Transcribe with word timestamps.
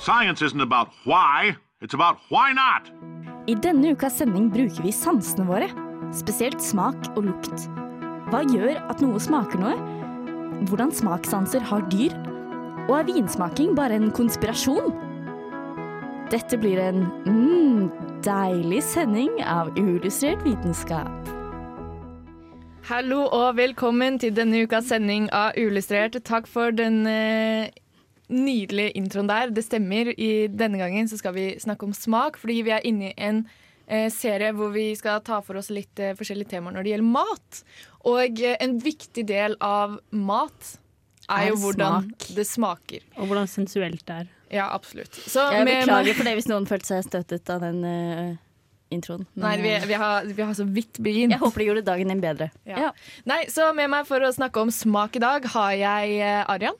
Science 0.00 0.42
isn't 0.42 0.60
about 0.60 0.88
why, 1.04 1.56
it's 1.80 1.94
about 1.94 2.18
why 2.28 2.52
not. 2.52 2.90
I 3.48 3.54
denne 3.54 3.90
ukas 3.96 4.18
sending 4.18 4.46
bruker 4.50 4.84
vi 4.84 4.92
sansene 4.94 5.46
våre, 5.48 5.66
spesielt 6.14 6.62
smak 6.62 7.08
og 7.16 7.24
lukt. 7.26 7.64
Hva 8.30 8.44
gjør 8.46 8.78
at 8.92 9.02
noe 9.02 9.18
smaker 9.18 9.58
noe? 9.58 9.74
Hvordan 10.70 10.94
smakssanser 10.94 11.64
har 11.66 11.82
dyr? 11.90 12.14
Og 12.86 12.94
er 13.00 13.08
vinsmaking 13.08 13.74
bare 13.74 13.98
en 13.98 14.12
konspirasjon? 14.14 14.94
Dette 16.30 16.60
blir 16.60 16.78
en 16.78 17.08
mm, 17.26 17.90
deilig 18.22 18.84
sending 18.86 19.34
av 19.42 19.72
uillustrert 19.74 20.46
vitenskap. 20.46 21.34
Hallo 22.88 23.26
og 23.34 23.58
velkommen 23.58 24.14
til 24.22 24.30
denne 24.32 24.62
ukas 24.64 24.86
sending 24.88 25.26
av 25.34 25.58
Uillustrert. 25.60 26.14
Takk 26.24 26.46
for 26.48 26.72
den 26.72 27.02
nydelige 28.28 28.92
introen 28.98 29.28
der. 29.30 29.50
Det 29.54 29.64
stemmer. 29.64 30.10
I 30.18 30.48
denne 30.48 30.78
gangen 30.80 31.08
så 31.08 31.18
skal 31.20 31.34
vi 31.36 31.46
snakke 31.60 31.86
om 31.88 31.94
smak, 31.96 32.36
fordi 32.40 32.60
vi 32.66 32.74
er 32.74 32.84
inne 32.88 33.10
i 33.10 33.14
en 33.28 33.42
eh, 33.88 34.08
serie 34.12 34.52
hvor 34.56 34.72
vi 34.74 34.90
skal 34.98 35.20
ta 35.24 35.40
for 35.44 35.56
oss 35.60 35.70
litt 35.74 35.98
eh, 36.02 36.14
forskjellige 36.18 36.50
temaer 36.56 36.76
når 36.76 36.84
det 36.86 36.92
gjelder 36.96 37.12
mat. 37.14 37.62
Og 38.08 38.42
eh, 38.44 38.56
en 38.64 38.78
viktig 38.84 39.24
del 39.28 39.56
av 39.64 39.98
mat 40.10 40.74
er, 41.28 41.42
Er 41.42 41.48
jo 41.50 41.56
hvordan 41.62 42.08
smak. 42.10 42.26
det 42.36 42.46
smaker. 42.48 43.06
Og 43.16 43.26
hvordan 43.30 43.48
sensuelt 43.48 44.04
det 44.08 44.14
er. 44.24 44.28
Ja, 44.50 44.70
absolutt. 44.72 45.12
Så 45.28 45.42
Jeg 45.52 45.64
med- 45.68 45.82
beklager 45.84 46.14
for 46.16 46.24
det 46.24 46.36
hvis 46.38 46.48
noen 46.48 46.64
følte 46.68 46.86
seg 46.88 47.04
støtet 47.04 47.50
av 47.52 47.60
den 47.60 47.82
eh, 47.84 48.36
introen. 48.96 49.26
Men, 49.36 49.42
Nei, 49.44 49.56
vi, 49.60 49.72
eh, 49.76 49.84
vi, 49.90 49.92
har, 50.00 50.24
vi 50.24 50.42
har 50.42 50.54
så 50.56 50.64
vidt 50.64 50.96
begynt. 51.04 51.34
jeg 51.34 51.40
håper 51.42 51.60
det 51.60 51.66
gjorde 51.66 51.82
dagen 51.84 52.08
din 52.08 52.20
bedre. 52.22 52.50
Ja. 52.64 52.78
Ja. 52.86 52.92
Nei, 53.28 53.42
så 53.52 53.74
med 53.76 53.90
meg 53.92 54.06
for 54.08 54.24
å 54.24 54.30
snakke 54.32 54.60
om 54.64 54.70
smak 54.72 55.16
i 55.16 55.20
dag 55.24 55.44
har 55.52 55.72
jeg 55.76 56.14
eh, 56.20 56.44
Arian. 56.48 56.76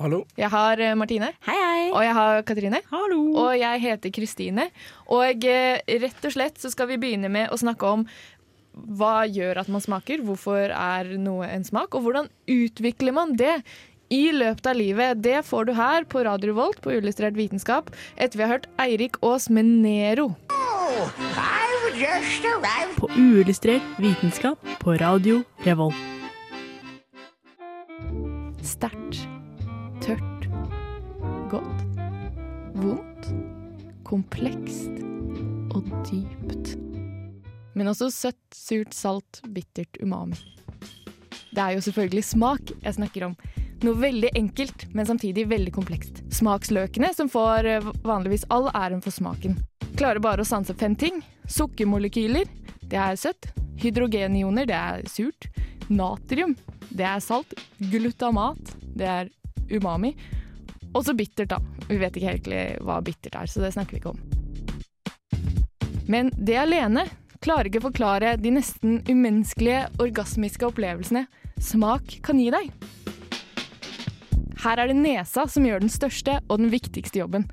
Hallo. 0.00 0.22
Jeg 0.40 0.48
har 0.48 0.80
eh, 0.80 0.96
Martine. 0.96 1.28
Hei, 1.44 1.56
hei! 1.60 1.86
Og 1.92 2.00
jeg 2.00 2.16
har 2.16 2.42
Katrine. 2.48 2.80
Hallo! 2.88 3.20
Og 3.42 3.52
jeg 3.60 3.82
heter 3.82 4.12
Kristine. 4.16 4.70
Og 5.12 5.44
eh, 5.44 5.80
rett 6.00 6.24
og 6.24 6.32
slett 6.32 6.60
så 6.62 6.70
skal 6.72 6.88
vi 6.88 6.96
begynne 7.02 7.28
med 7.32 7.52
å 7.52 7.58
snakke 7.60 7.90
om 7.98 8.06
hva 8.72 9.26
gjør 9.28 9.60
at 9.60 9.68
man 9.68 9.82
smaker, 9.84 10.22
hvorfor 10.24 10.72
er 10.72 11.10
noe 11.20 11.48
en 11.50 11.66
smak, 11.66 11.92
og 11.98 12.06
hvordan 12.06 12.30
utvikler 12.48 13.12
man 13.12 13.34
det 13.36 13.58
i 14.10 14.30
løpet 14.32 14.70
av 14.70 14.78
livet. 14.78 15.20
Det 15.22 15.42
får 15.46 15.68
du 15.68 15.74
her 15.76 16.06
på 16.08 16.24
Radio 16.24 16.54
Revolt 16.54 16.80
på 16.80 16.94
Illustrert 16.96 17.36
vitenskap 17.36 17.92
etter 18.16 18.40
vi 18.40 18.46
har 18.46 18.54
hørt 18.56 18.70
Eirik 18.80 19.20
Aas 19.26 19.50
med 19.52 19.68
Nero. 19.84 20.30
På 22.96 23.10
uillustrert 23.18 24.00
vitenskap 24.00 24.72
på 24.80 24.96
Radio 25.02 25.42
Revolt. 25.66 26.08
Sterkt, 28.60 28.99
godt, 31.50 31.82
vondt, 32.78 33.30
komplekst 34.06 35.00
og 35.74 35.88
dypt. 36.06 36.76
Men 37.74 37.90
også 37.90 38.10
søtt, 38.14 38.42
surt, 38.54 38.94
salt, 38.94 39.40
bittert, 39.50 39.98
umami. 40.02 40.38
Det 41.50 41.58
er 41.58 41.74
jo 41.74 41.82
selvfølgelig 41.82 42.24
smak 42.28 42.72
jeg 42.76 42.96
snakker 42.98 43.26
om. 43.30 43.36
Noe 43.82 43.98
veldig 43.98 44.30
enkelt, 44.38 44.86
men 44.94 45.08
samtidig 45.08 45.48
veldig 45.50 45.72
komplekst. 45.74 46.22
Smaksløkene 46.36 47.10
som 47.16 47.30
får 47.32 47.66
eh, 47.66 47.90
vanligvis 48.06 48.44
all 48.52 48.68
æren 48.70 49.02
for 49.02 49.14
smaken. 49.14 49.56
Klarer 49.98 50.22
bare 50.22 50.44
å 50.44 50.48
sanse 50.48 50.76
fem 50.78 50.94
ting. 50.94 51.22
Sukkermolekyler, 51.50 52.46
det 52.86 53.00
er 53.00 53.18
søtt. 53.18 53.50
Hydrogenioner, 53.80 54.68
det 54.68 54.76
er 54.76 55.06
surt. 55.10 55.48
Natrium, 55.90 56.54
det 56.94 57.08
er 57.08 57.24
salt. 57.24 57.56
Glutamat, 57.90 58.76
det 58.94 59.08
er 59.08 59.32
umami. 59.72 60.14
Og 60.94 61.04
så 61.06 61.14
bittert, 61.14 61.52
da. 61.52 61.60
Vi 61.88 61.98
vet 62.00 62.16
ikke 62.16 62.34
helt 62.34 62.52
hva 62.86 63.00
bittert 63.04 63.36
er, 63.38 63.50
så 63.50 63.62
det 63.62 63.72
snakker 63.76 63.96
vi 63.96 64.02
ikke 64.02 64.14
om. 64.14 64.20
Men 66.10 66.32
det 66.34 66.58
alene 66.58 67.06
klarer 67.40 67.70
ikke 67.70 67.80
å 67.80 67.88
forklare 67.88 68.34
de 68.40 68.52
nesten 68.52 68.98
umenneskelige 69.08 69.86
orgasmiske 70.02 70.66
opplevelsene 70.66 71.24
smak 71.62 72.18
kan 72.26 72.40
gi 72.40 72.50
deg. 72.52 72.72
Her 74.60 74.82
er 74.82 74.90
det 74.90 74.98
nesa 74.98 75.46
som 75.48 75.64
gjør 75.64 75.80
den 75.84 75.92
største 75.92 76.36
og 76.48 76.58
den 76.60 76.72
viktigste 76.72 77.22
jobben. 77.22 77.46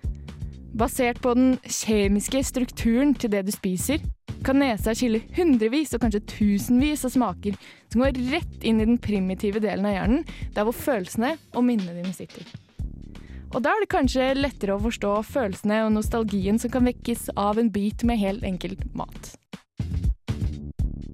Basert 0.78 1.22
på 1.24 1.32
den 1.38 1.56
kjemiske 1.64 2.42
strukturen 2.44 3.14
til 3.16 3.32
det 3.32 3.46
du 3.48 3.54
spiser, 3.56 4.04
kan 4.46 4.60
nesa 4.62 4.94
skille 4.96 5.24
hundrevis 5.38 5.96
og 5.96 6.04
kanskje 6.04 6.26
tusenvis 6.30 7.08
av 7.08 7.16
smaker 7.16 7.56
som 7.92 8.04
går 8.04 8.20
rett 8.34 8.68
inn 8.68 8.82
i 8.84 8.88
den 8.90 9.00
primitive 9.02 9.64
delen 9.64 9.88
av 9.88 9.96
hjernen, 9.96 10.24
der 10.54 10.68
hvor 10.68 10.76
følelsene 10.76 11.36
og 11.56 11.66
minnene 11.68 11.96
dine 12.02 12.16
sitter. 12.16 12.67
Og 13.56 13.64
da 13.64 13.72
er 13.72 13.84
det 13.84 13.92
kanskje 13.92 14.34
lettere 14.36 14.76
å 14.76 14.84
forstå 14.84 15.14
følelsene 15.30 15.80
og 15.86 15.94
nostalgien 15.96 16.60
som 16.60 16.72
kan 16.74 16.88
vekkes 16.88 17.30
av 17.40 17.60
en 17.62 17.72
bit 17.72 18.04
med 18.08 18.20
helt 18.20 18.44
enkelt 18.48 18.84
mat. 18.98 19.32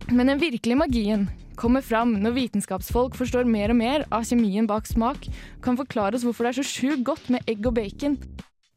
Men 0.09 0.29
den 0.29 0.41
virkelige 0.41 0.77
magien 0.77 1.27
kommer 1.57 1.85
fram 1.85 2.15
når 2.21 2.35
vitenskapsfolk 2.37 3.15
forstår 3.17 3.45
mer 3.49 3.73
og 3.73 3.79
mer 3.79 4.05
av 4.13 4.25
kjemien 4.27 4.67
bak 4.69 4.89
smak, 4.89 5.27
kan 5.61 5.77
forklare 5.77 6.17
oss 6.17 6.25
hvorfor 6.25 6.47
det 6.47 6.53
er 6.53 6.61
så 6.61 6.67
sjukt 6.67 7.05
godt 7.07 7.29
med 7.33 7.45
egg 7.49 7.65
og 7.69 7.77
bacon, 7.77 8.17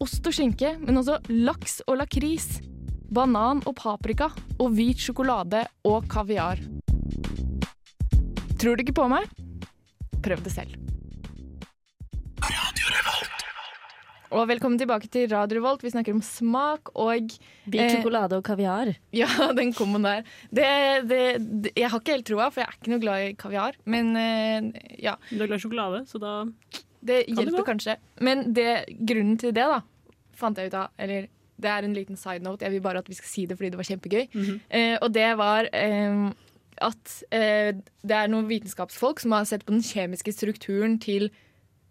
ost 0.05 0.29
og 0.29 0.37
skinke, 0.37 0.75
men 0.83 1.01
også 1.01 1.19
laks 1.33 1.81
og 1.89 2.01
lakris, 2.03 2.59
banan 3.09 3.63
og 3.65 3.77
paprika, 3.81 4.31
og 4.61 4.77
hvit 4.77 5.01
sjokolade 5.01 5.65
og 5.89 6.09
kaviar. 6.13 6.61
Tror 8.57 8.77
du 8.77 8.85
ikke 8.85 9.01
på 9.01 9.09
meg? 9.13 9.29
Prøv 10.25 10.45
det 10.45 10.53
selv. 10.53 10.77
Og 14.35 14.49
velkommen 14.51 14.79
tilbake 14.81 15.07
til 15.13 15.29
Radio 15.31 15.61
Revolt. 15.61 15.85
Vi 15.87 15.91
snakker 15.93 16.15
om 16.17 16.23
smak 16.25 16.91
og 16.99 17.29
Hvit 17.67 17.79
Eh, 17.79 17.93
sjokolade 17.95 18.39
og 18.41 18.43
kaviar. 18.47 18.91
Ja, 19.15 19.29
den 19.59 19.71
komboen 19.77 20.03
der. 20.07 20.25
Det, 20.51 20.67
det, 21.07 21.21
det, 21.63 21.73
jeg 21.79 21.91
har 21.93 22.03
ikke 22.03 22.17
helt 22.17 22.27
troa, 22.27 22.49
for 22.51 22.63
jeg 22.65 22.67
er 22.73 22.79
ikke 22.81 22.93
noe 22.95 23.03
glad 23.05 23.23
i 23.23 23.37
kaviar. 23.39 23.79
Men 23.87 24.11
eh, 24.19 24.97
ja, 25.05 25.15
Du 25.31 25.39
er 25.45 25.47
glad 25.53 25.61
i 25.61 25.63
sjokolade, 25.63 26.03
så 26.11 26.19
da 26.23 26.33
det 27.07 27.21
Kan 27.29 27.37
det 27.39 27.45
hjelper 27.45 27.61
gå? 27.63 27.67
kanskje. 27.71 27.97
Men 28.27 28.45
det, 28.57 28.69
grunnen 28.99 29.39
til 29.39 29.55
det, 29.55 29.69
da, 29.71 29.79
fant 30.35 30.59
jeg 30.59 30.73
ut 30.73 30.79
av 30.81 30.91
Eller 30.99 31.29
det 31.57 31.71
er 31.73 31.87
en 31.87 31.95
liten 31.97 32.19
side 32.21 32.43
note. 32.45 32.67
Jeg 32.67 32.75
vil 32.75 32.83
bare 32.85 33.01
at 33.01 33.09
vi 33.09 33.15
skal 33.17 33.31
si 33.31 33.47
det 33.49 33.57
fordi 33.57 33.71
det 33.73 33.79
var 33.81 33.87
kjempegøy. 33.93 34.27
Mhm. 34.35 34.61
eh, 34.69 34.99
og 35.01 35.13
det 35.15 35.31
var 35.39 35.71
eh, 35.73 36.27
at 36.85 37.15
eh, 37.31 37.73
det 38.03 38.17
er 38.25 38.29
noen 38.29 38.51
vitenskapsfolk 38.51 39.23
som 39.23 39.33
har 39.39 39.47
sett 39.49 39.65
på 39.65 39.73
den 39.73 39.87
kjemiske 39.87 40.35
strukturen 40.35 40.99
til 41.01 41.31
eh, 41.31 41.43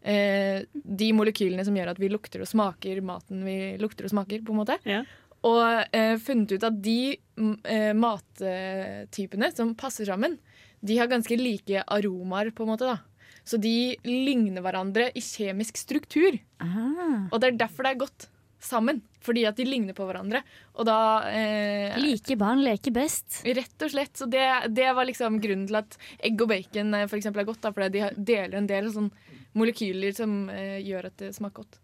de 0.06 1.08
molekylene 1.18 1.64
som 1.66 1.74
gjør 1.74 1.90
at 1.96 2.00
vi 2.02 2.12
lukter 2.14 2.44
og 2.44 2.50
smaker 2.50 3.00
maten 3.02 3.42
vi 3.42 3.56
lukter 3.82 4.06
og 4.06 4.12
smaker. 4.14 4.44
på 4.46 4.54
en 4.54 4.60
måte. 4.60 4.78
Ja. 4.86 5.02
Og 5.46 5.96
eh, 5.96 6.16
funnet 6.22 6.56
ut 6.56 6.66
at 6.66 6.78
de 6.82 7.00
eh, 7.16 7.92
mattypene 7.98 9.52
som 9.54 9.76
passer 9.78 10.10
sammen, 10.10 10.38
de 10.86 10.98
har 11.00 11.10
ganske 11.10 11.38
like 11.38 11.84
aromaer, 11.86 12.52
på 12.54 12.66
en 12.66 12.74
måte. 12.74 12.90
da. 12.90 13.00
Så 13.46 13.58
de 13.62 13.96
ligner 14.06 14.64
hverandre 14.66 15.12
i 15.14 15.22
kjemisk 15.22 15.78
struktur. 15.78 16.38
Ah. 16.62 17.28
Og 17.30 17.38
det 17.42 17.52
er 17.52 17.60
derfor 17.66 17.86
det 17.86 17.94
er 17.94 18.02
godt 18.06 18.28
sammen. 18.66 19.04
Fordi 19.26 19.46
at 19.50 19.58
de 19.58 19.66
ligner 19.66 19.94
på 19.98 20.06
hverandre. 20.06 20.42
Og 20.78 20.86
da 20.90 20.98
eh, 21.30 21.96
Like 22.02 22.38
barn 22.38 22.62
leker 22.66 22.94
best. 22.94 23.42
Rett 23.46 23.86
og 23.86 23.94
slett. 23.94 24.14
Så 24.18 24.30
det, 24.30 24.46
det 24.74 24.92
var 24.98 25.08
liksom 25.10 25.40
grunnen 25.42 25.66
til 25.70 25.80
at 25.82 25.98
egg 26.26 26.42
og 26.42 26.52
bacon 26.54 26.94
eh, 26.98 27.08
for 27.10 27.20
eksempel 27.20 27.44
er 27.44 27.50
godt. 27.50 27.64
Da, 27.66 27.74
fordi 27.74 28.00
de 28.00 28.12
deler 28.34 28.60
en 28.60 28.70
del 28.70 28.90
sånn 28.94 29.12
molekyler 29.56 30.14
som 30.18 30.50
eh, 30.54 30.78
gjør 30.86 31.10
at 31.12 31.18
det 31.24 31.34
smaker 31.36 31.64
godt. 31.64 31.80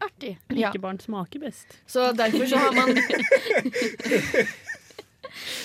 Artig. 0.00 0.34
Ja. 0.48 0.70
Likebarn 0.70 1.00
smaker 1.02 1.42
best. 1.42 1.74
Så 1.86 2.10
derfor 2.16 2.46
så 2.48 2.56
har 2.60 2.72
man 2.76 2.94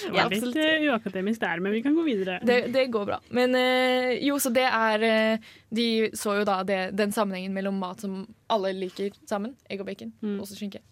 Det 0.05 0.13
Ja, 0.13 0.23
var 0.27 0.29
litt 0.35 0.55
eh, 0.61 0.83
uakademisk 0.91 1.41
der, 1.41 1.59
men 1.63 1.73
vi 1.73 1.79
kan 1.81 1.95
gå 1.97 2.03
videre. 2.05 2.35
Det, 2.45 2.57
det 2.73 2.83
går 2.93 3.05
bra. 3.09 3.17
Men 3.33 3.55
eh, 3.57 4.11
jo, 4.27 4.35
så 4.39 4.51
det 4.53 4.65
er 4.67 5.05
eh, 5.07 5.47
De 5.73 5.85
så 6.13 6.35
jo 6.39 6.43
da 6.47 6.59
det, 6.67 6.79
den 6.99 7.11
sammenhengen 7.15 7.55
mellom 7.55 7.79
mat 7.81 8.03
som 8.03 8.19
alle 8.53 8.73
liker 8.77 9.15
sammen, 9.29 9.55
egg 9.69 9.81
og 9.81 9.89
bacon, 9.89 10.13
Mm. 10.21 10.37
også 10.43 10.59
skinke. 10.59 10.83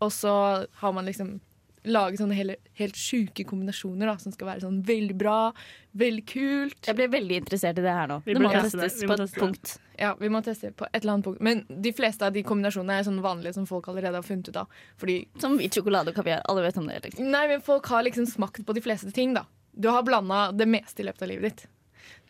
Og 0.00 0.12
så 0.14 0.32
har 0.80 0.92
man 0.96 1.08
liksom 1.10 1.40
lage 1.88 2.18
sånne 2.20 2.36
hele, 2.36 2.56
helt 2.80 2.98
sjuke 2.98 3.44
kombinasjoner 3.48 4.10
da, 4.10 4.16
som 4.20 4.34
skal 4.34 4.50
være 4.50 4.64
sånn 4.64 4.80
veldig 4.86 5.16
bra, 5.20 5.52
veldig 6.00 6.24
kult. 6.28 6.80
Jeg 6.86 6.98
ble 6.98 7.08
veldig 7.12 7.38
interessert 7.42 7.80
i 7.80 7.84
det 7.84 7.94
her 7.96 8.10
nå. 8.10 8.20
Vi 8.26 8.34
Det 8.36 8.42
må 8.44 8.52
testes 8.52 9.00
Vi 9.00 9.08
på 9.08 9.16
må 9.16 9.24
et 9.24 9.38
punkt. 9.38 9.74
Ja, 10.00 10.14
vi 10.20 10.28
må 10.32 10.42
teste 10.44 10.72
på 10.76 10.88
et 10.90 11.00
eller 11.02 11.16
annet 11.16 11.28
punkt. 11.28 11.40
Men 11.40 11.64
de 11.68 11.92
fleste 11.96 12.26
av 12.26 12.36
de 12.36 12.44
kombinasjonene 12.46 13.00
er 13.00 13.08
sånn 13.08 13.20
vanlige 13.24 13.56
som 13.56 13.66
folk 13.68 13.88
allerede 13.92 14.20
har 14.20 14.26
funnet 14.26 14.48
ut 14.48 14.60
av. 14.62 14.68
Fordi, 15.00 15.18
Som 15.40 15.58
hvit 15.60 15.76
sjokolade 15.76 16.12
og 16.12 16.20
kaviar. 16.20 16.44
Alle 16.48 16.62
vet 16.66 16.78
om 16.80 16.86
det. 16.88 17.00
Liksom. 17.04 17.30
nei, 17.30 17.46
men 17.48 17.64
folk 17.64 17.86
har 17.86 18.04
liksom 18.04 18.28
smakt 18.28 18.64
på 18.66 18.76
de 18.76 18.84
fleste 18.84 19.12
ting, 19.12 19.34
da. 19.34 19.46
Du 19.72 19.88
har 19.88 20.02
blanda 20.02 20.50
det 20.52 20.66
meste 20.68 21.02
i 21.02 21.06
løpet 21.08 21.22
av 21.22 21.28
livet 21.28 21.50
ditt. 21.50 21.68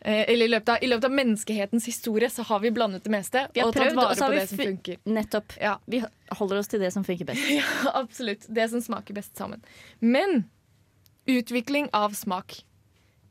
Eh, 0.01 0.29
eller 0.33 0.45
i 0.45 0.49
løpet, 0.49 0.69
av, 0.69 0.77
i 0.81 0.87
løpet 0.89 1.05
av 1.05 1.13
menneskehetens 1.13 1.85
historie 1.85 2.29
så 2.33 2.41
har 2.49 2.59
vi 2.63 2.71
blandet 2.73 3.03
det 3.05 3.11
meste 3.13 3.43
Vi 3.53 3.61
har 3.61 3.69
og 3.69 3.75
tatt 3.75 3.83
prøvd, 3.83 3.99
og 3.99 4.01
vare 4.01 4.29
på 4.31 4.33
det 4.33 4.45
som 4.49 4.61
funker. 4.61 4.97
Nettopp. 5.05 5.53
Ja, 5.61 5.75
Vi 5.85 5.99
holder 6.39 6.61
oss 6.61 6.71
til 6.71 6.81
det 6.81 6.89
som 6.95 7.05
funker 7.05 7.27
best. 7.29 7.45
ja, 7.59 7.93
absolutt. 7.93 8.47
Det 8.49 8.65
som 8.71 8.81
smaker 8.81 9.13
best 9.13 9.37
sammen. 9.37 9.61
Men 9.99 10.47
utvikling 11.29 11.91
av 11.93 12.15
smak, 12.17 12.63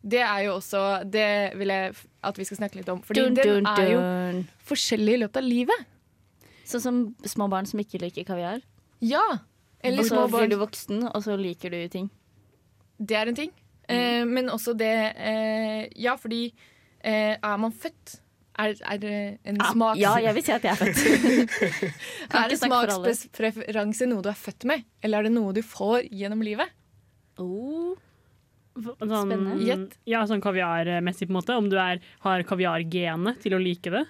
det 0.01 0.23
er 0.25 0.47
jo 0.47 0.55
også 0.55 1.03
Det 1.11 1.59
vil 1.61 1.69
jeg 1.75 1.91
at 2.25 2.39
vi 2.39 2.47
skal 2.47 2.61
snakke 2.63 2.79
litt 2.79 2.89
om. 2.93 3.03
Fordi 3.03 3.25
Dun, 3.27 3.35
den 3.35 3.67
er 3.67 3.91
jo 3.91 4.01
forskjellig 4.71 5.19
i 5.19 5.23
løpet 5.25 5.43
av 5.43 5.49
livet. 5.49 5.91
Sånn 6.71 6.85
som 6.85 7.03
små 7.27 7.51
barn 7.51 7.67
som 7.67 7.83
ikke 7.83 7.99
liker 7.99 8.29
kaviar. 8.29 8.63
Ja. 9.03 9.25
Eller 9.83 10.05
Og 10.05 10.13
så 10.13 10.23
blir 10.31 10.53
du 10.53 10.59
voksen, 10.61 11.03
og 11.11 11.25
så 11.25 11.35
liker 11.41 11.75
du 11.75 11.83
ting. 11.91 12.11
Det 13.01 13.17
er 13.17 13.33
en 13.33 13.35
ting. 13.35 13.51
Eh, 13.91 14.25
men 14.29 14.51
også 14.53 14.75
det 14.79 14.95
eh, 15.19 15.87
Ja, 15.99 16.17
fordi 16.21 16.47
eh, 17.03 17.37
er 17.37 17.57
man 17.61 17.73
født 17.75 18.21
er, 18.61 18.75
er 18.85 18.99
det 19.01 19.15
en 19.49 19.57
smaks... 19.71 20.01
Ja, 20.01 20.17
jeg 20.21 20.37
vil 20.37 20.45
si 20.45 20.53
at 20.53 20.67
jeg 20.67 20.75
er 20.75 20.81
født. 20.81 20.99
Er 22.37 22.51
det 22.51 22.59
en 22.59 22.61
smakspreferanse 22.61 24.09
noe 24.11 24.25
du 24.25 24.29
er 24.29 24.37
født 24.37 24.67
med, 24.69 24.85
eller 25.01 25.23
er 25.23 25.29
det 25.31 25.33
noe 25.33 25.55
du 25.57 25.63
får 25.65 26.11
gjennom 26.11 26.43
livet? 26.45 26.69
Oh. 27.41 27.95
Sånn, 28.77 29.11
Spennende. 29.11 29.89
Ja, 30.09 30.23
sånn 30.29 30.43
kaviarmessig, 30.45 31.29
på 31.29 31.33
en 31.33 31.39
måte. 31.39 31.57
Om 31.57 31.71
du 31.73 31.77
er, 31.81 32.03
har 32.27 32.45
kaviargenet 32.49 33.41
til 33.43 33.57
å 33.57 33.63
like 33.63 33.93
det. 33.93 34.05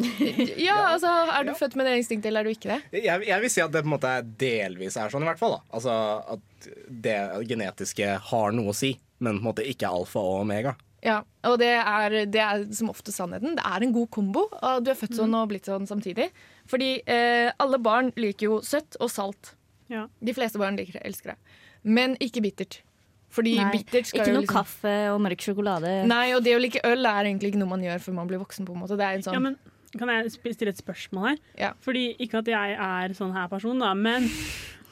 Ja, 0.56 0.94
altså, 0.94 1.10
Er 1.34 1.44
du 1.44 1.52
født 1.58 1.76
med 1.76 1.84
det 1.88 1.98
instinktet, 2.00 2.30
eller 2.30 2.46
er 2.46 2.48
du 2.48 2.56
ikke 2.56 2.72
det? 2.72 3.02
Jeg, 3.04 3.26
jeg 3.28 3.44
vil 3.44 3.52
si 3.52 3.60
at 3.60 3.72
det 3.74 3.82
på 3.84 3.90
en 3.90 3.94
måte 3.98 4.14
delvis 4.40 4.96
er 4.96 5.12
sånn, 5.12 5.26
i 5.26 5.28
hvert 5.28 5.40
fall. 5.40 5.58
da 5.58 5.76
Altså 5.76 5.96
At 6.36 6.68
det 7.04 7.18
genetiske 7.50 8.14
har 8.30 8.56
noe 8.56 8.72
å 8.72 8.76
si, 8.76 8.94
men 9.20 9.38
på 9.38 9.44
en 9.44 9.48
måte 9.50 9.66
ikke 9.68 9.88
alfa 9.88 10.22
og 10.22 10.42
omega. 10.42 10.74
Ja, 11.04 11.22
og 11.48 11.56
det 11.62 11.70
er, 11.80 12.16
det 12.28 12.42
er 12.44 12.66
som 12.76 12.90
ofte 12.92 13.12
sannheten. 13.14 13.54
Det 13.56 13.64
er 13.64 13.86
en 13.86 13.94
god 13.94 14.10
kombo. 14.12 14.42
Og 14.52 14.82
du 14.84 14.90
er 14.92 14.98
født 14.98 15.16
sånn 15.16 15.32
og 15.36 15.48
blitt 15.52 15.68
sånn 15.70 15.88
samtidig. 15.88 16.28
Fordi 16.68 16.90
eh, 17.08 17.48
alle 17.60 17.80
barn 17.80 18.12
liker 18.20 18.50
jo 18.50 18.60
søtt 18.64 18.98
og 19.00 19.08
salt. 19.12 19.54
Ja. 19.88 20.06
De 20.20 20.36
fleste 20.36 20.60
barn 20.60 20.76
liker 20.76 20.98
det, 20.98 21.06
elsker 21.08 21.32
det. 21.32 21.58
Men 21.88 22.18
ikke 22.20 22.44
bittert. 22.44 22.82
Fordi 23.30 23.54
Nei, 23.60 23.70
bittert 23.72 24.10
skal 24.10 24.24
Ikke 24.24 24.32
jo 24.32 24.36
noe 24.40 24.44
liksom 24.44 24.58
kaffe 24.58 24.94
og 25.14 25.20
mørk 25.22 25.44
sjokolade. 25.46 25.90
Nei, 26.10 26.24
og 26.34 26.42
det 26.44 26.56
å 26.58 26.60
like 26.60 26.82
øl 26.86 27.06
er 27.06 27.28
egentlig 27.30 27.52
ikke 27.52 27.62
noe 27.62 27.72
man 27.72 27.84
gjør 27.86 28.02
før 28.02 28.16
man 28.18 28.30
blir 28.30 28.42
voksen. 28.42 28.66
på 28.66 28.74
en 28.74 28.82
måte 28.82 28.98
Det 28.98 29.06
er 29.06 29.18
en 29.20 29.26
sånn 29.26 29.38
Ja, 29.38 29.42
men 29.44 29.56
kan 29.98 30.08
jeg 30.08 30.30
stille 30.32 30.70
et 30.70 30.78
spørsmål 30.80 31.28
her? 31.32 31.38
Ja. 31.58 31.72
Fordi 31.82 32.16
Ikke 32.22 32.38
at 32.38 32.46
jeg 32.50 32.76
er 32.78 33.14
sånn 33.16 33.32
her 33.34 33.48
person, 33.48 33.78
da, 33.82 33.92
men 33.94 34.28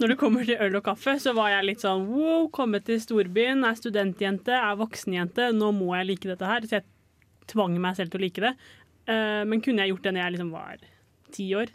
når 0.00 0.08
det 0.12 0.18
kommer 0.18 0.44
til 0.46 0.58
øl 0.60 0.76
og 0.78 0.84
kaffe, 0.84 1.16
så 1.22 1.34
var 1.34 1.50
jeg 1.50 1.64
litt 1.68 1.80
sånn 1.82 2.06
wow, 2.10 2.48
kommet 2.54 2.84
til 2.86 3.00
storbyen, 3.02 3.64
er 3.66 3.74
studentjente, 3.78 4.54
er 4.54 4.76
voksenjente, 4.78 5.52
nå 5.54 5.72
må 5.74 5.94
jeg 5.98 6.06
like 6.12 6.28
dette 6.30 6.46
her. 6.46 6.60
Så 6.66 6.78
jeg 6.80 6.84
tvang 7.50 7.78
meg 7.80 7.96
selv 7.96 8.10
til 8.12 8.20
å 8.20 8.24
like 8.26 8.40
det. 8.44 8.54
Eh, 9.08 9.42
men 9.48 9.60
kunne 9.64 9.82
jeg 9.82 9.94
gjort 9.94 10.02
det 10.06 10.14
når 10.14 10.22
jeg 10.24 10.32
liksom 10.36 10.50
var 10.52 10.76
ti 11.32 11.48
år? 11.54 11.70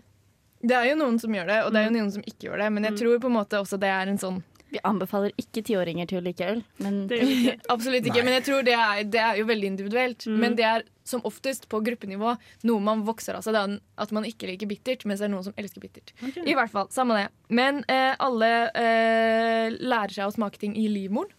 Det 0.63 0.75
er 0.77 0.85
jo 0.91 0.95
noen 1.01 1.17
som 1.19 1.33
gjør 1.35 1.47
det, 1.51 1.59
og 1.65 1.73
det 1.73 1.79
Mm. 1.79 1.83
er 1.83 1.89
jo 1.91 1.97
noen 1.99 2.11
som 2.13 2.21
ikke 2.23 2.47
gjør 2.47 2.57
det. 2.63 2.71
Men 2.71 2.83
jeg 2.87 2.95
tror 2.95 3.19
på 3.19 3.27
en 3.27 3.35
måte 3.35 3.59
også 3.59 3.79
det 3.79 3.89
er 3.91 4.07
en 4.07 4.17
sånn 4.17 4.43
Vi 4.73 4.81
anbefaler 4.89 5.35
ikke 5.37 5.61
tiåringer 5.67 6.07
til 6.09 6.17
å 6.17 6.23
like 6.25 6.45
øl, 6.49 6.63
men 6.81 7.03
Det 7.09 7.19
gjør 7.19 7.33
ikke. 7.33 7.55
Absolutt 7.75 8.07
ikke, 8.07 8.23
Nei. 8.23 8.25
men 8.25 8.37
jeg 8.39 8.45
tror 8.47 8.65
det 8.65 8.73
er, 8.73 9.03
det 9.15 9.21
er 9.21 9.37
jo 9.37 9.45
veldig 9.51 9.69
individuelt. 9.69 10.25
Mm. 10.25 10.39
Men 10.41 10.57
det 10.57 10.65
er 10.65 10.87
som 11.05 11.21
oftest 11.27 11.67
på 11.69 11.81
gruppenivå 11.83 12.33
noe 12.69 12.83
man 12.83 13.03
vokser 13.05 13.37
av 13.37 13.45
seg. 13.45 13.53
Det 13.53 13.61
er 13.61 13.77
at 14.05 14.15
man 14.15 14.25
ikke 14.25 14.49
liker 14.49 14.71
bittert, 14.71 15.05
mens 15.09 15.21
det 15.21 15.27
er 15.27 15.33
noen 15.35 15.45
som 15.45 15.55
elsker 15.59 15.83
bittert. 15.83 16.15
Okay. 16.17 16.47
I 16.47 16.57
hvert 16.57 16.73
fall, 16.73 16.89
samme 16.95 17.19
det. 17.19 17.27
Men 17.53 17.83
eh, 17.91 18.15
alle 18.23 18.51
eh, 18.71 19.77
lærer 19.77 20.15
seg 20.15 20.31
å 20.31 20.35
smake 20.35 20.61
ting 20.63 20.77
i 20.79 20.87
livmoren. 20.89 21.35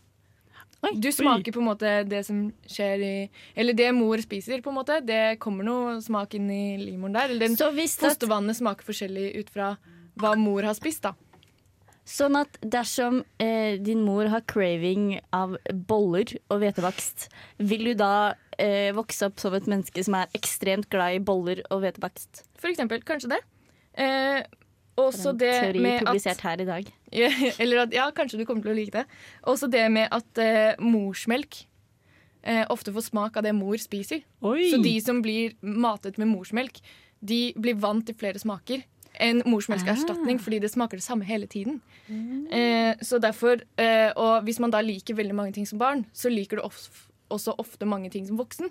Oi. 0.84 0.92
Du 1.00 1.08
smaker 1.12 1.54
på 1.54 1.62
en 1.62 1.68
måte 1.70 1.90
det 2.04 2.20
som 2.26 2.40
skjer 2.68 3.00
i 3.00 3.12
Eller 3.56 3.72
det 3.72 3.86
mor 3.96 4.20
spiser, 4.20 4.60
på 4.60 4.68
en 4.68 4.76
måte. 4.76 4.98
Det 5.00 5.38
kommer 5.40 5.64
noe 5.64 5.96
smak 6.04 6.36
inn 6.36 6.50
i 6.52 6.76
livmoren 6.76 7.16
der. 7.16 7.32
Eller 7.32 7.48
den 7.48 7.56
Så 7.56 7.70
hvis 7.72 7.96
at, 7.96 8.10
fostervannet 8.10 8.58
smaker 8.58 8.84
forskjellig 8.84 9.30
ut 9.40 9.52
fra 9.54 9.74
hva 10.20 10.34
mor 10.38 10.66
har 10.68 10.76
spist, 10.76 11.02
da. 11.06 11.14
Sånn 12.04 12.36
at 12.38 12.58
dersom 12.60 13.22
eh, 13.40 13.80
din 13.80 14.02
mor 14.04 14.28
har 14.32 14.44
craving 14.48 15.14
av 15.34 15.56
boller 15.88 16.36
og 16.52 16.60
hvetebakst, 16.62 17.28
vil 17.64 17.90
du 17.90 17.94
da 17.98 18.34
eh, 18.60 18.92
vokse 18.96 19.30
opp 19.30 19.40
som 19.40 19.56
et 19.56 19.68
menneske 19.70 20.04
som 20.04 20.18
er 20.18 20.32
ekstremt 20.36 20.90
glad 20.92 21.18
i 21.18 21.22
boller 21.24 21.64
og 21.70 21.84
hvetebakst? 21.84 22.44
For 22.60 22.72
eksempel. 22.72 23.02
Kanskje 23.08 23.34
det. 23.34 23.40
Eh, 24.00 24.44
også 25.00 25.32
det 25.34 25.52
teori 25.58 25.82
med 25.82 25.96
at 25.98 26.06
publisert 26.06 26.42
her 26.46 26.60
i 26.62 26.68
dag. 26.68 26.90
Eller 27.62 27.84
at, 27.84 27.94
ja, 27.94 28.08
kanskje 28.14 28.40
du 28.40 28.44
kommer 28.46 28.62
til 28.62 28.74
å 28.74 28.78
like 28.78 28.94
det. 28.94 29.06
Også 29.50 29.70
det 29.70 29.84
med 29.92 30.12
at 30.14 30.42
eh, 30.42 30.82
morsmelk 30.82 31.64
eh, 32.44 32.64
ofte 32.70 32.94
får 32.94 33.08
smak 33.08 33.38
av 33.40 33.46
det 33.46 33.54
mor 33.56 33.78
spiser. 33.80 34.22
Oi! 34.44 34.68
Så 34.70 34.82
de 34.84 34.94
som 35.02 35.22
blir 35.24 35.56
matet 35.60 36.20
med 36.20 36.30
morsmelk, 36.30 36.78
de 37.24 37.48
blir 37.56 37.78
vant 37.80 38.04
til 38.06 38.16
flere 38.18 38.40
smaker 38.40 38.84
enn 39.20 39.42
morsmelkerstatning, 39.46 40.38
fordi 40.42 40.60
det 40.60 40.70
smaker 40.72 40.98
det 40.98 41.04
samme 41.04 41.24
hele 41.24 41.46
tiden. 41.46 41.80
Eh, 42.50 42.94
så 43.00 43.20
derfor, 43.20 43.60
eh, 43.76 44.12
Og 44.16 44.44
hvis 44.44 44.60
man 44.60 44.70
da 44.70 44.80
liker 44.80 45.14
veldig 45.14 45.34
mange 45.34 45.52
ting 45.52 45.66
som 45.66 45.78
barn, 45.78 46.06
så 46.12 46.28
liker 46.28 46.56
du 46.56 46.62
of 46.62 47.08
også 47.30 47.54
ofte 47.58 47.86
mange 47.86 48.10
ting 48.10 48.26
som 48.26 48.38
voksen. 48.38 48.70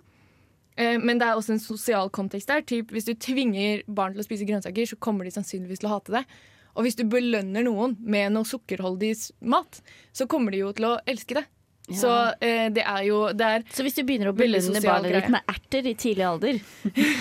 Eh, 0.78 0.98
men 0.98 1.20
det 1.20 1.28
er 1.28 1.36
også 1.36 1.54
en 1.54 1.60
sosial 1.60 2.10
kontekst 2.10 2.48
der. 2.48 2.62
Typ, 2.62 2.92
hvis 2.92 3.06
du 3.06 3.14
tvinger 3.14 3.84
barn 3.88 4.14
til 4.14 4.22
å 4.22 4.26
spise 4.26 4.46
grønnsaker, 4.46 4.88
så 4.88 5.00
kommer 5.00 5.24
de 5.24 5.32
sannsynligvis 5.32 5.80
til 5.80 5.90
å 5.90 5.98
hate 5.98 6.12
det. 6.12 6.26
Og 6.76 6.84
hvis 6.84 6.96
du 6.98 7.04
belønner 7.06 7.64
noen 7.64 7.98
med 8.00 8.32
noe 8.34 8.44
sukkerholdig 8.44 9.14
mat, 9.42 9.82
så 10.14 10.28
kommer 10.28 10.52
de 10.52 10.64
jo 10.64 10.72
til 10.74 10.86
å 10.86 11.00
elske 11.06 11.38
det. 11.38 11.46
Ja. 11.90 11.96
Så 12.00 12.12
eh, 12.40 12.70
det 12.72 12.84
er 12.88 13.02
jo 13.10 13.18
det 13.36 13.48
er, 13.58 13.64
Så 13.76 13.84
hvis 13.84 13.98
du 13.98 14.04
begynner 14.08 14.30
å 14.32 14.36
belønne 14.38 14.80
barnet 14.86 15.18
ditt 15.18 15.30
med 15.34 15.42
erter 15.52 15.90
i 15.90 15.94
tidlig 16.00 16.24
alder, 16.30 16.62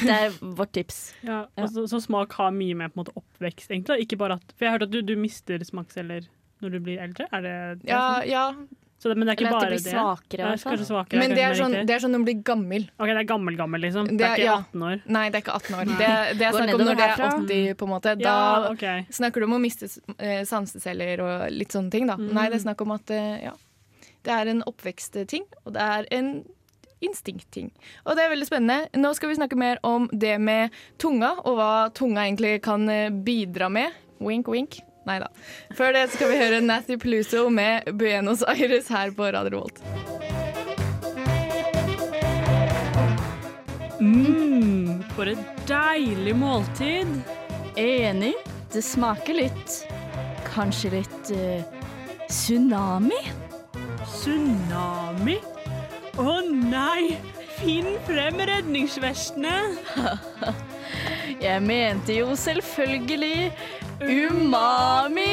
det 0.06 0.18
er 0.18 0.36
vårt 0.40 0.70
tips. 0.76 1.00
Ja, 1.26 1.40
Ja. 1.56 1.64
altså, 1.64 1.82
så 1.90 1.98
smak 2.04 2.32
har 2.38 2.52
mye 2.54 2.76
med 2.78 2.92
på 2.92 3.00
en 3.00 3.04
måte 3.04 3.16
oppvekst, 3.18 3.70
egentlig. 3.74 4.04
Ikke 4.06 4.18
bare 4.20 4.38
at, 4.38 4.44
for 4.54 4.64
jeg 4.66 4.70
har 4.70 4.78
hørt 4.78 4.86
at 4.86 4.94
du, 4.94 5.00
du 5.02 5.16
mister 5.18 5.58
smaksceller 5.66 6.28
når 6.62 6.76
du 6.76 6.78
blir 6.86 7.02
eldre. 7.02 7.26
Er 7.34 7.42
det, 7.42 7.56
det 7.82 7.90
er 7.90 7.96
ja, 7.96 8.04
sånn? 8.20 8.30
ja. 8.30 8.44
Så 9.02 9.10
det, 9.10 9.16
men 9.18 9.26
det 9.26 9.32
er 9.32 9.34
ikke 9.34 9.46
Eller 9.48 9.56
at 9.56 9.62
bare 9.64 9.70
det 9.74 9.82
blir 9.82 9.94
svakere, 9.96 10.50
Ja, 10.54 10.74
svakere. 10.86 11.18
Men 11.18 11.32
det 11.34 11.42
er, 11.42 11.54
sånn, 11.58 11.72
det 11.88 11.90
er 11.96 12.02
sånn 12.04 12.12
når 12.14 12.20
du 12.22 12.26
blir 12.28 12.42
gammel. 12.46 12.84
Ok, 13.02 13.08
det 13.10 13.16
er 13.18 13.26
gammel-gammel, 13.32 13.82
liksom. 13.82 14.06
Det, 14.12 14.18
Det 14.20 14.28
er 14.28 14.30
er- 14.30 14.42
ikke 14.44 14.52
18 14.62 14.84
år. 14.92 15.00
Nei, 15.16 15.24
det 15.26 15.40
er 15.40 15.42
ikke 15.42 15.56
18 15.58 15.74
år. 15.80 15.90
Det, 15.90 16.10
det 16.38 16.46
er 16.46 16.52
snakk 16.54 16.74
om 16.76 16.84
når 16.86 17.00
det 17.00 17.08
er 17.08 17.24
80, 17.26 17.74
på 17.82 17.88
en 17.88 17.90
måte. 17.96 18.12
Da 18.22 18.36
Ja, 18.38 18.70
ok. 18.70 18.84
snakker 19.18 19.42
du 19.42 19.48
om 19.48 19.56
å 19.58 19.60
miste 19.64 19.90
eh, 20.22 20.44
sanseceller 20.46 21.18
og 21.26 21.50
litt 21.50 21.74
sånne 21.74 21.90
ting, 21.90 22.06
da. 22.06 22.14
Mm. 22.14 22.30
Nei, 22.38 22.46
det 22.54 22.60
er 22.60 22.64
snakk 22.68 22.86
om 22.86 22.94
at 22.94 23.10
eh, 23.10 23.42
ja, 23.48 23.56
det 24.22 24.34
er 24.34 24.50
en 24.52 24.62
oppvekstting, 24.68 25.46
og 25.66 25.74
det 25.76 25.82
er 25.82 26.08
en 26.14 26.34
instinktting. 27.02 27.72
Og 28.06 28.16
det 28.16 28.24
er 28.24 28.32
veldig 28.32 28.46
spennende. 28.46 28.86
Nå 28.98 29.10
skal 29.18 29.32
vi 29.32 29.38
snakke 29.40 29.58
mer 29.58 29.80
om 29.86 30.08
det 30.12 30.36
med 30.38 30.74
tunga, 31.02 31.34
og 31.42 31.58
hva 31.58 31.72
tunga 31.94 32.26
egentlig 32.28 32.60
kan 32.64 32.86
eh, 32.90 33.10
bidra 33.10 33.70
med. 33.72 33.90
Wink, 34.22 34.48
wink. 34.48 34.78
Nei 35.08 35.18
da. 35.18 35.32
Før 35.74 35.96
det 35.96 36.06
skal 36.12 36.30
vi 36.30 36.38
høre 36.38 36.60
Nathy 36.62 36.94
Peluso 37.02 37.48
med 37.50 37.90
Buenos 37.98 38.44
Aires 38.46 38.86
her 38.92 39.10
på 39.16 39.32
Radio 39.34 39.64
Volt. 39.64 39.82
Mm, 43.98 45.02
for 45.16 45.30
et 45.30 45.66
deilig 45.66 46.36
måltid. 46.38 47.10
Enig. 47.78 48.34
Det 48.72 48.80
smaker 48.84 49.36
litt 49.36 49.82
Kanskje 50.52 50.90
litt 50.94 51.30
eh, 51.32 51.64
tsunami? 52.28 53.20
Tsunami? 54.12 55.38
Å 56.20 56.32
nei! 56.44 57.16
Finn 57.56 57.94
frem 58.04 58.42
redningsvestene! 58.48 59.54
Jeg 61.46 61.62
mente 61.64 62.18
jo 62.18 62.34
selvfølgelig 62.36 63.48
umami! 64.04 65.30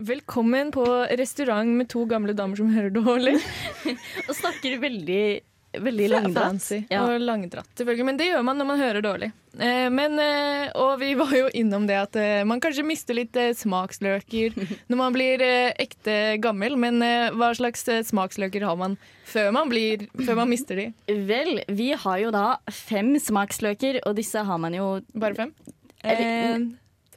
Velkommen 0.00 0.72
på 0.72 0.86
restaurant 1.20 1.76
med 1.76 1.90
to 1.92 2.06
gamle 2.08 2.32
damer 2.34 2.56
som 2.56 2.72
hører 2.72 2.90
dårlig. 2.94 3.36
Og 4.28 4.32
snakker 4.38 4.80
veldig, 4.80 5.24
veldig 5.72 6.06
langdratt. 6.10 6.64
Ja. 6.90 7.04
og 7.06 7.20
langdratt, 7.22 7.68
selvfølgelig. 7.78 8.04
Men 8.08 8.16
det 8.18 8.26
gjør 8.30 8.42
man 8.46 8.58
når 8.58 8.66
man 8.66 8.80
hører 8.80 9.04
dårlig. 9.04 9.28
Eh, 9.58 9.86
men, 9.90 10.18
eh, 10.18 10.70
og 10.78 10.96
vi 11.02 11.12
var 11.20 11.30
jo 11.36 11.48
innom 11.54 11.86
det 11.86 11.96
at 12.00 12.16
eh, 12.18 12.42
man 12.46 12.60
kanskje 12.62 12.84
mister 12.86 13.14
litt 13.18 13.36
eh, 13.38 13.52
smaksløker 13.54 14.54
når 14.90 14.98
man 14.98 15.14
blir 15.14 15.42
eh, 15.46 15.70
ekte 15.82 16.16
gammel. 16.42 16.74
Men 16.80 16.98
eh, 17.06 17.30
hva 17.36 17.52
slags 17.58 17.86
eh, 17.88 18.02
smaksløker 18.06 18.66
har 18.66 18.76
man 18.80 18.98
før 19.30 19.52
man, 19.54 19.70
blir, 19.70 20.08
før 20.24 20.40
man 20.42 20.50
mister 20.50 20.74
de? 20.80 20.88
Vel, 21.30 21.62
vi 21.70 21.92
har 21.94 22.18
jo 22.24 22.30
da 22.34 22.44
fem 22.74 23.14
smaksløker, 23.22 24.00
og 24.06 24.16
disse 24.18 24.42
har 24.46 24.58
man 24.62 24.74
jo 24.74 24.96
Bare 25.14 25.34
fem? 25.38 25.54
Eller- 26.02 26.54
En, 26.56 26.70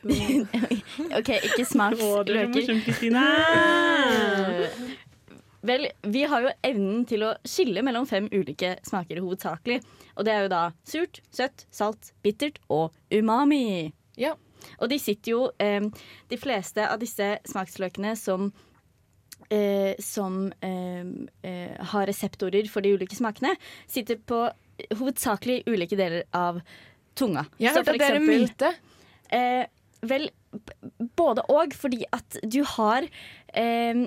to 0.04 0.10
OK, 1.18 1.30
ikke 1.32 1.40
Å, 1.40 1.40
det 1.48 1.62
er 1.62 1.64
så 1.64 1.72
smaksløker. 1.72 2.50
morsomt, 2.52 2.84
Kristine! 2.86 3.24
Vel, 5.64 5.88
vi 6.12 6.26
har 6.28 6.44
jo 6.44 6.52
evnen 6.68 7.06
til 7.08 7.24
å 7.24 7.34
skille 7.48 7.84
mellom 7.86 8.08
fem 8.10 8.28
ulike 8.34 8.76
smaker 8.84 9.22
hovedsakelig. 9.24 9.80
Og 10.18 10.28
det 10.28 10.34
er 10.34 10.46
jo 10.46 10.52
da 10.52 10.64
surt, 10.88 11.22
søtt, 11.32 11.66
salt, 11.72 12.12
bittert 12.26 12.60
og 12.68 12.92
umami. 13.14 13.94
Ja. 14.20 14.36
Og 14.80 14.92
de 14.92 15.00
sitter 15.02 15.34
jo 15.34 15.40
eh, 15.60 15.84
De 16.32 16.38
fleste 16.40 16.86
av 16.88 17.02
disse 17.02 17.26
smaksløkene 17.50 18.14
som 18.20 18.52
eh, 19.52 19.94
som 20.00 20.46
eh, 20.64 21.04
eh, 21.44 21.76
har 21.94 22.08
reseptorer 22.08 22.70
for 22.72 22.86
de 22.86 22.94
ulike 22.96 23.18
smakene, 23.18 23.56
sitter 23.88 24.20
på 24.20 24.46
hovedsakelig 24.98 25.64
ulike 25.70 26.00
deler 26.00 26.26
av 26.36 26.62
tunga. 27.16 27.46
Jeg 27.62 27.74
Så 27.74 27.84
hørt 27.84 27.94
at 27.94 28.02
det 28.02 28.10
er 28.10 28.20
en 28.20 28.28
myte. 28.28 28.74
Eh, 29.34 29.66
vel, 30.04 30.30
både 31.20 31.46
og, 31.52 31.76
fordi 31.78 32.04
at 32.12 32.40
du 32.44 32.62
har 32.76 33.08
eh, 33.54 34.06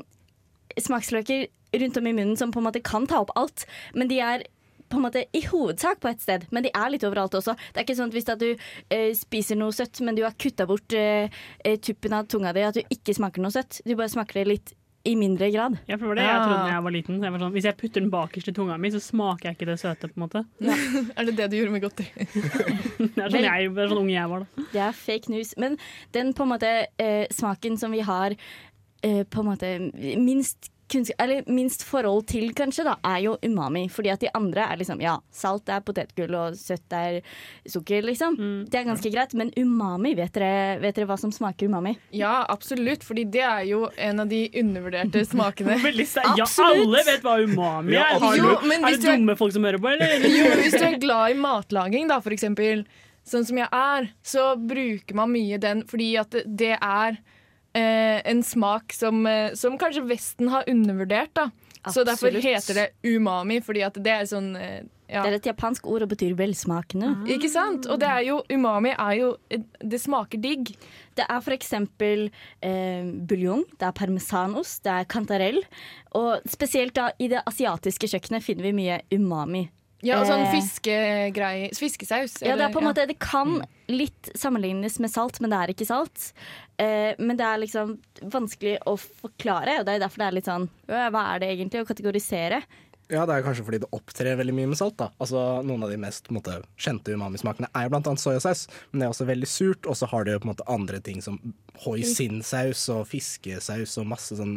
smaksløker 0.81 1.47
rundt 1.77 1.97
om 2.01 2.07
i 2.07 2.15
munnen 2.17 2.37
som 2.39 2.53
på 2.55 2.63
en 2.63 2.69
måte 2.69 2.85
kan 2.85 3.09
ta 3.09 3.23
opp 3.25 3.35
alt, 3.39 3.67
men 3.95 4.09
de 4.11 4.21
er 4.23 4.47
på 4.89 5.01
en 5.01 5.03
måte 5.03 5.25
i 5.35 5.43
hovedsak 5.49 6.01
på 6.03 6.11
et 6.13 6.23
sted, 6.23 6.47
men 6.55 6.63
de 6.63 6.71
er 6.71 6.93
litt 6.93 7.05
overalt 7.07 7.35
også. 7.35 7.57
Det 7.75 7.81
er 7.81 7.87
ikke 7.87 7.99
sånn 7.99 8.13
at 8.13 8.17
hvis 8.17 8.31
at 8.31 8.43
du 8.43 8.49
eh, 8.55 9.11
spiser 9.19 9.59
noe 9.59 9.75
søtt, 9.75 9.99
men 10.07 10.15
du 10.15 10.23
har 10.23 10.37
kutta 10.39 10.67
bort 10.69 10.95
eh, 10.95 11.33
eh, 11.67 11.79
tuppen 11.83 12.15
av 12.15 12.29
tunga 12.31 12.55
di, 12.55 12.63
at 12.67 12.79
du 12.79 12.95
ikke 12.95 13.17
smaker 13.17 13.43
noe 13.43 13.55
søtt. 13.55 13.81
Du 13.83 13.97
bare 13.97 14.13
smaker 14.13 14.41
det 14.41 14.51
litt 14.53 14.77
i 15.07 15.15
mindre 15.19 15.51
grad. 15.55 15.77
Ja, 15.87 15.95
for 15.99 16.09
det 16.09 16.09
var 16.09 16.19
det 16.19 16.27
jeg 16.27 16.39
trodde 16.43 16.63
da 16.63 16.71
jeg 16.73 16.85
var 16.87 16.95
liten. 16.97 17.19
Jeg 17.23 17.35
var 17.35 17.43
sånn, 17.45 17.53
hvis 17.55 17.67
jeg 17.69 17.79
putter 17.79 18.03
den 18.03 18.11
bakerst 18.11 18.51
i 18.51 18.55
tunga 18.57 18.79
mi, 18.83 18.91
så 18.91 19.01
smaker 19.03 19.49
jeg 19.49 19.59
ikke 19.59 19.69
det 19.69 19.77
søte. 19.79 20.11
på 20.11 20.19
en 20.19 20.25
måte. 20.25 20.43
Er 21.19 21.29
det 21.29 21.37
det 21.39 21.51
du 21.53 21.59
gjorde 21.61 21.75
med 21.77 21.85
godteri? 21.85 22.09
Det 23.17 23.23
er 23.23 23.31
sånn, 23.31 23.45
jeg, 23.47 23.69
det 23.77 23.83
er 23.85 23.91
sånn 23.93 24.01
ung 24.01 24.11
jeg 24.11 24.31
var 24.31 24.43
da. 24.43 24.65
Det 24.73 24.81
er 24.83 24.97
fake 24.97 25.31
news. 25.33 25.53
Men 25.63 25.77
den 26.17 26.33
på 26.37 26.47
en 26.47 26.51
måte 26.51 26.73
eh, 27.03 27.27
smaken 27.33 27.79
som 27.81 27.95
vi 27.95 28.03
har 28.07 28.35
på 29.31 29.43
en 29.45 29.51
måte 29.53 29.75
minst 30.21 30.71
kunnskap, 30.87 31.17
eller 31.25 31.43
minst 31.51 31.83
forhold 31.83 32.29
til, 32.31 32.53
kanskje, 32.55 32.85
da, 32.87 32.93
er 33.11 33.17
jo 33.25 33.33
umami. 33.43 33.89
Fordi 33.91 34.11
at 34.13 34.21
de 34.23 34.29
andre 34.39 34.69
er 34.71 34.79
liksom 34.79 35.01
Ja, 35.03 35.17
salt 35.35 35.67
er 35.75 35.81
potetgull, 35.83 36.31
og 36.39 36.55
søtt 36.55 36.95
er 36.95 37.17
sukker, 37.67 38.05
liksom. 38.07 38.37
Det 38.71 38.79
er 38.79 38.85
ganske 38.87 39.11
greit. 39.11 39.35
Men 39.35 39.51
umami, 39.59 40.13
vet 40.15 40.31
dere, 40.39 40.79
vet 40.85 40.95
dere 40.95 41.09
hva 41.11 41.17
som 41.19 41.33
smaker 41.35 41.67
umami? 41.67 41.97
Ja, 42.15 42.45
absolutt, 42.55 43.03
fordi 43.03 43.25
det 43.35 43.43
er 43.43 43.65
jo 43.67 43.89
en 43.99 44.23
av 44.23 44.31
de 44.31 44.45
undervurderte 44.63 45.25
smakene. 45.33 45.75
Ja, 46.39 46.47
alle 46.69 47.03
vet 47.11 47.27
hva 47.27 47.35
umami 47.43 47.99
er. 47.99 48.15
Ja, 48.23 48.33
Jo, 48.39 48.55
men 48.63 48.85
er 48.87 48.95
det 48.95 49.03
du 49.03 49.09
er- 49.11 49.17
dumme 49.19 49.37
folk 49.43 49.53
som 49.59 49.67
hører 49.67 49.83
på, 49.83 49.91
eller? 49.91 50.23
Jo, 50.23 50.53
hvis 50.63 50.79
du 50.79 50.85
er 50.87 51.01
glad 51.03 51.35
i 51.35 51.41
matlaging, 51.43 52.07
da, 52.15 52.21
for 52.23 52.31
eksempel, 52.31 52.87
sånn 53.27 53.43
som 53.45 53.59
jeg 53.59 53.67
er, 53.75 54.07
så 54.23 54.53
bruker 54.55 55.19
man 55.19 55.35
mye 55.35 55.59
den 55.59 55.83
fordi 55.91 56.13
at 56.23 56.31
det- 56.31 56.47
det 56.63 56.77
er 56.81 57.19
eh, 57.77 58.19
en 58.25 58.43
smak 58.47 58.97
som, 58.97 59.23
eh, 59.29 59.55
som 59.59 59.77
kanskje 59.79 60.07
Vesten 60.09 60.51
har 60.53 60.67
undervurdert. 60.71 61.35
da. 61.37 61.51
Så 61.93 62.03
derfor 62.05 62.35
heter 62.35 62.75
det 62.75 62.89
umami, 63.07 63.61
fordi 63.63 63.85
at 63.87 63.99
det 64.03 64.13
er 64.13 64.27
sånn 64.27 64.55
eh, 64.59 64.81
ja. 65.07 65.23
Det 65.23 65.31
er 65.31 65.37
et 65.39 65.47
japansk 65.47 65.87
ord 65.87 66.03
og 66.03 66.11
betyr 66.11 66.33
velsmakende. 66.35 67.13
Ikke 67.31 67.47
sant? 67.51 67.87
Og 67.87 68.01
det 68.03 68.09
er 68.11 68.25
jo, 68.27 68.41
umami 68.51 68.91
er 68.91 69.13
jo 69.21 69.29
Det 69.79 70.01
smaker 70.03 70.41
digg. 70.43 70.73
Det 71.15 71.23
er 71.31 71.45
for 71.45 71.55
eksempel 71.55 72.27
eh, 72.61 73.07
buljong, 73.07 73.63
det 73.79 73.87
er 73.87 73.95
parmesanost, 73.97 74.83
det 74.85 74.93
er 74.93 75.07
kantarell. 75.09 75.63
Og 76.19 76.43
spesielt 76.51 76.97
da 76.99 77.13
i 77.23 77.31
det 77.31 77.45
asiatiske 77.47 78.11
kjøkkenet 78.11 78.45
finner 78.45 78.67
vi 78.67 78.75
mye 78.83 78.99
umami. 79.15 79.69
Ja, 80.07 80.21
og 80.23 80.29
sånn 80.31 80.47
fiskegreie 80.53 81.69
fiskegreier. 81.71 81.75
Fiskesaus. 81.81 82.39
Ja, 82.47 82.55
det 82.57 82.69
er 82.69 82.73
på 82.75 82.81
en 82.83 82.89
måte, 82.89 83.07
det 83.11 83.19
kan 83.23 83.59
litt 83.91 84.31
sammenlignes 84.39 84.99
med 85.03 85.13
salt, 85.13 85.41
men 85.43 85.53
det 85.53 85.59
er 85.65 85.75
ikke 85.75 85.87
salt. 85.89 86.31
Eh, 86.79 87.13
men 87.19 87.37
det 87.39 87.47
er 87.47 87.63
liksom 87.63 87.97
vanskelig 88.33 88.79
å 88.87 88.97
forklare, 89.01 89.81
og 89.81 89.87
det 89.89 89.97
er 89.97 90.03
derfor 90.07 90.23
det 90.25 90.27
er 90.31 90.37
litt 90.39 90.51
sånn 90.51 90.69
«Øh, 90.91 91.07
Hva 91.15 91.23
er 91.35 91.41
det 91.43 91.53
egentlig 91.55 91.83
å 91.85 91.89
kategorisere? 91.89 92.63
Ja, 93.07 93.23
det 93.23 93.37
er 93.37 93.45
kanskje 93.47 93.63
fordi 93.63 93.79
det 93.85 93.89
opptrer 93.95 94.35
veldig 94.35 94.55
mye 94.57 94.67
med 94.73 94.79
salt. 94.81 94.97
da. 94.99 95.13
Altså, 95.23 95.39
Noen 95.63 95.85
av 95.87 95.93
de 95.93 95.99
mest 96.03 96.27
på 96.27 96.33
en 96.35 96.41
måte, 96.41 96.57
kjente 96.77 97.15
umamismakene 97.15 97.69
er 97.71 97.87
bl.a. 97.87 97.93
blant 97.93 98.09
annet 98.11 98.19
soyasaus, 98.23 98.65
men 98.91 98.99
det 98.99 99.07
er 99.07 99.13
også 99.15 99.29
veldig 99.29 99.47
surt. 99.47 99.87
Og 99.87 99.95
så 99.95 100.09
har 100.11 100.27
det 100.27 100.35
jo 100.35 100.41
på 100.43 100.49
en 100.49 100.53
måte 100.57 100.67
andre 100.75 100.99
ting 101.07 101.23
som 101.23 101.39
hoisinsaus 101.85 102.83
og 102.95 103.05
fiskesaus 103.11 103.95
og 104.03 104.09
masse 104.11 104.35
sånn 104.39 104.57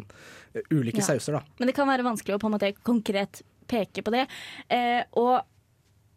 eh, 0.56 0.64
ulike 0.74 0.98
Ja. 1.04 1.12
sauser, 1.12 1.38
da. 1.38 1.44
Men 1.60 1.70
det 1.70 1.76
kan 1.78 1.88
være 1.88 2.04
vanskelig 2.10 2.36
å 2.38 2.42
på 2.42 2.50
en 2.50 2.56
måte 2.58 2.74
konkret 2.82 3.44
peke 3.70 4.04
på 4.06 4.14
det. 4.16 4.26
Eh, 4.74 5.02
og 5.20 5.46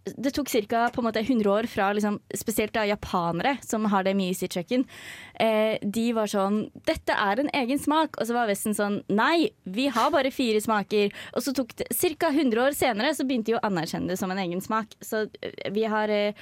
det 0.02 0.32
tok 0.34 0.48
ca. 0.50 0.88
100 0.90 1.50
år 1.50 1.66
fra 1.70 1.92
liksom, 1.94 2.18
spesielt 2.34 2.74
da 2.74 2.84
japanere, 2.86 3.56
som 3.62 3.84
har 3.92 4.02
det 4.04 4.16
mye 4.18 4.32
i 4.32 4.36
sitt 4.36 4.56
kjøkken. 4.56 4.84
Eh, 5.38 5.78
de 5.82 6.12
var 6.12 6.26
sånn 6.26 6.70
'Dette 6.86 7.14
er 7.14 7.40
en 7.40 7.50
egen 7.54 7.78
smak.' 7.78 8.18
Og 8.18 8.26
så 8.26 8.34
var 8.34 8.48
Vesten 8.48 8.74
sånn 8.74 9.02
'Nei, 9.08 9.50
vi 9.64 9.86
har 9.86 10.10
bare 10.10 10.30
fire 10.30 10.60
smaker.' 10.60 11.12
Og 11.34 11.42
så 11.42 11.54
tok 11.54 11.76
det 11.76 11.88
ca. 12.18 12.30
100 12.30 12.58
år 12.58 12.74
senere 12.74 13.14
så 13.14 13.24
begynte 13.24 13.52
de 13.52 13.58
å 13.58 13.62
anerkjenne 13.62 14.08
det 14.08 14.18
som 14.18 14.30
en 14.30 14.38
egen 14.38 14.60
smak. 14.60 14.96
Så 15.00 15.30
eh, 15.40 15.70
vi 15.70 15.84
har, 15.84 16.08
eh, 16.08 16.34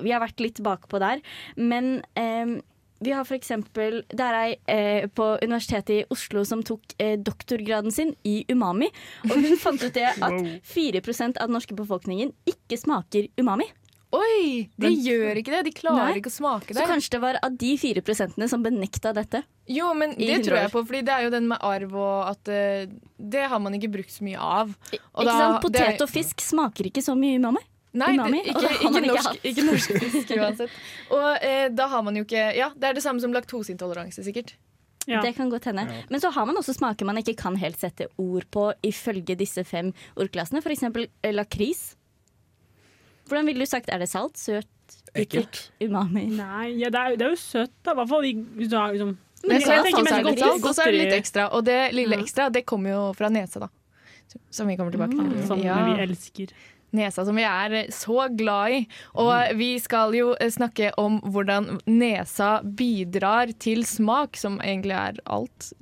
vi 0.00 0.10
har 0.10 0.20
vært 0.20 0.40
litt 0.40 0.60
bakpå 0.60 0.98
der. 0.98 1.20
Men 1.56 2.02
eh, 2.16 2.60
vi 3.00 3.12
har 3.14 3.24
for 3.24 3.36
eksempel 3.38 4.00
Det 4.10 4.24
er 4.24 4.36
ei 4.38 4.54
eh, 4.66 5.06
på 5.06 5.26
Universitetet 5.42 5.94
i 5.94 6.04
Oslo 6.10 6.44
som 6.48 6.62
tok 6.66 6.94
eh, 6.98 7.16
doktorgraden 7.18 7.94
sin 7.94 8.14
i 8.26 8.40
umami. 8.50 8.90
Og 9.28 9.36
hun 9.36 9.58
fant 9.64 9.82
ut 9.82 9.94
det 9.94 10.08
at 10.14 10.38
4% 10.72 11.38
av 11.38 11.46
den 11.46 11.56
norske 11.58 11.76
befolkningen 11.78 12.34
ikke 12.48 12.80
smaker 12.80 13.30
umami. 13.38 13.68
Oi! 14.16 14.64
De 14.80 14.88
gjør 14.88 15.36
ikke 15.36 15.52
det. 15.52 15.62
De 15.66 15.72
klarer 15.76 16.14
Nei. 16.14 16.20
ikke 16.22 16.30
å 16.32 16.36
smake 16.38 16.72
det. 16.72 16.78
Så 16.80 16.86
kanskje 16.88 17.12
det 17.18 17.20
var 17.20 17.38
av 17.44 17.56
de 17.60 17.72
4% 17.76 18.46
som 18.48 18.62
benekta 18.64 19.12
dette. 19.16 19.42
Jo, 19.68 19.90
men 19.92 20.14
det 20.16 20.38
tror 20.46 20.62
jeg 20.62 20.72
på, 20.72 20.80
Fordi 20.88 21.02
det 21.04 21.12
er 21.12 21.26
jo 21.26 21.32
den 21.34 21.48
med 21.50 21.60
arv 21.60 21.92
og 21.92 22.30
at 22.30 22.48
uh, 22.48 22.86
Det 23.20 23.42
har 23.52 23.60
man 23.60 23.76
ikke 23.76 23.90
brukt 23.98 24.14
så 24.14 24.24
mye 24.24 24.40
av. 24.40 24.72
Og 24.72 24.96
ikke 24.96 25.26
da- 25.28 25.36
sant? 25.36 25.66
det 25.68 25.82
er- 25.82 25.90
Potet 25.92 26.06
og 26.06 26.12
fisk 26.12 26.40
smaker 26.40 26.88
ikke 26.88 27.04
så 27.04 27.18
mye 27.18 27.36
umami. 27.36 27.60
Nei, 27.96 28.12
umami, 28.18 28.42
det, 28.44 28.52
ikke, 28.52 28.70
ikke, 28.84 29.00
norsk, 29.06 29.44
ikke 29.48 29.64
norsk 29.64 29.92
fisk 30.02 30.32
uansett. 30.36 30.80
Og 31.16 31.44
eh, 31.44 31.68
da 31.72 31.86
har 31.88 32.02
man 32.04 32.18
jo 32.18 32.26
ikke 32.26 32.42
Ja, 32.58 32.68
det 32.76 32.90
er 32.90 32.98
det 32.98 33.04
samme 33.04 33.22
som 33.22 33.32
laktoseintoleranse, 33.32 34.24
sikkert. 34.26 34.54
Ja. 35.08 35.22
Det 35.24 35.32
kan 35.38 35.48
godt 35.48 35.64
hende. 35.64 35.86
Men 36.12 36.20
så 36.20 36.28
har 36.34 36.44
man 36.46 36.58
også 36.60 36.74
smaker 36.76 37.08
man 37.08 37.16
ikke 37.16 37.32
kan 37.40 37.56
helt 37.56 37.80
sette 37.80 38.10
ord 38.20 38.44
på 38.52 38.66
ifølge 38.84 39.38
disse 39.40 39.64
fem 39.64 39.94
ordklassene. 40.20 40.60
Eksempel 40.60 41.08
eh, 41.22 41.32
lakris. 41.32 41.94
Hvordan 43.28 43.48
ville 43.48 43.64
du 43.64 43.70
sagt? 43.70 43.88
Er 43.88 44.02
det 44.02 44.10
salt, 44.12 44.36
søt, 44.40 44.68
ekkelt, 45.16 45.70
umami? 45.80 46.26
Nei, 46.36 46.74
ja, 46.80 46.92
det, 46.92 47.00
er, 47.00 47.16
det 47.16 47.26
er 47.26 47.32
jo 47.32 47.40
søtt, 47.40 47.72
da. 47.84 47.94
I 47.96 48.00
hvert 48.02 48.12
fall 48.12 48.28
hvis 48.28 48.68
du 48.68 48.76
har 48.76 48.92
liksom 48.92 49.16
Men 49.48 49.64
så 49.64 49.74
jeg, 49.74 49.84
det 49.84 49.92
så, 49.94 50.04
mest 50.04 50.40
salt, 50.44 50.64
og 50.64 50.74
så 50.76 50.84
er 50.84 50.92
det 50.92 51.02
litt 51.02 51.18
ekstra. 51.18 51.48
Og 51.56 51.64
det 51.64 51.80
lille 51.96 52.20
ekstra, 52.20 52.48
det 52.52 52.66
kommer 52.68 52.92
jo 52.92 53.02
fra 53.16 53.32
nesa, 53.32 53.64
da. 53.64 53.72
Som 54.52 54.68
vi 54.68 54.76
kommer 54.76 54.92
tilbake 54.92 55.16
til. 55.16 55.46
Som 55.48 55.64
Ja. 55.64 55.80
vi 55.88 56.02
elsker. 56.04 56.52
Nesa 56.96 57.24
som 57.28 57.36
vi 57.36 57.44
er 57.44 57.90
så 57.92 58.28
glad 58.32 58.72
i. 58.72 58.82
Og 59.20 59.58
vi 59.58 59.74
skal 59.82 60.14
jo 60.16 60.32
eh, 60.40 60.50
snakke 60.52 60.92
om 61.00 61.20
hvordan 61.24 61.80
nesa 61.86 62.58
bidrar 62.62 63.52
til 63.60 63.84
smak, 63.88 64.38
som 64.40 64.60
egentlig 64.64 64.96
er 64.96 65.20
alt. 65.28 65.72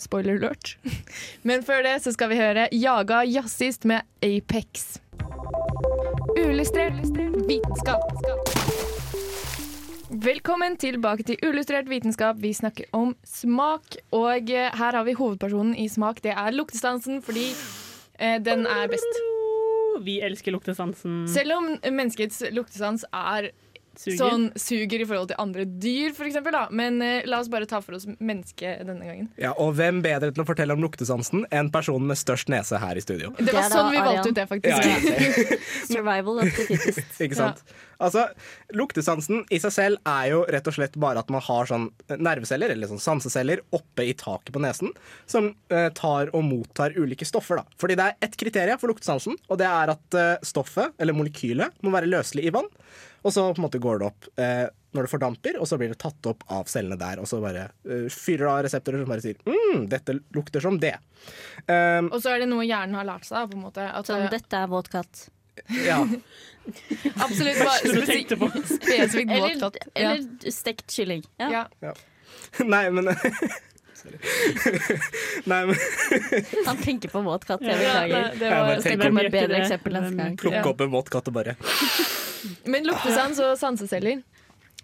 Spoiler 0.00 0.36
alert. 0.40 0.76
Men 1.48 1.64
før 1.64 1.84
det 1.84 1.98
så 2.04 2.12
skal 2.16 2.32
vi 2.32 2.40
høre 2.40 2.68
Jaga 2.72 3.22
jazzist 3.28 3.88
med 3.88 4.04
Apex. 4.24 4.98
Uillustrert 6.36 7.00
vitenskap. 7.48 8.04
Velkommen 10.10 10.74
tilbake 10.76 11.22
til 11.22 11.36
Ullustrert 11.46 11.88
vitenskap. 11.88 12.36
Vi 12.42 12.50
snakker 12.52 12.84
om 12.92 13.14
smak, 13.24 13.96
og 14.10 14.50
eh, 14.50 14.68
her 14.74 14.96
har 14.98 15.04
vi 15.06 15.16
hovedpersonen 15.16 15.76
i 15.78 15.88
smak. 15.88 16.20
Det 16.24 16.34
er 16.36 16.56
luktestansen, 16.56 17.22
fordi 17.22 17.46
eh, 18.18 18.40
den 18.42 18.66
er 18.66 18.90
best. 18.90 19.39
Vi 20.04 20.20
elsker 20.24 20.54
luktesansen. 20.54 21.24
Selv 21.30 21.56
om 21.58 21.72
menneskets 21.84 22.42
luktesans 22.54 23.04
er 23.12 23.50
Suger. 23.98 24.16
sånn 24.16 24.44
suger 24.56 25.02
i 25.02 25.06
forhold 25.08 25.28
til 25.32 25.38
andre 25.42 25.64
dyr, 25.66 26.12
f.eks. 26.14 26.38
Men 26.72 27.02
eh, 27.04 27.26
la 27.28 27.40
oss 27.42 27.50
bare 27.52 27.66
ta 27.68 27.80
for 27.84 27.98
oss 27.98 28.06
mennesket 28.06 28.84
denne 28.86 29.04
gangen. 29.04 29.28
Ja, 29.40 29.50
Og 29.60 29.74
hvem 29.76 29.98
bedre 30.04 30.30
til 30.32 30.44
å 30.44 30.46
fortelle 30.48 30.76
om 30.76 30.80
luktesansen 30.84 31.44
enn 31.50 31.72
personen 31.74 32.06
med 32.08 32.20
størst 32.20 32.48
nese 32.52 32.80
her 32.80 32.96
i 32.96 33.04
studio? 33.04 33.34
Det 33.36 33.52
var 33.52 33.68
sånn 33.72 33.90
vi 33.92 34.00
valgte 34.00 34.32
ut 34.32 34.38
det, 34.38 34.46
faktisk. 34.48 34.88
Ja, 34.88 34.96
ja. 35.04 35.60
Survival 35.92 36.44
of 36.44 36.48
the 36.54 36.66
fittest. 36.70 37.20
Ikke 37.20 37.40
sant? 37.42 37.64
Altså, 38.00 38.26
Luktesansen 38.76 39.44
i 39.52 39.58
seg 39.62 39.74
selv 39.74 40.00
er 40.08 40.30
jo 40.32 40.40
rett 40.50 40.68
og 40.70 40.76
slett 40.76 40.96
bare 41.00 41.20
at 41.22 41.30
man 41.32 41.42
har 41.44 41.68
sånn 41.70 41.88
nerveceller, 42.16 42.72
eller 42.74 42.90
sånn 42.90 43.02
sanseceller, 43.02 43.62
oppe 43.76 44.06
i 44.08 44.14
taket 44.18 44.52
på 44.54 44.62
nesen, 44.64 44.92
som 45.30 45.52
eh, 45.72 45.88
tar 45.96 46.32
og 46.36 46.44
mottar 46.46 46.96
ulike 46.96 47.28
stoffer. 47.28 47.60
da. 47.60 47.78
Fordi 47.80 47.98
det 48.00 48.08
er 48.08 48.26
ett 48.28 48.36
kriterium 48.40 48.80
for 48.80 48.92
luktesansen, 48.92 49.36
og 49.48 49.60
det 49.60 49.68
er 49.68 49.94
at 49.94 50.18
eh, 50.18 50.34
stoffet, 50.46 50.96
eller 50.98 51.16
molekylet, 51.16 51.80
må 51.84 51.92
være 51.94 52.10
løselig 52.10 52.48
i 52.48 52.54
vann. 52.56 52.68
Og 53.20 53.34
så 53.34 53.42
på 53.52 53.60
en 53.60 53.66
måte 53.66 53.80
går 53.82 53.98
det 54.00 54.06
opp 54.08 54.28
eh, 54.40 54.66
når 54.96 55.06
det 55.06 55.10
fordamper, 55.12 55.58
og 55.60 55.68
så 55.68 55.76
blir 55.78 55.92
det 55.92 55.98
tatt 56.02 56.26
opp 56.30 56.40
av 56.50 56.70
cellene 56.72 56.96
der. 56.98 57.20
Og 57.20 57.28
så 57.28 57.38
bare 57.42 57.66
eh, 57.84 58.06
fyrer 58.10 58.46
det 58.46 58.52
av 58.54 58.62
reseptorer 58.66 59.02
som 59.04 59.12
bare 59.12 59.24
sier 59.26 59.42
mm, 59.44 59.84
dette 59.92 60.16
lukter 60.34 60.64
som 60.64 60.78
det. 60.80 60.96
Um, 61.68 62.08
Og 62.08 62.16
så 62.24 62.32
er 62.32 62.42
det 62.42 62.48
noe 62.50 62.64
hjernen 62.64 62.96
har 62.98 63.06
lært 63.06 63.28
seg. 63.28 63.50
på 63.52 63.58
en 63.58 63.66
måte 63.68 63.84
at, 63.86 64.08
Sånn, 64.08 64.24
dette 64.32 64.56
er 64.64 64.72
våt 64.72 64.88
katt. 64.90 65.26
Ja. 65.86 65.98
Absolutt. 67.24 67.56
Første 67.56 67.92
du 67.96 68.04
tenkte 68.06 68.36
på. 68.36 68.48
spesifikt 68.66 69.30
Eller, 69.30 69.54
våtkatt. 69.56 69.76
Eller 69.94 70.50
stekt 70.54 70.92
kylling. 70.94 71.24
Ja. 71.40 71.64
Ja. 71.82 71.94
Nei, 72.74 72.84
men 72.90 73.04
Nei, 75.44 75.66
men 75.66 75.74
Han 76.66 76.76
tenker 76.80 77.08
på 77.12 77.20
våt 77.24 77.44
katt, 77.48 77.60
jeg 77.64 77.76
beklager. 77.78 78.30
det 78.40 78.50
var 78.50 78.70
Det 78.74 78.82
tenker- 78.86 79.24
et 79.26 79.32
bedre 79.34 79.58
eksempel 79.60 79.92
neste 79.98 80.16
gang. 80.16 80.36
plukke 80.40 80.66
opp 80.72 80.80
en 80.80 80.90
våt 80.94 81.10
katt 81.12 81.28
og 81.28 81.34
bare 81.36 81.56
Men 82.64 82.86
luktesans 82.88 83.38
og 83.44 83.58
sanseceller. 83.60 84.22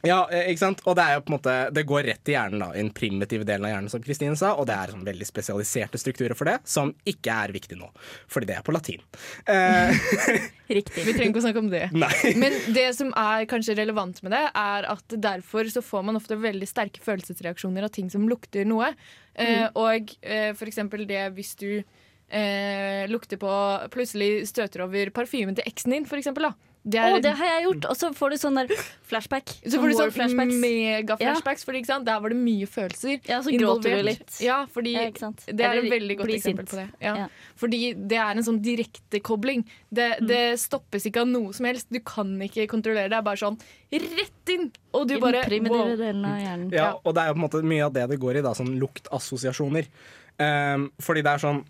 Ja, 0.04 0.18
eh, 0.30 0.50
ikke 0.52 0.60
sant? 0.60 0.82
Og 0.84 0.96
det 0.98 1.04
er 1.06 1.16
jo 1.16 1.22
på 1.24 1.32
en 1.32 1.36
måte 1.38 1.54
Det 1.74 1.86
går 1.88 2.02
rett 2.10 2.28
i 2.28 2.34
hjernen, 2.34 2.60
da. 2.60 2.68
I 2.74 2.82
den 2.82 2.92
primitive 2.94 3.46
delen 3.48 3.64
av 3.64 3.72
hjernen, 3.72 3.92
som 3.92 4.02
Kristine 4.04 4.36
sa. 4.38 4.52
Og 4.60 4.68
det 4.68 4.76
er 4.76 4.92
sånn 4.92 5.06
veldig 5.06 5.28
spesialiserte 5.28 6.00
strukturer 6.00 6.36
for 6.38 6.50
det, 6.50 6.58
som 6.68 6.92
ikke 7.08 7.38
er 7.46 7.54
viktig 7.56 7.78
nå. 7.80 7.88
Fordi 8.32 8.50
det 8.50 8.58
er 8.58 8.66
på 8.66 8.74
latin. 8.76 9.02
Eh, 9.48 9.96
Riktig. 10.78 11.06
Vi 11.06 11.14
trenger 11.14 11.30
ikke 11.32 11.42
å 11.42 11.46
snakke 11.46 11.62
om 11.64 11.70
det. 11.72 11.84
nei. 11.96 12.12
Men 12.42 12.56
det 12.76 12.88
som 12.98 13.12
er 13.16 13.46
kanskje 13.50 13.78
relevant 13.78 14.20
med 14.26 14.36
det, 14.36 14.44
er 14.52 14.90
at 14.92 15.20
derfor 15.28 15.70
så 15.72 15.84
får 15.84 16.06
man 16.08 16.20
ofte 16.20 16.38
veldig 16.40 16.68
sterke 16.68 17.02
følelsesreaksjoner 17.04 17.86
av 17.86 17.94
ting 17.94 18.10
som 18.12 18.28
lukter 18.30 18.68
noe. 18.68 18.92
Eh, 19.34 19.66
og 19.76 20.12
eh, 20.22 20.52
for 20.56 20.68
eksempel 20.68 21.04
det 21.08 21.22
hvis 21.36 21.54
du 21.60 21.70
eh, 21.76 23.04
lukter 23.10 23.36
på 23.40 23.52
Plutselig 23.92 24.46
støter 24.50 24.86
over 24.86 25.10
parfymen 25.14 25.56
til 25.56 25.66
eksen 25.68 25.96
din, 25.96 26.08
for 26.08 26.20
eksempel. 26.20 26.50
Da. 26.50 26.65
Det 26.86 27.00
Å, 27.02 27.16
oh, 27.16 27.18
det 27.18 27.32
har 27.34 27.48
jeg 27.48 27.62
gjort! 27.64 27.86
Og 27.90 27.96
så 27.98 28.08
får 28.14 28.30
du 28.30 28.36
sånn 28.38 28.58
der 28.60 28.68
flashback. 29.10 29.50
så 29.58 29.80
får 29.82 29.90
du 29.90 29.94
sånn 29.98 30.12
flashbacks. 30.14 30.58
mega-flashbacks, 30.62 31.64
for 31.66 31.74
ikke 31.74 31.88
sant? 31.88 32.06
der 32.06 32.20
var 32.22 32.30
det 32.30 32.38
mye 32.38 32.68
følelser. 32.70 33.16
Ja, 33.26 33.40
så 33.42 33.50
gråter 33.50 33.96
du 33.96 34.04
litt. 34.06 34.36
Ja, 34.44 34.60
fordi 34.70 34.92
Ja, 34.94 35.08
det 35.10 35.56
er 35.56 35.72
Eller 35.72 35.88
et 35.88 35.94
veldig 35.96 36.16
godt 36.20 36.30
eksempel 36.36 36.68
sint. 36.68 36.70
på 36.70 36.78
det. 36.78 36.86
Ja. 37.02 37.16
Ja. 37.24 37.26
Fordi 37.58 37.80
det 37.98 38.20
er 38.22 38.38
en 38.38 38.46
sånn 38.46 38.60
direktekobling. 38.62 39.64
Det, 39.90 40.06
det 40.28 40.44
stoppes 40.62 41.08
ikke 41.10 41.24
av 41.24 41.32
noe 41.32 41.56
som 41.56 41.66
helst. 41.66 41.90
Du 41.90 41.98
kan 42.06 42.30
ikke 42.46 42.68
kontrollere 42.70 43.08
det. 43.08 43.16
Det 43.16 43.18
er 43.18 43.26
bare 43.32 43.42
sånn 43.42 43.58
rett 43.90 44.54
inn! 44.54 44.70
Og 44.94 45.08
du 45.10 45.16
I 45.16 45.20
bare 45.26 45.42
den 45.42 45.50
primitive 45.50 45.82
wow. 45.82 45.98
delen 46.04 46.30
av 46.30 46.38
hjernen. 46.44 46.70
Ja, 46.76 46.88
og 47.02 47.18
det 47.18 47.24
er 47.24 47.32
jo 47.32 47.34
på 47.34 47.40
en 47.40 47.46
måte 47.48 47.64
mye 47.66 47.90
av 47.90 47.98
det 47.98 48.06
det 48.14 48.20
går 48.22 48.38
i, 48.38 48.46
da, 48.46 48.54
sånn 48.54 48.76
luktassosiasjoner. 48.78 49.90
Um, 50.38 50.88
fordi 51.02 51.26
det 51.26 51.34
er 51.34 51.40
sånn 51.40 51.62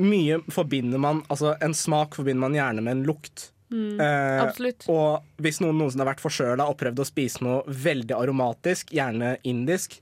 Mye 0.00 0.38
forbinder 0.48 0.96
man 0.96 1.18
Altså, 1.28 1.50
en 1.60 1.74
smak 1.76 2.14
forbinder 2.16 2.40
man 2.40 2.54
gjerne 2.56 2.80
med 2.86 2.94
en 2.94 3.02
lukt. 3.10 3.50
Eh, 3.70 4.42
Absolutt. 4.42 4.86
og 4.90 5.22
hvis 5.38 5.60
noen 5.62 5.78
noensinne 5.78 6.02
har 6.02 6.10
vært 6.14 6.22
forkjøla 6.24 6.66
og 6.66 6.78
prøvd 6.80 7.02
å 7.02 7.06
spise 7.06 7.42
noe 7.46 7.60
veldig 7.66 8.16
aromatisk, 8.16 8.90
gjerne 8.96 9.36
indisk, 9.46 10.00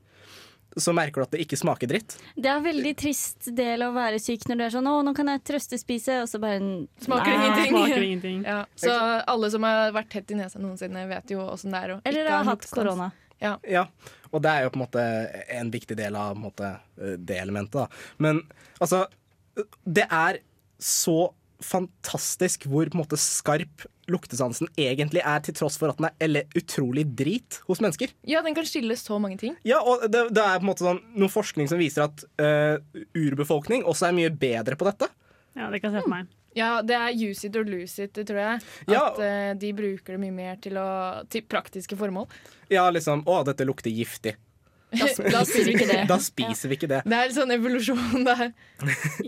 så 0.78 0.92
merker 0.94 1.20
du 1.20 1.26
at 1.26 1.32
det 1.34 1.40
ikke 1.42 1.58
smaker 1.58 1.90
dritt. 1.90 2.14
Det 2.36 2.46
er 2.48 2.58
en 2.60 2.64
veldig 2.64 2.92
trist 3.00 3.48
del 3.56 3.82
å 3.82 3.90
være 3.92 4.20
syk 4.22 4.44
når 4.48 4.58
du 4.58 4.64
er 4.64 4.74
sånn 4.76 4.86
'Å, 4.88 5.04
nå 5.04 5.14
kan 5.16 5.26
jeg 5.32 5.42
trøstespise', 5.48 6.22
og 6.22 6.28
så 6.28 6.38
bare 6.40 6.60
Smaker 7.02 7.26
Nei. 7.26 7.34
ingenting. 7.34 7.72
Smaker 7.72 8.02
ingenting. 8.08 8.44
Ja, 8.44 8.64
så 8.76 8.92
alle 9.26 9.50
som 9.50 9.62
har 9.62 9.92
vært 9.92 10.10
tett 10.10 10.30
i 10.30 10.38
nesa 10.38 10.60
noensinne, 10.62 11.08
vet 11.08 11.30
jo 11.34 11.40
åssen 11.40 11.72
det 11.72 11.82
er 11.82 11.96
å 11.96 12.00
Eller 12.04 12.30
har 12.30 12.44
hatt 12.44 12.70
korona. 12.70 13.12
Ja, 13.40 13.86
og 14.32 14.42
det 14.42 14.50
er 14.50 14.62
jo 14.64 14.70
på 14.70 14.80
en 14.80 14.86
måte 14.86 15.02
en 15.48 15.70
viktig 15.70 15.96
del 15.96 16.16
av 16.16 16.34
på 16.34 16.38
en 16.38 16.46
måte, 16.46 16.70
det 17.24 17.38
elementet. 17.38 17.72
Da. 17.72 17.88
Men 18.18 18.42
altså, 18.80 19.06
det 19.86 20.06
er 20.10 20.40
så 20.78 21.32
fantastisk 21.64 22.66
hvor 22.70 22.88
på 22.88 22.96
en 22.96 23.02
måte 23.02 23.18
skarp 23.20 23.86
luktesansen 24.08 24.70
egentlig 24.78 25.20
er, 25.20 25.42
til 25.44 25.56
tross 25.58 25.76
for 25.80 25.92
at 25.92 26.00
den 26.00 26.38
er 26.38 26.58
utrolig 26.58 27.04
drit 27.18 27.60
hos 27.68 27.82
mennesker. 27.84 28.12
Ja, 28.28 28.42
den 28.46 28.56
kan 28.56 28.66
skille 28.68 28.96
så 28.96 29.18
mange 29.20 29.38
ting. 29.40 29.56
Ja, 29.68 29.82
og 29.82 30.06
det, 30.08 30.28
det 30.36 30.44
er 30.44 30.58
på 30.60 30.66
en 30.66 30.70
måte 30.70 30.86
sånn 30.86 31.02
noe 31.18 31.32
forskning 31.32 31.68
som 31.70 31.80
viser 31.80 32.06
at 32.08 32.24
uh, 32.40 32.80
urbefolkning 33.18 33.84
også 33.88 34.08
er 34.08 34.16
mye 34.16 34.32
bedre 34.32 34.78
på 34.78 34.88
dette. 34.88 35.10
Ja, 35.58 35.68
det 35.72 35.82
kan 35.82 35.92
jeg 35.92 36.00
se 36.00 36.06
for 36.06 36.14
meg. 36.14 36.34
Ja, 36.56 36.70
det 36.82 36.96
er 36.96 37.12
use 37.12 37.46
it 37.46 37.56
or 37.60 37.66
lose 37.68 38.02
it, 38.02 38.16
tror 38.16 38.40
jeg. 38.40 38.62
Ja. 38.88 39.04
At 39.10 39.20
uh, 39.20 39.52
de 39.60 39.72
bruker 39.76 40.16
det 40.16 40.22
mye 40.22 40.34
mer 40.34 40.58
til, 40.62 40.78
å, 40.80 40.88
til 41.30 41.44
praktiske 41.46 41.98
formål. 41.98 42.30
Ja, 42.72 42.88
liksom 42.94 43.26
Å, 43.28 43.42
dette 43.48 43.66
lukter 43.68 43.92
giftig. 43.92 44.38
Da, 44.88 45.06
da 45.34 45.40
spiser 45.44 45.66
vi 45.68 45.74
ikke 45.76 45.86
det. 45.90 45.98
Da 46.08 46.16
spiser 46.22 46.70
vi 46.70 46.76
ikke 46.78 46.88
det. 46.88 47.00
Det 47.04 47.16
er 47.18 47.32
sånn 47.36 47.50
evolusjon 47.52 48.22
der. 48.24 48.52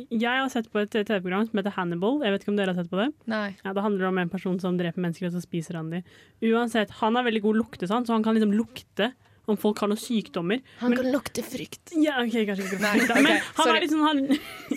Jeg 0.09 0.25
har 0.25 0.49
sett 0.53 0.71
på 0.73 0.81
et 0.81 0.95
TV-program 0.95 1.49
som 1.51 1.61
heter 1.61 1.75
Hannibal. 1.77 2.21
Jeg 2.25 2.33
vet 2.33 2.47
ikke 2.47 2.53
om 2.55 2.61
dere 2.61 2.73
har 2.73 2.81
sett 2.81 2.93
på 2.93 3.01
det? 3.03 3.11
Nei. 3.31 3.49
Ja, 3.65 3.75
Det 3.77 3.85
handler 3.85 4.09
om 4.09 4.21
en 4.23 4.33
person 4.33 4.57
som 4.63 4.79
dreper 4.81 5.05
mennesker, 5.05 5.29
og 5.29 5.37
så 5.37 5.43
spiser 5.45 5.77
han 5.81 5.91
dem. 5.93 6.07
Uansett, 6.49 6.95
han 7.03 7.19
har 7.19 7.27
veldig 7.29 7.43
god 7.45 7.61
luktesans, 7.61 8.09
så 8.09 8.17
han 8.17 8.25
kan 8.25 8.39
liksom 8.39 8.55
lukte 8.57 9.11
om 9.53 9.59
folk 9.61 9.79
har 9.83 9.91
noen 9.91 10.01
sykdommer. 10.01 10.61
Han 10.81 10.91
Men- 10.95 11.01
kan 11.03 11.11
lukte 11.15 11.43
frykt. 11.47 11.93
Ja, 12.01 12.21
ok, 12.23 12.37
kanskje 12.49 12.67
ikke 12.69 12.81
Nei, 12.81 13.07
da. 13.07 13.15
Men 13.21 13.39
han 13.41 13.65
sorry. 13.67 13.77
er 13.77 13.85
liksom 13.87 14.03
han, 14.07 14.23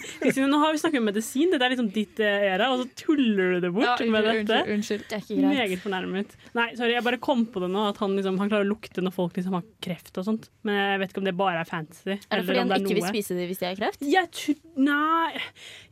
Nå 0.54 0.60
har 0.60 0.74
vi 0.76 0.82
snakket 0.82 1.00
om 1.02 1.08
medisin, 1.08 1.52
dette 1.54 1.66
er 1.68 1.74
liksom 1.76 1.90
ditt 1.94 2.20
eh, 2.24 2.48
era, 2.54 2.72
og 2.74 2.84
så 2.84 2.90
tuller 3.06 3.56
du 3.56 3.60
det 3.68 3.72
bort 3.74 3.86
Ja, 4.02 4.10
med 4.12 4.26
dette. 4.28 4.60
unnskyld, 4.66 4.74
unnskyld. 4.78 5.06
Det 5.10 5.18
er 5.18 5.24
ikke 5.24 5.40
greit. 5.40 5.58
Meget 5.58 5.84
fornærmet. 5.84 6.36
Nei, 6.58 6.68
sorry, 6.76 6.94
jeg 6.98 7.04
bare 7.08 7.20
kom 7.24 7.46
på 7.54 7.64
det 7.64 7.70
nå, 7.74 7.88
at 7.94 7.98
han, 8.04 8.16
liksom, 8.18 8.38
han 8.42 8.50
klarer 8.52 8.66
å 8.68 8.72
lukte 8.74 9.04
når 9.06 9.14
folk 9.16 9.38
liksom 9.40 9.54
har 9.58 9.64
kreft 9.84 10.18
og 10.22 10.28
sånt. 10.28 10.50
Men 10.68 10.76
jeg 10.82 11.00
vet 11.04 11.14
ikke 11.14 11.24
om 11.24 11.30
det 11.30 11.36
bare 11.40 11.64
er 11.64 11.70
fancy. 11.70 12.14
Er 12.14 12.18
det 12.18 12.28
eller 12.32 12.48
fordi 12.50 12.60
om 12.60 12.64
han 12.64 12.74
det 12.74 12.80
er 12.80 12.86
ikke 12.88 13.00
vil 13.02 13.10
spise 13.14 13.38
det 13.38 13.48
hvis 13.52 13.62
de 13.64 13.70
har 13.70 13.80
kreft? 13.80 14.04
Jeg 14.04 14.58
nei, 14.78 15.42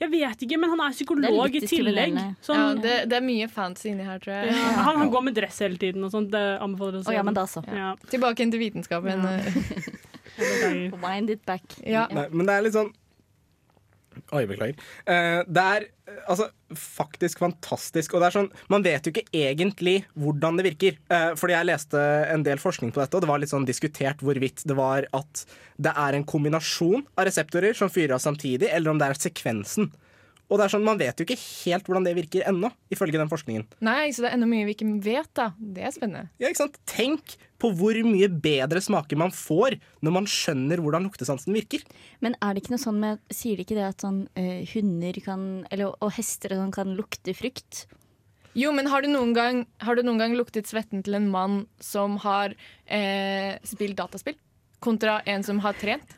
jeg 0.01 0.09
vet 0.11 0.45
ikke, 0.47 0.57
men 0.61 0.71
han 0.73 0.81
er 0.87 0.95
psykolog 0.95 1.45
er 1.45 1.57
i 1.57 1.61
tillegg. 1.69 2.17
Sånn, 2.45 2.57
Ja, 2.61 2.67
det, 2.81 2.95
det 3.11 3.17
er 3.19 3.25
mye 3.25 3.47
fancy 3.51 3.91
inni 3.91 4.05
her, 4.07 4.19
tror 4.23 4.33
jeg. 4.35 4.53
ja, 4.55 4.71
han, 4.87 4.99
han 5.01 5.11
går 5.13 5.25
med 5.29 5.35
dress 5.37 5.59
hele 5.63 5.77
tiden 5.81 6.03
og 6.07 6.11
sånt. 6.13 6.31
Det 6.33 6.41
anbefaler 6.61 6.99
å 6.99 7.03
Å 7.05 7.09
se 7.09 7.15
ja, 7.15 7.23
men 7.25 7.37
da 7.37 7.45
så. 7.49 7.63
Ja, 7.69 7.93
Tilbake 8.11 8.41
til 8.51 8.61
vitenskapen. 8.71 9.27
Ja. 9.27 9.37
eh. 10.71 10.89
Wind 11.03 11.29
it 11.29 11.45
back. 11.45 11.77
Ja. 11.83 12.07
Nei, 12.11 12.27
men 12.31 12.47
det 12.49 12.57
er 12.57 12.67
litt 12.67 12.79
sånn 12.79 12.93
Oi, 14.35 14.43
beklager. 14.47 14.75
Uh, 15.07 15.41
det 15.47 15.61
er 15.61 15.85
eh, 15.87 16.17
altså 16.29 16.49
faktisk 16.75 17.39
fantastisk. 17.39 18.13
Og 18.13 18.21
det 18.23 18.27
er 18.27 18.35
sånn, 18.35 18.49
man 18.71 18.83
vet 18.83 19.07
jo 19.07 19.13
ikke 19.13 19.31
egentlig 19.31 20.01
hvordan 20.19 20.59
det 20.59 20.65
virker. 20.67 20.97
Uh, 21.11 21.31
fordi 21.39 21.55
jeg 21.55 21.69
leste 21.69 22.01
en 22.31 22.43
del 22.43 22.59
forskning 22.61 22.91
på 22.91 23.01
dette, 23.01 23.15
og 23.15 23.23
det 23.23 23.31
var 23.31 23.41
litt 23.41 23.53
sånn 23.53 23.67
diskutert 23.67 24.23
hvorvidt 24.23 24.65
det 24.67 24.75
var 24.77 25.07
at 25.15 25.45
det 25.81 25.95
er 25.95 26.17
en 26.17 26.27
kombinasjon 26.27 27.05
av 27.15 27.27
reseptorer 27.29 27.77
som 27.77 27.91
fyrer 27.91 28.17
av 28.17 28.23
samtidig, 28.23 28.69
eller 28.71 28.91
om 28.91 28.99
det 28.99 29.09
er 29.09 29.19
sekvensen. 29.19 29.91
Og 30.51 30.59
det 30.59 30.65
er 30.65 30.73
sånn, 30.73 30.83
Man 30.83 30.99
vet 30.99 31.15
jo 31.15 31.23
ikke 31.23 31.39
helt 31.39 31.87
hvordan 31.87 32.05
det 32.05 32.15
virker 32.17 32.43
ennå, 32.49 32.71
ifølge 32.91 33.19
den 33.21 33.31
forskningen. 33.31 33.63
Nei, 33.87 34.11
så 34.11 34.25
det 34.25 34.31
er 34.31 34.35
enda 34.35 34.49
mye 34.51 34.67
vi 34.67 34.75
ikke 34.75 34.89
vet, 35.05 35.29
da. 35.37 35.51
Det 35.55 35.85
er 35.87 35.95
spennende. 35.95 36.27
Ja, 36.41 36.51
ikke 36.51 36.65
sant? 36.65 36.75
Tenk 36.89 37.37
på 37.61 37.69
hvor 37.77 37.95
mye 38.03 38.27
bedre 38.41 38.81
smaker 38.83 39.19
man 39.21 39.31
får 39.35 39.77
når 40.03 40.15
man 40.17 40.27
skjønner 40.29 40.81
hvordan 40.81 41.05
luktesansen 41.07 41.55
virker. 41.55 41.85
Men 42.25 42.35
er 42.41 42.53
det 42.53 42.63
ikke 42.63 42.75
noe 42.75 42.83
sånn 42.83 42.99
med 43.01 43.21
Sier 43.31 43.59
de 43.59 43.65
ikke 43.65 43.77
det 43.77 43.87
at 43.87 44.03
sånn 44.03 44.23
uh, 44.33 44.61
hunder 44.73 45.19
kan 45.23 45.43
Eller 45.69 45.93
og 46.01 46.13
hester 46.15 46.55
og 46.55 46.63
sånn 46.63 46.73
kan 46.75 46.95
lukte 46.97 47.35
frukt? 47.37 47.85
Jo, 48.57 48.73
men 48.75 48.89
har 48.91 49.05
du 49.05 49.07
noen 49.07 49.31
gang, 49.35 49.61
har 49.79 49.95
du 49.95 50.03
noen 50.03 50.19
gang 50.19 50.33
luktet 50.35 50.67
svetten 50.67 51.05
til 51.05 51.15
en 51.15 51.29
mann 51.31 51.61
som 51.79 52.17
har 52.25 52.51
eh, 52.83 53.55
spilt 53.63 53.95
dataspill? 53.95 54.35
Kontra 54.83 55.21
en 55.29 55.45
som 55.47 55.61
har 55.63 55.77
trent? 55.79 56.17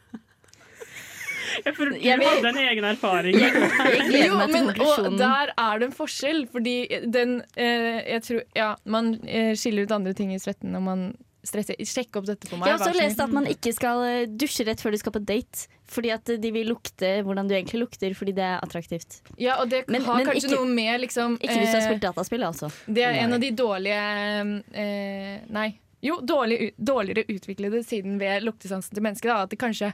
Jeg 1.65 1.75
føler 1.75 1.97
Jeg 2.03 2.19
du 2.19 2.23
vil- 2.23 2.29
hadde 2.29 2.49
en 2.53 2.61
egen 2.67 2.83
erfaring. 2.91 3.35
Jeg 3.39 3.51
gleder 3.53 4.25
Jo, 4.25 4.37
meg 4.37 4.47
til 4.47 4.65
men 4.65 5.13
og 5.13 5.17
der 5.19 5.53
er 5.57 5.79
det 5.79 5.89
en 5.89 5.97
forskjell, 5.97 6.47
fordi 6.51 6.75
den 7.11 7.41
eh, 7.57 8.01
Jeg 8.13 8.21
tror 8.23 8.41
Ja, 8.55 8.75
man 8.85 9.13
eh, 9.27 9.53
skiller 9.55 9.83
ut 9.83 9.91
andre 9.91 10.13
ting 10.13 10.33
i 10.33 10.39
svetten 10.39 10.71
når 10.71 10.81
man 10.81 11.05
stresser. 11.43 11.75
Sjekk 11.83 12.15
opp 12.15 12.25
dette 12.29 12.47
for 12.47 12.55
meg. 12.55 12.69
Jeg 12.69 12.77
har 12.79 12.87
også 12.87 13.01
lest 13.01 13.19
at 13.19 13.29
man 13.35 13.45
ikke 13.51 13.73
skal 13.75 14.03
eh, 14.07 14.25
dusje 14.31 14.63
rett 14.65 14.79
før 14.79 14.91
du 14.95 14.97
skal 15.01 15.11
på 15.11 15.19
date. 15.27 15.67
Fordi 15.93 16.09
at 16.15 16.23
de 16.39 16.51
vil 16.55 16.69
lukte 16.71 17.09
hvordan 17.27 17.49
du 17.49 17.53
egentlig 17.53 17.81
lukter, 17.81 18.13
fordi 18.15 18.31
det 18.37 18.45
er 18.47 18.61
attraktivt. 18.63 19.17
Ja, 19.37 19.57
og 19.59 19.67
det 19.69 19.83
Men- 19.91 20.01
har 20.07 20.15
men 20.21 20.25
kanskje 20.29 20.47
ikke- 20.47 20.55
noe 20.55 20.65
med 20.71 21.01
liksom 21.01 21.35
Ikke 21.41 21.57
hvis 21.59 21.71
du 21.73 21.77
har 21.79 21.83
spilt 21.89 22.01
dataspill, 22.01 22.43
altså. 22.47 22.71
Det 22.87 23.03
er 23.03 23.19
en 23.25 23.33
av 23.33 23.39
de 23.43 23.51
dårlige 23.51 24.63
eh, 24.73 25.39
Nei. 25.49 25.73
Jo, 26.03 26.17
dårlig, 26.19 26.73
dårligere 26.77 27.23
utviklede 27.31 27.79
siden 27.87 28.17
ved 28.19 28.43
luktesansen 28.43 28.95
til 28.95 29.05
mennesket. 29.05 29.29
Da, 29.31 29.45
at 29.45 29.53
det 29.53 29.61
kanskje 29.61 29.93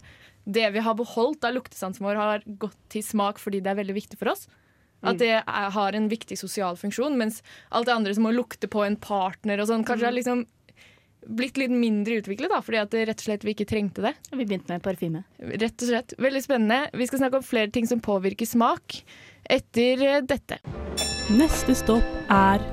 det 0.49 0.65
vi 0.73 0.81
har 0.81 0.97
beholdt 0.97 1.45
av 1.45 1.53
luktesansen 1.53 2.05
vår, 2.05 2.17
har 2.17 2.47
gått 2.61 2.77
til 2.89 3.05
smak 3.05 3.41
fordi 3.41 3.61
det 3.61 3.73
er 3.73 3.81
veldig 3.83 3.97
viktig 3.99 4.17
for 4.21 4.33
oss. 4.33 4.47
At 4.99 5.19
det 5.21 5.31
er, 5.37 5.43
har 5.47 5.95
en 5.95 6.09
viktig 6.11 6.35
sosial 6.35 6.75
funksjon, 6.79 7.13
mens 7.19 7.39
alt 7.71 7.87
det 7.87 7.93
andre 7.95 8.15
som 8.17 8.27
å 8.27 8.33
lukte 8.35 8.67
på 8.67 8.83
en 8.83 8.97
partner 8.99 9.61
og 9.61 9.69
sånn, 9.69 9.85
kanskje 9.87 10.09
har 10.09 10.15
liksom 10.17 10.43
blitt 11.29 11.59
litt 11.59 11.71
mindre 11.71 12.19
utviklet, 12.19 12.49
da, 12.51 12.61
fordi 12.63 12.79
at 12.81 12.91
det 12.95 13.05
rett 13.09 13.21
og 13.21 13.27
slett 13.27 13.45
vi 13.45 13.53
ikke 13.55 13.67
trengte 13.69 14.03
det. 14.03 14.13
Vi 14.31 14.43
begynte 14.43 14.73
med 14.73 14.83
parfyme. 14.83 15.23
Rett 15.39 15.77
og 15.83 15.91
slett. 15.91 16.15
Veldig 16.19 16.43
spennende. 16.43 16.81
Vi 16.95 17.07
skal 17.09 17.23
snakke 17.23 17.41
om 17.41 17.45
flere 17.45 17.71
ting 17.75 17.87
som 17.87 18.01
påvirker 18.03 18.49
smak 18.49 19.01
etter 19.49 20.03
eh, 20.07 20.19
dette. 20.25 20.59
Neste 21.35 21.77
stopp 21.77 22.33
er 22.33 22.63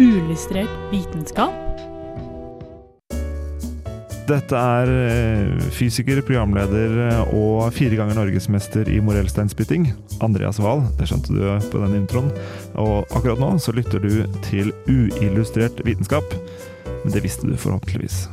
uillustrert 0.00 0.92
vitenskap. 0.92 1.67
Dette 4.28 4.60
er 4.60 4.90
eh, 4.92 5.68
fysiker, 5.72 6.20
programleder 6.26 6.98
eh, 7.06 7.30
og 7.32 7.70
fire 7.72 7.96
ganger 7.96 8.18
norgesmester 8.18 8.90
i 8.92 8.98
morellsteinspytting, 9.04 9.88
Andreas 10.24 10.60
Wahl. 10.60 10.84
Det 10.98 11.08
skjønte 11.08 11.32
du 11.32 11.70
på 11.72 11.80
den 11.86 11.96
introen. 12.02 12.28
Og 12.76 13.08
akkurat 13.08 13.40
nå 13.40 13.54
så 13.62 13.72
lytter 13.76 14.04
du 14.04 14.26
til 14.50 14.74
uillustrert 14.90 15.80
vitenskap. 15.88 16.36
Men 17.04 17.14
det 17.14 17.24
visste 17.24 17.48
du 17.48 17.56
forhåpentligvis. 17.56 18.26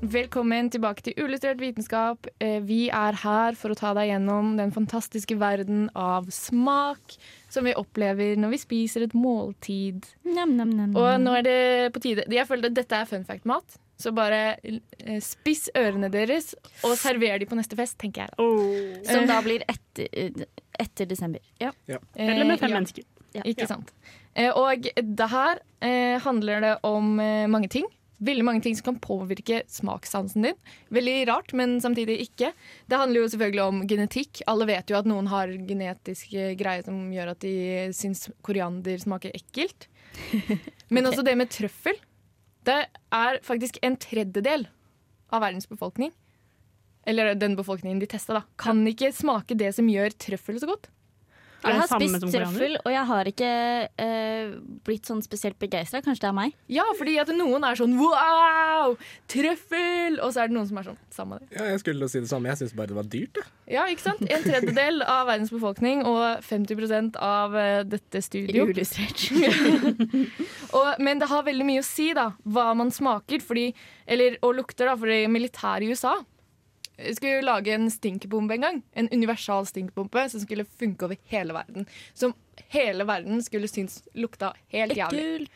Velkommen 0.00 0.70
tilbake 0.72 1.02
til 1.04 1.16
Uillustrert 1.20 1.60
vitenskap. 1.60 2.24
Eh, 2.40 2.60
Vi 2.64 2.88
er 2.88 3.12
her 3.20 3.52
for 3.58 3.70
å 3.70 3.76
ta 3.76 3.90
deg 3.94 4.08
gjennom 4.08 4.54
den 4.56 4.70
fantastiske 4.72 5.36
verden 5.36 5.90
av 5.94 6.30
smak 6.32 7.16
som 7.52 7.66
vi 7.68 7.74
opplever 7.76 8.38
når 8.40 8.54
vi 8.54 8.60
spiser 8.62 9.04
et 9.04 9.12
måltid. 9.14 10.06
Nam, 10.24 10.56
nam, 10.56 10.70
nam. 10.72 10.96
Og 10.96 11.20
nå 11.20 11.34
er 11.36 11.42
det 11.44 11.92
på 11.92 12.00
tide 12.00 12.24
Jeg 12.32 12.46
føler 12.48 12.70
at 12.70 12.78
dette 12.80 12.96
er 12.96 13.04
fun 13.10 13.26
fact-mat, 13.28 13.76
så 14.00 14.14
bare 14.16 14.56
eh, 14.64 15.20
spiss 15.20 15.68
ørene 15.76 16.08
deres 16.10 16.54
og 16.82 16.96
server 16.96 17.36
de 17.38 17.50
på 17.50 17.60
neste 17.60 17.76
fest, 17.76 17.98
tenker 18.00 18.24
jeg. 18.24 18.34
Oh. 18.40 19.04
Som 19.04 19.28
da 19.28 19.42
blir 19.44 19.66
etter, 19.68 20.46
etter 20.80 21.04
desember. 21.12 21.44
Ja. 21.60 21.74
Eller 22.16 22.46
med 22.48 22.58
fem 22.58 22.70
Eh, 22.70 22.72
ja. 22.72 22.80
mennesker. 22.80 23.04
Ikke 23.46 23.66
sant. 23.68 23.92
Eh, 24.34 24.48
og 24.56 24.88
det 24.96 25.28
her 25.30 25.60
eh, 25.84 26.16
handler 26.24 26.60
det 26.64 26.76
om 26.88 27.18
eh, 27.20 27.44
mange 27.52 27.68
ting. 27.68 27.84
Veldig 28.20 28.44
mange 28.44 28.60
ting 28.64 28.76
som 28.76 28.90
kan 28.90 28.98
påvirke 29.00 29.62
smakssansen 29.70 30.44
din. 30.44 30.58
Veldig 30.92 31.16
rart, 31.30 31.54
men 31.56 31.78
samtidig 31.80 32.18
ikke. 32.26 32.50
Det 32.90 32.98
handler 33.00 33.22
jo 33.22 33.30
selvfølgelig 33.32 33.64
om 33.64 33.80
genetikk. 33.88 34.42
Alle 34.50 34.68
vet 34.68 34.92
jo 34.92 34.98
at 34.98 35.08
noen 35.08 35.30
har 35.32 35.52
genetiske 35.68 36.52
greier 36.60 36.84
som 36.84 37.00
gjør 37.14 37.32
at 37.32 37.40
de 37.46 37.54
syns 37.96 38.26
koriander 38.46 39.00
smaker 39.00 39.32
ekkelt. 39.36 39.88
Men 40.90 41.06
også 41.06 41.22
det 41.22 41.36
med 41.38 41.52
trøffel. 41.54 41.96
Det 42.66 42.76
er 43.14 43.38
faktisk 43.46 43.78
en 43.86 43.96
tredjedel 44.00 44.66
av 45.30 45.44
verdens 45.44 45.68
befolkning, 45.70 46.10
eller 47.08 47.34
den 47.38 47.54
befolkningen 47.56 48.02
de 48.02 48.08
testa, 48.10 48.36
da, 48.36 48.42
kan 48.60 48.82
ikke 48.90 49.12
smake 49.14 49.56
det 49.58 49.72
som 49.76 49.88
gjør 49.88 50.12
trøffel 50.20 50.58
så 50.60 50.68
godt. 50.68 50.90
Jeg 51.60 51.76
har 51.76 51.88
spist 51.90 52.24
trøffel, 52.32 52.76
og 52.80 52.92
jeg 52.94 53.04
har 53.10 53.28
ikke 53.30 53.50
eh, 54.00 54.52
blitt 54.86 55.08
sånn 55.08 55.20
spesielt 55.24 55.58
begeistra. 55.60 56.00
Kanskje 56.04 56.24
det 56.24 56.30
er 56.30 56.36
meg? 56.36 56.54
Ja, 56.72 56.86
fordi 56.96 57.16
at 57.20 57.32
noen 57.36 57.66
er 57.66 57.78
sånn 57.78 57.96
wow, 58.00 58.96
trøffel! 59.30 60.18
Og 60.24 60.32
så 60.32 60.44
er 60.44 60.50
det 60.50 60.56
noen 60.56 60.70
som 60.70 60.80
er 60.80 60.88
sånn 60.90 60.98
samme 61.14 61.40
det. 61.40 61.50
Ja, 61.58 61.68
jeg 61.74 61.82
skulle 61.82 62.08
si 62.12 62.22
det 62.24 62.30
samme. 62.32 62.50
Jeg 62.52 62.62
syns 62.62 62.74
bare 62.78 62.92
det 62.92 62.98
var 62.98 63.10
dyrt. 63.12 63.42
jeg. 63.42 63.52
Ja, 63.76 63.84
ikke 63.92 64.06
sant? 64.06 64.24
En 64.24 64.46
tredjedel 64.46 65.04
av 65.04 65.28
verdens 65.28 65.52
befolkning 65.54 66.02
og 66.08 66.42
50% 66.46 67.20
av 67.22 67.54
eh, 67.60 67.82
dette 67.86 68.24
studio. 68.24 68.66
Illustrert. 68.70 69.28
Men 71.04 71.20
det 71.20 71.30
har 71.30 71.46
veldig 71.46 71.68
mye 71.68 71.84
å 71.84 71.86
si 71.86 72.10
da, 72.16 72.30
hva 72.48 72.70
man 72.78 72.92
smaker 72.94 73.44
fordi, 73.44 73.70
eller, 74.10 74.40
og 74.46 74.56
lukter. 74.62 74.88
da, 74.88 74.96
fordi 74.98 75.24
militæret 75.30 75.86
i 75.86 75.92
USA 75.92 76.16
skulle 77.16 77.42
lage 77.44 77.74
en 77.74 77.90
stinkbombe 77.90 78.56
en 78.56 78.66
gang. 78.66 78.80
En 78.92 79.08
universal 79.12 79.66
stinkbombe 79.68 80.26
som 80.32 80.42
skulle 80.42 80.66
funke 80.80 81.08
over 81.08 81.20
hele 81.32 81.56
verden. 81.56 81.86
Som 82.14 82.34
hele 82.72 83.06
verden 83.08 83.42
skulle 83.44 83.70
synes 83.70 84.02
lukta 84.14 84.52
helt 84.74 84.96
jævlig. 84.96 85.48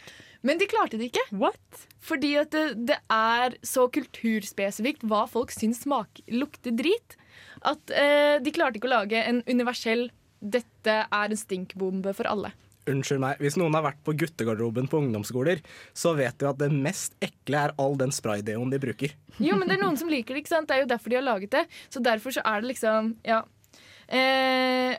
Men 0.44 0.60
de 0.60 0.68
klarte 0.68 0.98
det 1.00 1.08
ikke. 1.08 1.24
What? 1.40 1.86
Fordi 2.04 2.34
at 2.36 2.52
det, 2.52 2.64
det 2.90 2.98
er 3.12 3.56
så 3.64 3.86
kulturspesifikt 3.88 5.06
hva 5.08 5.24
folk 5.30 5.54
syns 5.54 5.80
smak, 5.86 6.20
lukter 6.28 6.74
drit, 6.76 7.16
at 7.64 7.94
eh, 7.96 8.36
de 8.44 8.52
klarte 8.52 8.76
ikke 8.76 8.90
å 8.90 8.96
lage 8.98 9.22
en 9.24 9.40
universell 9.48 10.10
'dette 10.44 10.94
er 11.08 11.32
en 11.32 11.40
stinkbombe 11.40 12.12
for 12.12 12.28
alle'. 12.28 12.52
Unnskyld 12.86 13.20
meg, 13.22 13.38
Hvis 13.40 13.56
noen 13.56 13.72
har 13.74 13.82
vært 13.86 14.02
på 14.04 14.12
guttegarderoben 14.20 14.88
på 14.92 14.98
ungdomsskoler, 15.00 15.62
så 15.96 16.12
vet 16.18 16.36
du 16.38 16.46
at 16.50 16.58
det 16.60 16.70
mest 16.72 17.14
ekle 17.24 17.62
er 17.68 17.72
all 17.80 17.96
den 17.96 18.10
spraydeoen 18.12 18.70
de 18.70 18.78
bruker. 18.82 19.14
Jo, 19.40 19.56
men 19.56 19.68
det 19.68 19.78
er 19.78 19.82
noen 19.86 19.96
som 19.96 20.08
liker 20.12 20.34
det, 20.36 20.42
ikke 20.44 20.52
sant? 20.52 20.68
Det 20.68 20.76
er 20.76 20.82
jo 20.84 20.90
derfor 20.92 21.08
de 21.10 21.16
har 21.16 21.24
laget 21.24 21.50
det. 21.50 21.64
Så 21.88 22.02
derfor 22.04 22.30
så 22.36 22.42
er 22.44 22.60
det 22.60 22.74
liksom 22.74 23.14
Ja. 23.24 23.42
Eh, 24.08 24.96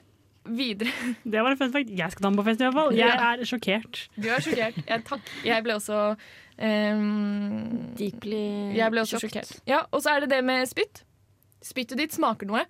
videre. 0.50 0.90
Det 1.26 1.42
var 1.42 1.52
en 1.54 1.58
fun 1.58 1.72
fact. 1.72 1.90
Jeg 1.90 2.12
skal 2.12 2.22
ta 2.26 2.30
den 2.30 2.38
på 2.38 2.46
fest 2.46 2.62
i 2.62 2.66
hvert 2.66 2.74
fall. 2.74 2.92
Jeg 2.94 3.08
Ja. 3.08 3.34
er 3.34 3.46
sjokkert. 3.46 4.08
Du 4.18 4.28
er 4.30 4.42
sjokkert. 4.42 4.82
Ja, 4.90 4.98
takk. 5.06 5.22
Jeg 5.46 5.64
ble 5.66 5.74
også 5.78 6.18
ehm, 6.58 7.94
Deeply 7.98 8.76
Jeg 8.78 8.92
ble 8.94 9.02
også 9.06 9.20
sjokkert. 9.22 9.52
Ja, 9.70 9.84
og 9.92 10.02
så 10.02 10.16
er 10.16 10.26
det 10.26 10.30
det 10.34 10.42
med 10.46 10.68
spytt. 10.70 11.04
Spyttet 11.66 11.98
ditt 12.02 12.14
smaker 12.18 12.46
noe. 12.50 12.66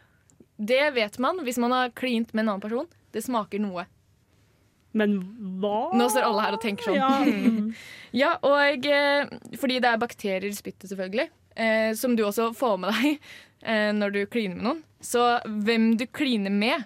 Det 0.60 0.94
vet 0.96 1.18
man 1.20 1.40
hvis 1.44 1.58
man 1.60 1.72
har 1.76 1.90
klint 1.96 2.34
med 2.34 2.46
en 2.46 2.54
annen 2.56 2.64
person. 2.64 2.88
Det 3.12 3.24
smaker 3.24 3.60
noe. 3.64 3.86
Men 4.96 5.18
hva? 5.62 5.90
Nå 5.98 6.08
står 6.12 6.24
alle 6.30 6.44
her 6.46 6.56
og 6.58 6.62
tenker 6.64 6.92
sånn. 6.92 7.00
Ja. 7.00 7.14
Ja, 8.16 8.30
og 8.48 8.86
eh, 8.88 9.28
fordi 9.60 9.82
det 9.84 9.90
er 9.90 10.00
bakterier 10.00 10.46
i 10.48 10.56
spyttet, 10.56 10.88
selvfølgelig. 10.88 11.26
Eh, 11.60 11.90
som 12.00 12.14
du 12.16 12.22
også 12.24 12.46
får 12.56 12.78
med 12.80 12.94
deg 12.96 13.18
eh, 13.74 13.90
når 13.92 14.14
du 14.16 14.20
kliner 14.32 14.56
med 14.56 14.68
noen. 14.70 14.80
Så 15.04 15.26
hvem 15.44 15.90
du 16.00 16.06
kliner 16.08 16.54
med, 16.54 16.86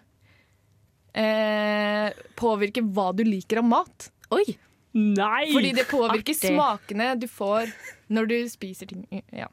eh, 1.13 2.09
påvirker 2.39 2.89
hva 2.97 3.11
du 3.13 3.21
liker 3.27 3.61
av 3.61 3.69
mat. 3.69 4.09
Oi! 4.33 4.57
Nei! 4.97 5.51
Fordi 5.53 5.75
det 5.77 5.85
påvirker 5.91 6.33
Artig. 6.33 6.49
smakene 6.49 7.11
du 7.21 7.27
får 7.29 7.69
når 8.09 8.29
du 8.31 8.37
spiser 8.49 8.89
ting. 8.89 9.05
Ja. 9.29 9.51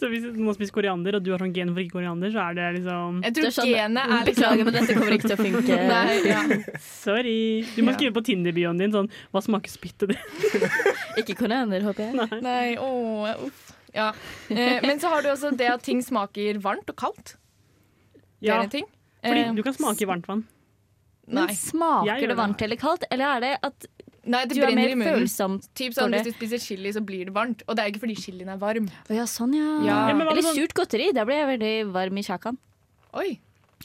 Så 0.00 0.08
hvis 0.10 0.24
noen 0.34 0.54
spiser 0.56 0.74
koriander, 0.74 1.14
og 1.16 1.22
du 1.22 1.30
har 1.30 1.38
sånn 1.38 1.52
gen 1.54 1.70
for 1.72 1.80
ikke 1.84 1.94
koriander, 2.00 2.32
så 2.34 2.40
er 2.50 2.54
det 2.58 2.64
liksom 2.80 3.20
Jeg 3.22 3.34
tror 3.36 3.52
sånn, 3.54 3.68
genet 3.70 4.02
er 4.02 4.10
liksom 4.10 4.26
Beklager, 4.30 4.64
men 4.66 4.74
dette 4.74 4.96
kommer 4.98 5.14
ikke 5.14 5.28
til 5.30 5.36
å 5.36 5.44
funke. 5.44 5.76
Nei, 5.94 6.16
ja. 6.26 6.40
Sorry. 6.82 7.36
Du 7.76 7.82
må 7.86 7.92
Ja. 7.92 7.96
skrive 7.98 8.14
på 8.16 8.24
Tinder-bioen 8.26 8.80
din 8.82 8.90
sånn 8.96 9.08
Hva 9.32 9.42
smaker 9.46 9.70
spyttet 9.70 10.10
ditt? 10.14 10.66
Ikke 11.22 11.36
koriander, 11.38 11.84
håper 11.86 12.08
jeg. 12.10 12.42
Nei, 12.42 12.74
åh, 12.82 13.46
uff. 13.46 13.60
Ja. 13.94 14.08
Eh, 14.50 14.80
men 14.82 14.98
så 14.98 15.12
har 15.12 15.22
du 15.22 15.28
også 15.30 15.52
det 15.54 15.68
at 15.70 15.82
ting 15.86 16.00
smaker 16.02 16.58
varmt 16.64 16.90
og 16.90 16.96
kaldt. 16.98 17.36
Det 18.42 18.50
Ja, 18.50 18.58
er 18.58 18.64
en 18.66 18.70
ting. 18.74 18.88
fordi 19.22 19.44
Eh, 19.46 19.52
du 19.54 19.62
kan 19.62 19.72
smake 19.78 20.06
varmt 20.10 20.26
vann. 20.26 20.42
Men 21.28 21.46
Nei. 21.46 21.54
Smaker 21.54 22.18
det 22.20 22.28
det. 22.34 22.36
varmt 22.36 22.60
eller 22.66 22.76
kaldt, 22.76 23.04
eller 23.14 23.36
er 23.36 23.40
det 23.40 23.52
at 23.62 23.86
Nei, 24.26 24.44
det 24.46 24.54
du 24.56 24.60
er 24.62 24.66
brenner 24.66 24.82
mer 24.82 24.90
i 24.90 24.94
munnen. 24.96 25.18
følsom? 25.20 25.56
Typ 25.76 25.92
sånn? 25.96 26.12
Hvis 26.16 26.24
du 26.24 26.32
spiser 26.32 26.58
chili, 26.62 26.92
så 26.96 27.00
blir 27.04 27.26
det 27.28 27.34
varmt. 27.34 27.62
Og 27.68 27.76
det 27.76 27.84
er 27.84 27.90
ikke 27.92 28.00
fordi 28.06 28.16
chilien 28.16 28.48
er 28.48 28.56
varm. 28.56 28.86
Oh, 29.10 29.14
ja, 29.16 29.24
sånn 29.28 29.52
ja. 29.54 29.70
Ja. 29.84 29.98
Eller 30.14 30.40
sånn- 30.42 30.54
surt 30.56 30.72
godteri. 30.74 31.12
Da 31.12 31.24
blir 31.28 31.42
jeg 31.42 31.58
veldig 31.58 31.92
varm 31.92 32.18
i 32.18 32.22
kjakan. 32.22 32.56
Oi. 33.14 33.38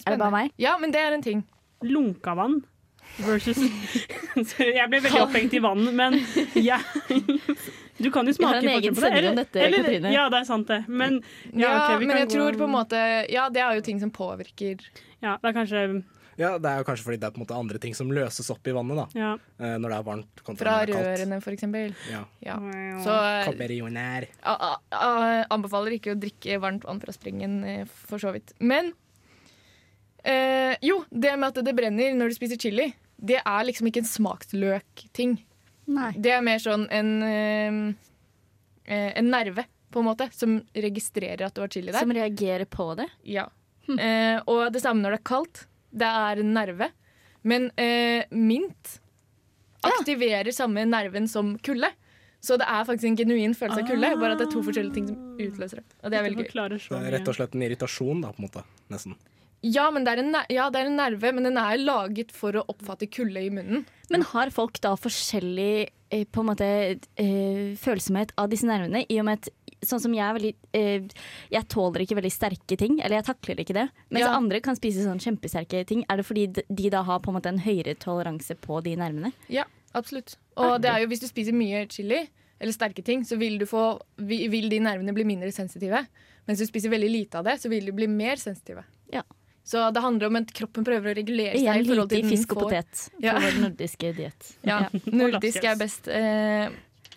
Er 0.06 0.12
det 0.16 0.20
bare 0.20 0.32
meg? 0.32 0.52
Ja, 0.58 0.78
men 0.80 0.92
det 0.92 1.00
er 1.02 1.14
en 1.14 1.22
ting. 1.22 1.44
Lunka 1.84 2.36
vann 2.36 2.62
versus 3.26 3.58
Jeg 4.60 4.90
ble 4.92 5.00
veldig 5.02 5.22
opphengt 5.26 5.54
i 5.58 5.60
vann, 5.64 5.88
men 5.96 6.14
jeg 6.56 6.80
Du 8.00 8.10
kan 8.12 8.28
jo 8.28 8.32
Vi 8.38 8.46
har 8.46 8.60
smake 8.60 8.64
en 8.64 8.70
egen 8.78 8.96
forskjell 8.96 8.96
på 8.96 9.02
det. 9.02 9.02
sending 9.02 9.30
om 9.30 9.36
dette, 9.40 9.72
Katrine. 9.76 10.12
Ja, 10.14 10.30
det 10.30 10.40
er 10.40 10.46
sant, 10.48 10.68
det. 10.70 10.78
Men 10.88 11.18
ja, 11.54 11.60
Ja, 11.60 11.72
ok, 11.96 12.00
vi 12.00 12.06
men 12.08 12.16
kan 12.16 12.22
jeg 12.24 12.30
tror 12.36 12.60
på 12.60 12.68
en 12.70 12.74
måte 12.76 13.02
Ja, 13.34 13.50
det 13.50 13.62
er 13.66 13.76
jo 13.76 13.82
ting 13.82 14.00
som 14.00 14.12
påvirker 14.12 14.80
Ja, 15.24 15.38
det 15.42 15.50
er 15.52 15.54
kanskje 15.58 16.04
Ja, 16.40 16.54
Det 16.58 16.70
er 16.72 16.78
jo 16.80 16.86
kanskje 16.88 17.04
fordi 17.04 17.18
det 17.20 17.28
er 17.28 17.32
på 17.36 17.42
en 17.42 17.46
måte 17.46 17.58
andre 17.60 17.80
ting 17.84 17.94
som 17.98 18.10
løses 18.16 18.48
opp 18.54 18.66
i 18.68 18.72
vannet 18.72 18.96
da 18.96 19.06
Ja. 19.20 19.34
eh, 19.60 19.76
når 19.78 19.90
det 19.92 19.98
er 20.00 20.04
varmt 20.08 20.44
kontra 20.48 20.64
fra 20.64 20.72
når 20.80 20.86
det 20.86 20.96
er 20.96 21.00
kaldt. 21.04 21.20
rørene, 21.20 21.42
for 21.44 21.52
eksempel. 21.52 21.96
Ja. 22.10 22.22
Ja. 22.42 22.56
Så 23.04 23.12
eh, 23.12 23.44
a- 24.44 24.56
a- 24.72 24.80
a- 24.96 25.46
anbefaler 25.52 25.92
ikke 26.00 26.16
å 26.16 26.20
drikke 26.20 26.60
varmt 26.64 26.84
vann 26.88 27.00
fra 27.04 27.12
springen, 27.12 27.64
eh, 27.66 27.84
for 27.86 28.18
så 28.18 28.32
vidt. 28.32 28.54
Men 28.62 28.94
eh, 30.24 30.76
jo, 30.82 31.04
det 31.12 31.36
med 31.40 31.52
at 31.58 31.66
det 31.66 31.76
brenner 31.76 32.16
når 32.16 32.30
du 32.32 32.36
spiser 32.40 32.60
chili, 32.60 32.94
det 33.20 33.42
er 33.46 33.64
liksom 33.68 33.88
ikke 33.90 34.04
en 34.04 34.10
smaksløk-ting. 34.10 35.38
Nei. 35.90 36.12
Det 36.16 36.32
er 36.36 36.42
mer 36.46 36.60
sånn 36.62 36.88
en, 36.94 37.24
eh, 37.24 37.94
eh, 38.94 39.12
en 39.20 39.30
nerve, 39.32 39.66
på 39.92 40.00
en 40.04 40.06
måte, 40.06 40.32
som 40.34 40.60
registrerer 40.76 41.42
at 41.48 41.54
du 41.56 41.62
har 41.62 41.68
chili 41.68 41.92
der. 41.92 42.00
Som 42.00 42.12
reagerer 42.14 42.66
på 42.70 42.96
det. 42.96 43.08
Ja. 43.26 43.48
Eh, 43.90 44.40
og 44.46 44.72
det 44.72 44.84
samme 44.84 45.02
når 45.02 45.16
det 45.16 45.20
er 45.20 45.24
kaldt. 45.26 45.66
Det 45.92 46.10
er 46.10 46.42
en 46.44 46.54
nerve. 46.56 46.92
Men 47.48 47.70
eh, 47.80 48.28
mint 48.36 49.00
aktiverer 49.86 50.52
samme 50.56 50.84
nerven 50.90 51.28
som 51.32 51.56
kulde. 51.64 51.92
Så 52.40 52.56
det 52.60 52.68
er 52.72 52.86
faktisk 52.88 53.10
en 53.10 53.18
genuin 53.20 53.56
følelse 53.58 53.84
av 53.84 53.90
kulde, 53.90 54.14
bare 54.20 54.36
at 54.36 54.40
det 54.40 54.48
er 54.48 54.54
to 54.54 54.62
forskjellige 54.64 54.96
ting 54.96 55.10
som 55.10 55.18
utløser 55.36 55.82
det. 55.82 55.98
Og 56.00 56.12
det 56.12 56.20
er 56.20 56.24
veldig 56.24 56.46
gøy. 56.46 56.78
Det 56.80 57.00
er 57.02 57.12
rett 57.18 57.28
og 57.28 57.36
slett 57.36 57.58
en 57.58 57.66
irritasjon, 57.68 58.22
da, 58.24 58.32
på 58.32 58.40
en 58.40 58.48
måte. 58.48 58.64
Nesten. 58.94 59.18
Ja, 59.66 59.90
men 59.92 60.06
det 60.08 60.14
er 60.14 60.22
en, 60.22 60.36
ja, 60.48 60.70
det 60.72 60.80
er 60.80 60.88
en 60.88 60.96
nerve, 61.02 61.34
men 61.36 61.50
den 61.50 61.60
er 61.60 61.82
laget 61.82 62.32
for 62.32 62.56
å 62.56 62.64
oppfatte 62.72 63.10
kulde 63.12 63.44
i 63.44 63.50
munnen. 63.52 63.84
Men 64.08 64.24
har 64.32 64.54
folk 64.56 64.80
da 64.86 64.94
forskjellig 64.96 65.90
eh, 66.16 66.24
på 66.24 66.46
en 66.46 66.48
måte 66.48 66.70
eh, 67.20 67.76
følsomhet 67.80 68.32
av 68.40 68.48
disse 68.54 68.70
nervene? 68.70 69.04
I 69.12 69.20
og 69.20 69.28
med 69.28 69.42
at 69.42 69.52
sånn 69.86 70.00
som 70.02 70.14
jeg 70.14 70.24
er 70.26 70.34
veldig 70.36 70.54
eh, 70.74 71.08
Jeg 71.52 71.68
tåler 71.70 72.02
ikke 72.06 72.18
veldig 72.20 72.32
sterke 72.34 72.78
ting, 72.78 73.00
eller 73.02 73.18
jeg 73.22 73.26
takler 73.30 73.60
ikke 73.64 73.74
det. 73.78 73.88
Mens 74.12 74.26
Ja. 74.26 74.36
andre 74.36 74.60
kan 74.62 74.76
spise 74.76 75.04
sånn 75.06 75.20
kjempesterke 75.20 75.86
ting. 75.88 76.04
Er 76.10 76.18
det 76.18 76.26
fordi 76.26 76.48
de- 76.54 76.90
da 76.90 77.04
har 77.04 77.20
på 77.20 77.30
en 77.30 77.36
måte 77.42 77.48
en 77.48 77.60
høyere 77.60 77.96
toleranse 77.98 78.56
på 78.60 78.82
de 78.84 78.96
nervene? 78.96 79.32
Ja, 79.50 79.64
absolutt. 79.96 80.36
Og 80.58 80.82
det 80.82 80.90
er 80.92 81.00
jo 81.02 81.08
hvis 81.08 81.22
du 81.22 81.28
spiser 81.28 81.54
mye 81.54 81.88
chili, 81.90 82.28
eller 82.60 82.74
sterke 82.74 83.04
ting, 83.04 83.24
så 83.24 83.38
vil, 83.40 83.58
du 83.58 83.66
få, 83.66 84.02
vil 84.18 84.70
de 84.70 84.80
nervene 84.80 85.14
bli 85.14 85.24
mindre 85.24 85.52
sensitive. 85.52 86.06
Mens 86.48 86.60
du 86.60 86.66
spiser 86.66 86.90
veldig 86.90 87.10
lite 87.10 87.36
av 87.40 87.46
det, 87.46 87.60
så 87.62 87.70
vil 87.70 87.86
de 87.86 87.92
bli 87.92 88.08
mer 88.08 88.36
sensitive. 88.36 88.84
Ja. 89.14 89.22
Så 89.64 89.94
det 89.94 90.02
handler 90.02 90.28
om 90.28 90.36
at 90.36 90.52
kroppen 90.52 90.84
prøver 90.84 91.12
å 91.14 91.16
regulere 91.16 91.54
seg. 91.54 91.62
Igjen 91.62 91.86
lite 91.86 92.24
fisk 92.28 92.52
og 92.56 92.64
potet 92.64 92.88
potet 92.90 93.10
Ja. 93.22 93.36
vår 93.40 93.60
nordiske 93.70 94.16
diett. 94.18 94.58
Ja, 94.66 94.80
nordisk 95.06 95.64
er 95.64 95.76
best. 95.78 96.08
Eh, 96.08 96.70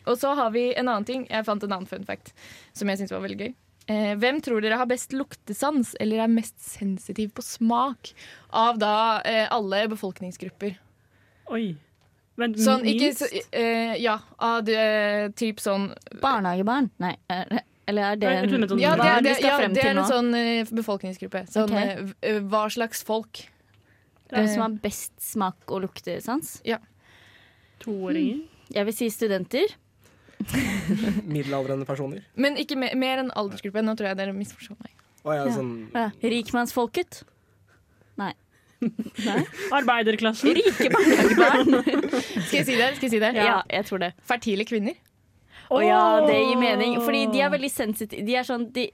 og 0.06 0.16
så 0.18 0.34
har 0.34 0.50
vi 0.50 0.72
en 0.74 0.88
annen 0.88 1.04
ting. 1.08 1.26
Jeg 1.30 1.44
fant 1.44 1.62
en 1.62 1.72
annen 1.72 1.86
fun 1.88 2.04
fact 2.04 2.32
som 2.72 2.88
jeg 2.88 2.98
syns 2.98 3.10
var 3.14 3.20
veldig 3.24 3.38
gøy. 3.38 3.54
Eh, 3.88 4.14
hvem 4.14 4.40
tror 4.40 4.60
dere 4.62 4.76
har 4.78 4.86
best 4.86 5.10
luktesans, 5.12 5.96
eller 6.00 6.20
er 6.22 6.28
mest 6.30 6.58
sensitiv 6.62 7.32
på 7.34 7.42
smak 7.42 8.12
av 8.52 8.78
da 8.78 9.20
eh, 9.26 9.48
alle 9.50 9.88
befolkningsgrupper? 9.90 10.76
Oi. 11.50 11.74
Men 12.40 12.54
Sånn, 12.54 12.86
ikke 12.88 13.10
så, 13.14 13.26
eh, 13.52 13.96
Ja, 14.00 14.18
av 14.38 14.62
det 14.64 15.34
typ 15.36 15.58
sånn 15.60 15.90
Barnehagebarn? 16.22 16.88
Nei. 17.02 17.16
eh, 17.28 17.58
Eller 17.88 18.12
er 18.12 18.16
det 18.16 18.28
en 18.28 18.78
Ja, 18.78 18.94
det, 18.96 19.04
er- 19.04 19.20
det, 19.26 19.40
ja, 19.42 19.58
det 19.68 19.82
er 19.84 19.98
en 19.98 20.04
sånn 20.06 20.34
eh, 20.38 20.64
befolkningsgruppe. 20.64 21.42
Sånn, 21.50 21.68
Ok. 21.68 21.76
eh, 21.76 21.96
v- 22.02 22.14
eh, 22.22 22.38
hva 22.40 22.68
slags 22.70 23.02
folk? 23.04 23.42
Hvem 24.30 24.44
Eh, 24.44 24.46
som 24.54 24.62
har 24.62 24.70
best 24.80 25.12
smak 25.20 25.56
og 25.68 25.82
luktesans? 25.82 26.62
Toåringer. 27.82 28.44
Jeg 28.72 28.84
vil 28.86 28.94
si 28.96 29.08
studenter. 29.10 29.74
Middelaldrende 31.26 31.87
personer. 31.88 32.22
Men 32.37 32.57
ikke 32.61 32.76
me 32.78 32.90
mer 32.98 33.22
enn 33.22 33.31
aldersgruppe. 33.38 33.83
Nå 33.85 33.94
tror 33.98 34.12
jeg 34.12 34.18
dere 34.22 34.35
misforstår 34.37 34.76
meg. 34.81 34.92
Oh, 35.24 35.35
Ja. 35.37 35.44
sånn, 35.55 35.72
Ja. 35.94 36.09
Rikmannsfolket. 36.22 37.22
Nei. 38.18 38.33
Nei. 38.83 39.38
Arbeiderklassen. 39.78 40.55
Rike 40.59 40.90
barnehagebarn. 40.90 42.11
Skal 42.48 42.59
jeg 42.59 42.66
si 42.66 42.76
det? 42.76 42.88
Skal 42.96 43.07
jeg 43.09 43.14
si 43.16 43.20
det? 43.22 43.33
Ja, 43.38 43.61
jeg 43.70 43.87
tror 43.87 44.02
det. 44.02 44.12
Fertile 44.26 44.66
kvinner. 44.66 44.98
Å 45.72 45.80
ja, 45.85 46.00
det 46.26 46.37
gir 46.37 46.58
mening. 46.61 46.96
Fordi 47.00 47.22
de 47.32 47.40
er 47.44 47.50
veldig 47.52 47.70
sensitive. 47.72 48.24
De 48.28 48.35
er 48.37 48.44
sånn 48.46 48.66
de, 48.74 48.85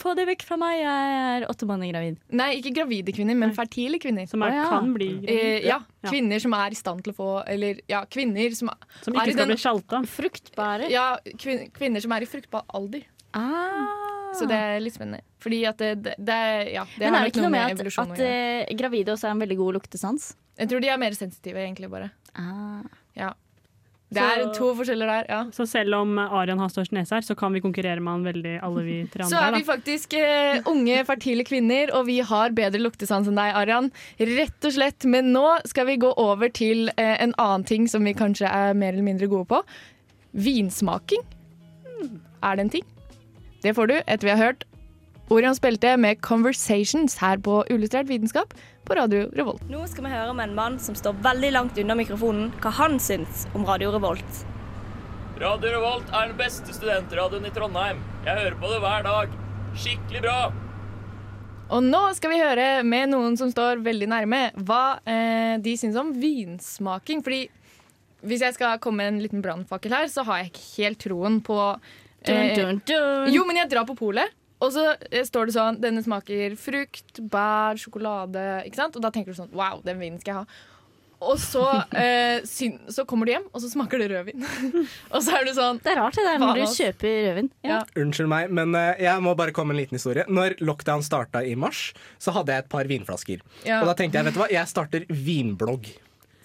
Få 0.00 0.12
det 0.18 0.26
vekk 0.28 0.44
fra 0.46 0.58
meg, 0.60 0.76
jeg 0.80 1.14
er 1.34 1.46
åtte 1.50 1.66
måneder 1.68 1.90
gravid. 1.94 2.18
Nei, 2.38 2.50
ikke 2.60 2.72
gravide 2.76 3.14
kvinner, 3.16 3.38
men 3.40 3.54
fertile 3.56 3.98
kvinner. 4.02 4.28
Som 4.30 4.44
er, 4.46 4.54
oh, 4.54 4.60
ja. 4.60 4.68
kan 4.70 4.92
bli 4.94 5.10
Eh, 5.26 5.66
ja, 5.66 5.80
Ja. 6.04 6.08
kvinner 6.10 6.40
som 6.40 6.54
er 6.54 6.70
i 6.70 6.78
stand 6.78 7.02
til 7.04 7.12
å 7.12 7.16
få 7.18 7.30
Eller 7.50 7.80
ja, 7.90 8.04
kvinner 8.06 8.54
som 8.56 8.70
Som 9.02 9.14
er 9.14 9.26
i 9.26 9.30
ikke 9.30 9.32
skal 9.34 9.46
den- 9.46 9.54
bli 9.56 9.64
sjalta. 9.64 10.02
Fruktbare. 10.06 10.90
Ja, 10.90 11.18
kvin 11.36 11.66
kvinner 11.72 12.00
som 12.00 12.12
er 12.12 12.22
i 12.22 12.30
fruktbar 12.30 12.62
alder. 12.72 13.02
Ah. 13.34 14.32
Så 14.34 14.46
det 14.46 14.54
er 14.56 14.80
litt 14.80 14.94
spennende. 14.94 15.20
Fordi 15.42 15.66
at 15.66 15.76
det, 15.78 16.02
det, 16.02 16.14
det, 16.18 16.72
ja, 16.72 16.84
det 16.84 17.00
Men 17.10 17.14
er 17.14 17.24
det 17.26 17.32
ikke 17.34 17.42
noe 17.42 17.50
med 17.50 17.80
at, 17.80 17.98
at 17.98 18.20
eh, 18.20 18.74
gravide 18.78 19.12
også 19.14 19.26
er 19.26 19.34
en 19.34 19.40
veldig 19.42 19.56
god 19.58 19.74
luktesans? 19.80 20.34
Jeg 20.60 20.68
tror 20.68 20.80
de 20.80 20.88
er 20.92 20.98
mer 21.00 21.10
sensitive, 21.16 21.56
egentlig, 21.56 21.90
bare. 21.90 22.10
Ah. 22.36 22.82
Det 24.10 24.18
Så- 24.18 24.40
er 24.42 24.54
to 24.54 24.68
forskjeller 24.74 25.06
der, 25.06 25.26
ja. 25.28 25.44
Så 25.54 25.68
selv 25.70 25.94
om 25.94 26.18
Arian 26.18 26.58
har 26.58 26.68
størst 26.68 26.90
nese 26.90 27.14
her, 27.14 27.20
så 27.22 27.36
kan 27.38 27.52
vi 27.52 27.60
konkurrere 27.60 28.00
med 28.02 28.10
han 28.10 28.24
veldig, 28.24 28.54
alle 28.60 28.82
vi 28.82 28.96
tre 29.06 29.22
andre. 29.22 29.30
Så 29.30 29.42
er 29.46 29.52
vi 29.54 29.62
faktisk 29.68 30.14
uh, 30.18 30.70
unge, 30.72 31.04
fertile 31.06 31.44
kvinner, 31.46 31.92
og 31.94 32.06
vi 32.06 32.18
har 32.18 32.50
bedre 32.50 32.80
luktesans 32.82 33.28
enn 33.30 33.38
deg, 33.38 33.54
Arian. 33.54 33.92
Rett 34.18 34.66
og 34.66 34.72
slett. 34.74 35.06
Men 35.06 35.30
nå 35.32 35.44
skal 35.64 35.86
vi 35.86 35.96
gå 36.02 36.10
over 36.18 36.50
til 36.50 36.90
uh, 36.98 37.22
en 37.22 37.34
annen 37.38 37.64
ting 37.64 37.86
som 37.86 38.02
vi 38.02 38.12
kanskje 38.18 38.50
er 38.50 38.74
mer 38.74 38.92
eller 38.96 39.06
mindre 39.06 39.30
gode 39.30 39.46
på. 39.46 39.62
Vinsmaking. 40.34 41.22
Er 42.42 42.56
det 42.56 42.66
en 42.66 42.74
ting? 42.80 42.84
Det 43.62 43.76
får 43.76 43.86
du 43.92 43.96
etter 44.00 44.26
vi 44.26 44.34
har 44.34 44.42
hørt 44.42 44.64
Orions 45.30 45.60
spilte 45.60 45.92
med 45.96 46.18
'Conversations' 46.18 47.20
her 47.22 47.38
på 47.38 47.60
Illustrert 47.70 48.08
vitenskap 48.08 48.54
på 48.84 48.96
Radio 48.98 49.28
Revolt. 49.30 49.62
Nå 49.70 49.84
skal 49.86 50.04
vi 50.04 50.10
høre 50.10 50.32
med 50.34 50.48
en 50.48 50.56
mann 50.56 50.78
som 50.82 50.96
står 50.98 51.20
veldig 51.22 51.52
langt 51.54 51.78
unna 51.78 51.94
mikrofonen, 51.94 52.48
hva 52.58 52.72
han 52.74 52.98
syns 52.98 53.44
om 53.54 53.62
Radio 53.64 53.92
Revolt. 53.94 54.40
Radio 55.38 55.70
Revolt 55.76 56.10
er 56.10 56.32
den 56.32 56.36
beste 56.36 56.74
studentradioen 56.74 57.46
i 57.46 57.54
Trondheim. 57.54 58.02
Jeg 58.26 58.40
hører 58.40 58.58
på 58.58 58.72
det 58.72 58.80
hver 58.82 59.06
dag. 59.06 59.38
Skikkelig 59.78 60.24
bra. 60.26 60.40
Og 61.70 61.86
nå 61.86 62.02
skal 62.18 62.34
vi 62.34 62.42
høre 62.42 62.82
med 62.82 63.12
noen 63.14 63.38
som 63.38 63.54
står 63.54 63.84
veldig 63.86 64.10
nærme, 64.10 64.42
hva 64.66 64.98
eh, 65.06 65.62
de 65.62 65.76
syns 65.78 65.94
om 65.94 66.10
vinsmaking. 66.10 67.22
Fordi 67.22 67.44
hvis 68.26 68.42
jeg 68.42 68.58
skal 68.58 68.82
komme 68.82 69.04
med 69.04 69.14
en 69.14 69.22
liten 69.22 69.46
brannfakkel 69.46 69.94
her, 69.94 70.10
så 70.10 70.26
har 70.26 70.42
jeg 70.42 70.50
ikke 70.50 70.68
helt 70.82 71.04
troen 71.06 71.38
på 71.40 71.60
Dun, 72.20 72.36
eh, 72.36 72.56
dun, 72.58 72.82
dun. 72.84 73.30
Jo, 73.32 73.46
men 73.48 73.56
jeg 73.62 73.70
drar 73.70 73.86
på 73.88 73.94
polet, 73.96 74.34
og 74.60 74.74
så 74.74 74.90
eh, 75.10 75.24
står 75.26 75.48
det 75.48 75.56
sånn 75.56 75.78
Denne 75.82 76.02
smaker 76.04 76.56
frukt, 76.60 77.22
bær, 77.32 77.80
sjokolade. 77.80 78.44
Ikke 78.68 78.82
sant? 78.82 78.98
Og 78.98 79.04
da 79.04 79.12
tenker 79.14 79.32
du 79.32 79.40
sånn 79.40 79.54
Wow, 79.56 79.80
den 79.86 80.00
vinen 80.02 80.20
skal 80.20 80.34
jeg 80.34 80.42
ha. 80.42 80.66
Og 81.20 81.36
så, 81.36 81.62
eh, 82.00 82.40
syn, 82.48 82.78
så 82.92 83.04
kommer 83.08 83.28
du 83.28 83.34
hjem, 83.34 83.46
og 83.52 83.62
så 83.62 83.70
smaker 83.72 84.00
det 84.00 84.10
rødvin. 84.12 84.44
og 85.14 85.24
så 85.24 85.36
er 85.36 85.48
du 85.48 85.52
sånn 85.56 85.80
Det 85.84 85.92
er 85.92 86.00
rart 86.00 86.16
det 86.16 86.26
der 86.26 86.40
når 86.40 86.60
du 86.60 86.76
kjøper 86.76 87.16
rødvin. 87.28 87.50
Ja. 87.66 87.80
Unnskyld 88.00 88.32
meg, 88.32 88.52
men 88.56 88.76
uh, 88.76 88.92
jeg 89.00 89.24
må 89.24 89.34
bare 89.38 89.54
komme 89.56 89.74
med 89.74 89.80
en 89.80 89.84
liten 89.84 90.00
historie. 90.00 90.26
Når 90.28 90.58
lockdown 90.64 91.04
starta 91.06 91.44
i 91.44 91.56
mars, 91.58 91.90
så 92.20 92.34
hadde 92.36 92.56
jeg 92.56 92.64
et 92.64 92.70
par 92.72 92.88
vinflasker. 92.88 93.44
Ja. 93.68 93.82
Og 93.82 93.90
da 93.92 93.96
tenkte 93.98 94.20
jeg, 94.20 94.30
vet 94.30 94.38
du 94.38 94.44
hva, 94.44 94.52
jeg 94.52 94.72
starter 94.72 95.08
vinblogg. 95.08 95.92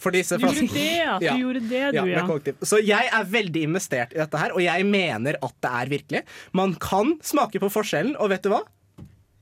For 0.02 0.12
disse 0.16 0.38
Du 0.38 0.46
gjorde 0.46 0.68
det, 0.74 0.88
ja. 1.00 1.18
Du 1.20 1.26
Ja. 1.26 1.36
gjorde 1.40 1.62
det, 1.70 1.84
du, 1.96 1.98
Ja, 1.98 2.06
ja. 2.06 2.54
Så 2.68 2.82
jeg 2.84 3.10
er 3.12 3.24
veldig 3.24 3.62
investert 3.64 4.14
i 4.14 4.20
dette 4.20 4.38
her, 4.38 4.52
og 4.52 4.62
jeg 4.62 4.86
mener 4.86 5.38
at 5.42 5.56
det 5.62 5.72
er 5.72 5.94
virkelig. 5.94 6.24
Man 6.54 6.76
kan 6.76 7.16
smake 7.24 7.60
på 7.64 7.72
forskjellen, 7.72 8.16
og 8.20 8.30
vet 8.30 8.44
du 8.44 8.50
hva? 8.50 8.64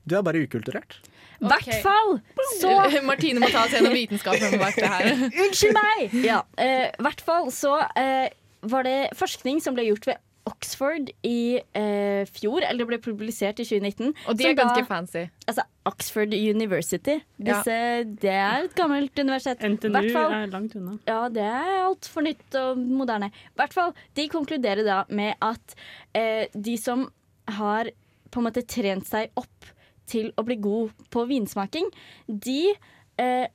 Du 0.06 0.16
er 0.16 0.22
bare 0.22 0.42
ukulturert. 0.44 1.00
I 1.40 1.48
hvert 1.50 1.82
fall 1.82 2.20
så 2.60 2.70
Martine 3.08 3.40
må 3.42 3.50
ta 3.52 3.64
oss 3.66 3.74
gjennom 3.74 3.92
vitenskapen 3.96 4.58
bak 4.60 4.76
det 4.78 4.90
her. 4.92 5.10
Unnskyld 5.44 5.74
meg! 5.76 6.14
Ja, 6.24 6.42
uh, 6.60 6.86
I 6.94 7.02
hvert 7.08 7.24
fall 7.24 7.50
så 7.54 7.74
uh, 7.82 8.28
var 8.70 8.86
det 8.86 8.98
forskning 9.18 9.60
som 9.64 9.76
ble 9.76 9.88
gjort 9.90 10.06
ved 10.08 10.22
Oxford 10.46 11.08
i 11.24 11.56
eh, 11.74 12.24
fjor, 12.28 12.60
eller 12.66 12.84
det 12.84 12.86
ble 12.90 12.98
publisert 13.00 13.60
i 13.62 13.64
2019. 13.64 14.10
Og 14.28 14.36
de 14.36 14.44
er 14.50 14.56
ganske 14.58 14.82
da- 14.82 14.88
fancy. 14.90 15.22
Altså 15.48 15.64
Oxford 15.88 16.34
University. 16.36 17.14
Disse, 17.40 17.76
Det 18.20 18.30
er 18.32 18.64
et 18.66 18.74
gammelt 18.76 19.16
universitet. 19.18 19.60
NTNU 19.64 20.10
fall- 20.12 20.32
er 20.42 20.46
langt 20.52 20.76
unna. 20.76 20.98
Ja, 21.08 21.28
det 21.32 21.42
er 21.48 21.86
altfor 21.86 22.22
nytt 22.26 22.54
og 22.60 22.76
moderne. 22.78 23.30
I 23.32 23.56
hvert 23.56 23.72
fall, 23.72 23.94
De 24.14 24.28
konkluderer 24.28 24.84
da 24.84 25.04
med 25.08 25.34
at 25.40 25.74
eh, 26.14 26.46
de 26.54 26.76
som 26.76 27.08
har 27.48 27.90
på 28.30 28.40
en 28.40 28.44
måte 28.50 28.66
trent 28.66 29.06
seg 29.06 29.30
opp 29.36 29.64
til 30.06 30.30
å 30.36 30.44
bli 30.44 30.56
god 30.60 30.90
på 31.10 31.24
vinsmaking, 31.26 31.88
de 32.28 32.74
eh, 33.18 33.46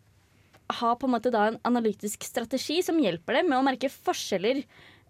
har 0.79 0.95
på 0.97 1.05
en 1.05 1.13
måte 1.13 1.31
da 1.31 1.47
en 1.51 1.59
analytisk 1.65 2.23
strategi 2.25 2.81
som 2.85 2.97
hjelper 2.97 3.33
dem 3.39 3.49
med 3.49 3.59
å 3.59 3.65
merke 3.65 3.89
forskjeller 3.91 4.63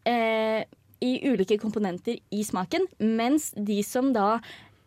eh, 0.06 0.64
i 1.04 1.14
ulike 1.30 1.60
komponenter 1.62 2.20
i 2.36 2.44
smaken, 2.46 2.88
mens 3.00 3.52
de 3.56 3.80
som 3.86 4.12
da 4.16 4.38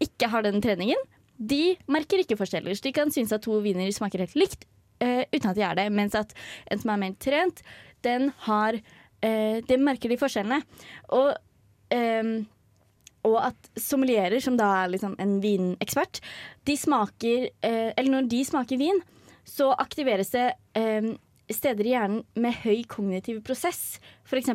ikke 0.02 0.28
har 0.32 0.44
den 0.46 0.62
treningen, 0.64 0.98
de 1.36 1.76
merker 1.90 2.22
ikke 2.22 2.38
forskjeller. 2.38 2.76
Så 2.76 2.86
de 2.86 2.94
kan 2.94 3.12
synes 3.14 3.32
at 3.34 3.44
to 3.46 3.58
viner 3.64 3.90
smaker 3.94 4.22
helt 4.24 4.36
likt 4.38 4.66
uh, 5.02 5.22
uten 5.32 5.50
at 5.50 5.58
de 5.58 5.64
er 5.66 5.78
det, 5.78 5.86
mens 5.94 6.16
at 6.18 6.34
en 6.70 6.82
som 6.82 6.92
er 6.94 7.00
mer 7.02 7.16
trent, 7.22 7.62
den 8.04 8.30
har 8.46 8.78
uh, 8.78 9.56
Det 9.62 9.78
merker 9.80 10.10
de 10.10 10.20
forskjellene. 10.20 10.60
Og 11.14 11.32
um, 11.94 12.34
og 13.28 13.38
at 13.38 13.68
sommelierer, 13.78 14.40
som 14.42 14.56
da 14.58 14.68
er 14.82 14.92
liksom 14.94 15.14
en 15.22 15.36
vinekspert, 15.42 16.20
de 16.66 16.74
smaker 16.78 17.48
eh, 17.62 17.90
Eller 17.94 18.10
når 18.10 18.30
de 18.30 18.40
smaker 18.46 18.80
vin, 18.80 18.98
så 19.46 19.70
aktiveres 19.78 20.32
det 20.34 20.48
eh, 20.78 21.12
steder 21.56 21.88
i 21.88 21.94
hjernen 21.94 22.22
med 22.34 22.54
høy 22.62 22.82
kognitiv 22.90 23.42
prosess. 23.46 23.98
F.eks. 24.26 24.50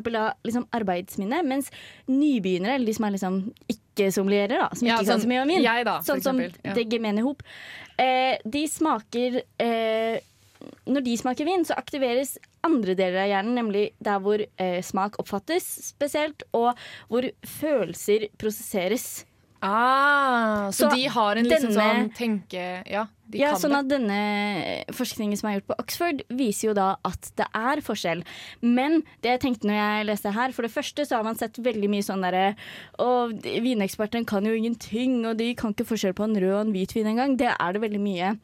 liksom 0.48 0.68
arbeidsminne. 0.76 1.44
Mens 1.48 1.70
nybegynnere, 2.08 2.76
eller 2.78 2.90
de 2.90 2.96
som 2.98 3.06
er 3.10 3.16
liksom 3.18 3.38
ikke-sommelierer, 3.74 4.68
som 4.76 4.88
Ja, 4.88 4.98
ikke 4.98 5.06
kan 5.06 5.12
sånn 5.14 5.26
så 5.26 5.32
mye 5.34 5.44
om 5.44 5.54
vin, 5.54 5.64
jeg 5.66 5.86
da, 5.88 5.98
sånn 6.06 6.24
som 6.26 6.42
ja. 6.42 6.74
det 6.78 6.88
gemene 6.92 7.24
hop, 7.26 7.44
eh, 7.98 8.38
de 8.46 8.66
smaker 8.72 9.42
eh, 9.64 10.18
når 10.90 11.04
de 11.06 11.16
smaker 11.20 11.46
vin, 11.46 11.64
så 11.68 11.76
aktiveres 11.78 12.36
andre 12.66 12.96
deler 12.98 13.22
av 13.24 13.30
hjernen, 13.30 13.56
nemlig 13.60 13.84
der 14.04 14.20
hvor 14.24 14.42
eh, 14.42 14.80
smak 14.84 15.20
oppfattes 15.22 15.68
spesielt, 15.92 16.44
og 16.58 16.74
hvor 17.12 17.28
følelser 17.46 18.28
prosesseres. 18.42 19.26
Ah, 19.62 20.70
så, 20.72 20.88
Så 20.90 20.96
de 20.96 21.06
har 21.14 21.36
en 21.40 21.46
liksom 21.48 21.72
denne- 21.74 21.94
sånn 22.04 22.12
tenke... 22.18 22.66
Ja, 22.90 23.06
de 23.32 23.42
ja, 23.42 23.54
sånn 23.60 23.76
at 23.76 23.90
denne 23.90 24.18
forskningen 24.96 25.40
som 25.40 25.50
er 25.50 25.58
gjort 25.58 25.70
på 25.72 25.78
Oxford, 25.84 26.24
viser 26.40 26.70
jo 26.70 26.76
da 26.78 26.88
at 27.08 27.32
det 27.40 27.48
er 27.58 27.84
forskjell. 27.84 28.24
Men 28.64 29.02
det 29.26 29.36
jeg 29.36 29.44
tenkte 29.44 29.70
når 29.70 29.80
jeg 29.80 30.10
leste 30.12 30.36
her, 30.36 30.56
for 30.56 30.68
det 30.68 30.74
første 30.74 31.08
så 31.08 31.20
har 31.20 31.28
man 31.28 31.40
sett 31.40 31.60
veldig 31.64 31.90
mye 31.92 32.06
sånn 32.06 32.24
derre 32.24 32.46
Og 33.04 33.34
vinekspertene 33.44 34.28
kan 34.28 34.46
jo 34.48 34.56
ingenting, 34.56 35.20
og 35.28 35.40
de 35.42 35.52
kan 35.60 35.76
ikke 35.76 35.90
forskjell 35.92 36.16
på 36.18 36.28
en 36.28 36.38
rød 36.40 36.54
og 36.54 36.62
en 36.66 36.76
hvit 36.76 36.96
vin 36.96 37.12
engang. 37.14 37.36
Det 37.40 37.52
er 37.54 37.76
det 37.76 37.84
veldig 37.84 38.04
mye 38.04 38.38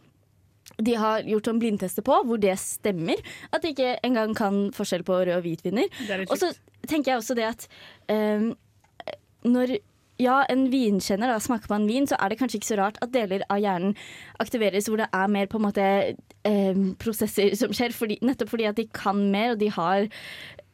de 0.82 0.93
har 0.98 1.26
gjort 1.28 1.48
sånn 1.50 1.60
blindtester 1.62 2.06
på, 2.06 2.15
hvor 2.26 2.39
det 2.41 2.56
stemmer. 2.62 3.19
At 3.54 3.63
de 3.63 3.74
ikke 3.74 3.98
engang 4.08 4.34
kan 4.38 4.67
forskjell 4.74 5.04
på 5.06 5.19
rød 5.22 5.36
og 5.36 5.43
hvit 5.46 5.63
viner. 5.65 5.89
Er 6.08 6.24
Og 6.30 6.38
så 6.39 6.54
tenker 6.88 7.13
jeg 7.13 7.22
også 7.22 7.36
det 7.38 7.50
at 7.50 7.67
um, 8.10 8.54
når 9.43 9.78
ja, 10.21 10.43
en 10.52 10.67
vinkjenner 10.71 11.32
da, 11.32 11.39
smaker 11.41 11.69
på 11.71 11.78
en 11.78 11.88
vin, 11.89 12.08
så 12.10 12.17
er 12.21 12.32
det 12.32 12.39
kanskje 12.41 12.60
ikke 12.60 12.69
så 12.69 12.80
rart 12.80 12.99
at 13.04 13.13
deler 13.15 13.45
av 13.52 13.62
hjernen 13.63 13.95
aktiveres 14.43 14.89
hvor 14.89 15.02
det 15.02 15.10
er 15.10 15.32
mer 15.32 15.49
på 15.49 15.60
en 15.60 15.65
måte 15.65 15.88
eh, 16.45 16.84
prosesser 17.02 17.56
som 17.60 17.73
skjer, 17.73 17.95
fordi, 17.97 18.19
nettopp 18.26 18.54
fordi 18.54 18.69
at 18.69 18.78
de 18.80 18.88
kan 18.93 19.19
mer, 19.34 19.56
og 19.56 19.63
de 19.63 19.71
har 19.73 20.08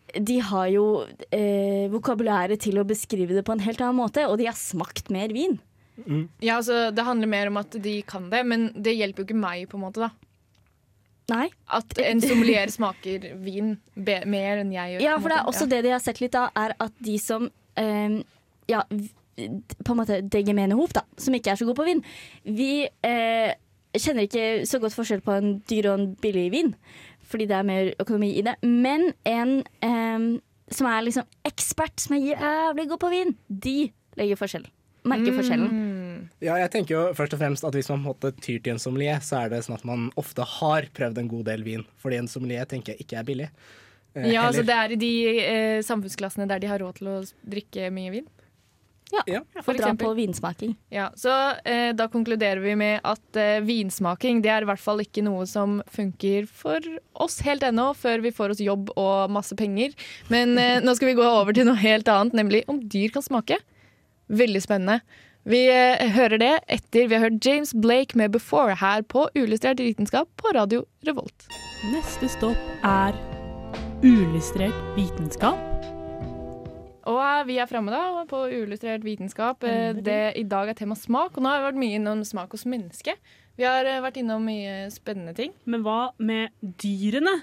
de 0.09 0.39
har 0.41 0.69
jo 0.73 0.85
eh, 1.29 1.85
vokabulæret 1.93 2.63
til 2.63 2.79
å 2.81 2.87
beskrive 2.87 3.35
det 3.37 3.43
på 3.45 3.53
en 3.53 3.61
helt 3.61 3.81
annen 3.85 3.99
måte, 3.99 4.23
og 4.25 4.39
de 4.41 4.47
har 4.49 4.57
smakt 4.57 5.11
mer 5.13 5.29
vin. 5.35 5.59
Ja, 6.41 6.55
altså, 6.55 6.89
det 6.95 7.03
handler 7.05 7.29
mer 7.29 7.51
om 7.51 7.59
at 7.59 7.75
de 7.83 7.99
kan 8.07 8.29
det, 8.31 8.41
men 8.47 8.69
det 8.73 8.95
hjelper 8.95 9.21
jo 9.21 9.27
ikke 9.29 9.37
meg, 9.37 9.67
på 9.69 9.77
en 9.77 9.83
måte. 9.83 10.07
da 10.07 10.13
Nei. 11.29 11.45
At 11.77 11.93
en 12.01 12.21
sommelier 12.23 12.71
smaker 12.73 13.29
vin 13.43 13.75
be 13.93 14.19
mer 14.29 14.63
enn 14.63 14.73
jeg 14.73 14.95
gjør. 14.95 15.05
Ja, 15.05 15.17
for 15.21 15.29
det 15.31 15.37
er 15.37 15.51
også 15.51 15.69
det 15.69 15.83
de 15.85 15.93
har 15.93 16.01
sett 16.03 16.21
litt 16.23 16.37
av, 16.39 16.49
er 16.57 16.73
at 16.81 16.95
de 17.05 17.17
som 17.21 17.49
eh, 17.79 18.19
Ja, 18.69 18.83
på 19.85 19.93
en 19.93 19.99
måte 20.01 20.21
det 20.21 20.43
gemene 20.47 20.77
hop, 20.79 20.93
da, 20.97 21.05
som 21.17 21.35
ikke 21.37 21.53
er 21.53 21.61
så 21.61 21.67
god 21.69 21.79
på 21.79 21.87
vin, 21.87 22.03
vi 22.45 22.71
eh, 23.05 23.53
kjenner 23.97 24.27
ikke 24.27 24.65
så 24.69 24.81
godt 24.81 24.97
forskjell 24.97 25.23
på 25.25 25.37
en 25.37 25.55
dyr 25.69 25.91
og 25.91 25.99
en 25.99 26.11
billig 26.21 26.49
vin, 26.53 26.75
fordi 27.29 27.47
det 27.49 27.57
er 27.57 27.67
mer 27.67 27.91
økonomi 28.01 28.33
i 28.39 28.45
det. 28.45 28.57
Men 28.65 29.11
en 29.29 29.59
eh, 29.85 30.29
som 30.73 30.89
er 30.89 31.05
liksom 31.05 31.25
ekspert, 31.47 31.97
som 32.01 32.17
er 32.17 32.27
jævlig 32.33 32.89
god 32.91 33.01
på 33.01 33.09
vin, 33.13 33.33
de 33.49 33.77
legger 34.19 34.39
forskjell. 34.39 34.67
Merker 35.09 35.33
forskjellen. 35.33 35.69
Mm. 35.71 36.23
Ja, 36.43 36.57
jeg 36.59 36.71
tenker 36.73 36.93
jo 36.93 37.03
først 37.15 37.33
og 37.33 37.39
fremst 37.39 37.63
at 37.65 37.73
Hvis 37.73 37.87
man 37.89 38.01
på 38.03 38.09
en 38.09 38.09
måte 38.09 38.31
tyr 38.43 38.59
til 38.59 38.73
en 38.75 38.81
sommelier, 38.81 39.21
så 39.23 39.45
er 39.45 39.53
det 39.53 39.61
sånn 39.65 39.77
at 39.77 39.85
man 39.87 40.09
ofte 40.19 40.43
har 40.59 40.89
prøvd 40.93 41.21
en 41.21 41.29
god 41.31 41.45
del 41.47 41.63
vin. 41.65 41.85
Fordi 42.03 42.19
en 42.19 42.27
sommelier 42.29 42.67
tenker 42.69 42.93
jeg 42.93 43.05
ikke 43.05 43.21
er 43.21 43.29
billig. 43.29 43.47
Eh, 44.13 44.27
Ja, 44.33 44.43
altså 44.49 44.65
det 44.67 44.75
er 44.75 44.93
i 44.93 44.99
de 44.99 45.13
eh, 45.39 45.79
samfunnsklassene 45.87 46.49
der 46.51 46.59
de 46.59 46.69
har 46.69 46.83
råd 46.83 46.99
til 46.99 47.11
å 47.13 47.17
drikke 47.55 47.89
mye 47.95 48.11
vin. 48.19 48.27
Ja. 49.25 49.41
For 49.63 49.73
Og 49.73 49.79
dra 49.79 49.89
eksempel. 49.89 50.05
på 50.05 50.13
vinsmaking. 50.17 50.75
Ja, 50.93 51.09
så 51.17 51.33
eh, 51.65 51.91
da 51.97 52.05
konkluderer 52.11 52.61
vi 52.63 52.75
med 52.77 52.99
at 53.07 53.39
eh, 53.39 53.61
vinsmaking 53.65 54.43
det 54.45 54.51
er 54.53 54.65
i 54.65 54.69
hvert 54.69 54.81
fall 54.83 55.01
ikke 55.03 55.23
noe 55.25 55.47
som 55.49 55.79
funker 55.89 56.45
for 56.45 56.83
oss 57.13 57.39
helt 57.47 57.65
ennå, 57.65 57.91
før 57.97 58.21
vi 58.25 58.33
får 58.35 58.55
oss 58.55 58.61
jobb 58.63 58.91
og 58.95 59.33
masse 59.33 59.57
penger. 59.59 59.95
Men 60.29 60.57
eh, 60.61 60.77
nå 60.83 60.93
skal 60.97 61.11
vi 61.11 61.17
gå 61.19 61.25
over 61.25 61.55
til 61.57 61.67
noe 61.69 61.79
helt 61.81 62.09
annet, 62.11 62.37
nemlig 62.37 62.63
om 62.69 62.81
dyr 62.85 63.09
kan 63.15 63.25
smake. 63.25 63.57
Veldig 64.29 64.61
spennende. 64.61 65.01
Vi 65.49 65.63
eh, 65.71 66.09
hører 66.13 66.37
det 66.41 66.51
etter 66.67 67.07
vi 67.07 67.15
har 67.15 67.29
hørt 67.29 67.45
James 67.45 67.73
Blake 67.73 68.17
med 68.19 68.35
'Before' 68.35 68.75
her 68.77 69.01
på 69.01 69.29
Uillustrert 69.35 69.79
vitenskap 69.79 70.29
på 70.37 70.53
Radio 70.53 70.85
Revolt. 71.07 71.47
Neste 71.89 72.29
stopp 72.29 72.59
er 72.83 73.15
uillustrert 74.03 74.75
vitenskap. 74.95 75.57
Og 77.09 77.47
vi 77.49 77.57
er 77.57 77.69
framme 77.69 77.89
da 77.93 78.23
på 78.29 78.43
Uillustrert 78.51 79.05
vitenskap. 79.05 79.63
Eh, 79.65 79.93
Det 79.97 80.37
i 80.37 80.43
dag 80.45 80.69
er 80.69 80.77
tema 80.77 80.95
smak, 80.95 81.37
og 81.37 81.43
nå 81.43 81.49
har 81.49 81.61
vi 81.63 81.69
vært 81.71 81.81
mye 81.81 81.97
innom 81.99 82.21
smak 82.27 82.51
hos 82.53 82.65
mennesket. 82.69 83.17
Vi 83.57 83.65
har 83.65 83.85
eh, 83.89 84.01
vært 84.03 84.19
innom 84.21 84.43
mye 84.45 84.89
spennende 84.93 85.33
ting. 85.35 85.55
Men 85.65 85.81
hva 85.83 86.11
med 86.19 86.53
dyrene? 86.61 87.39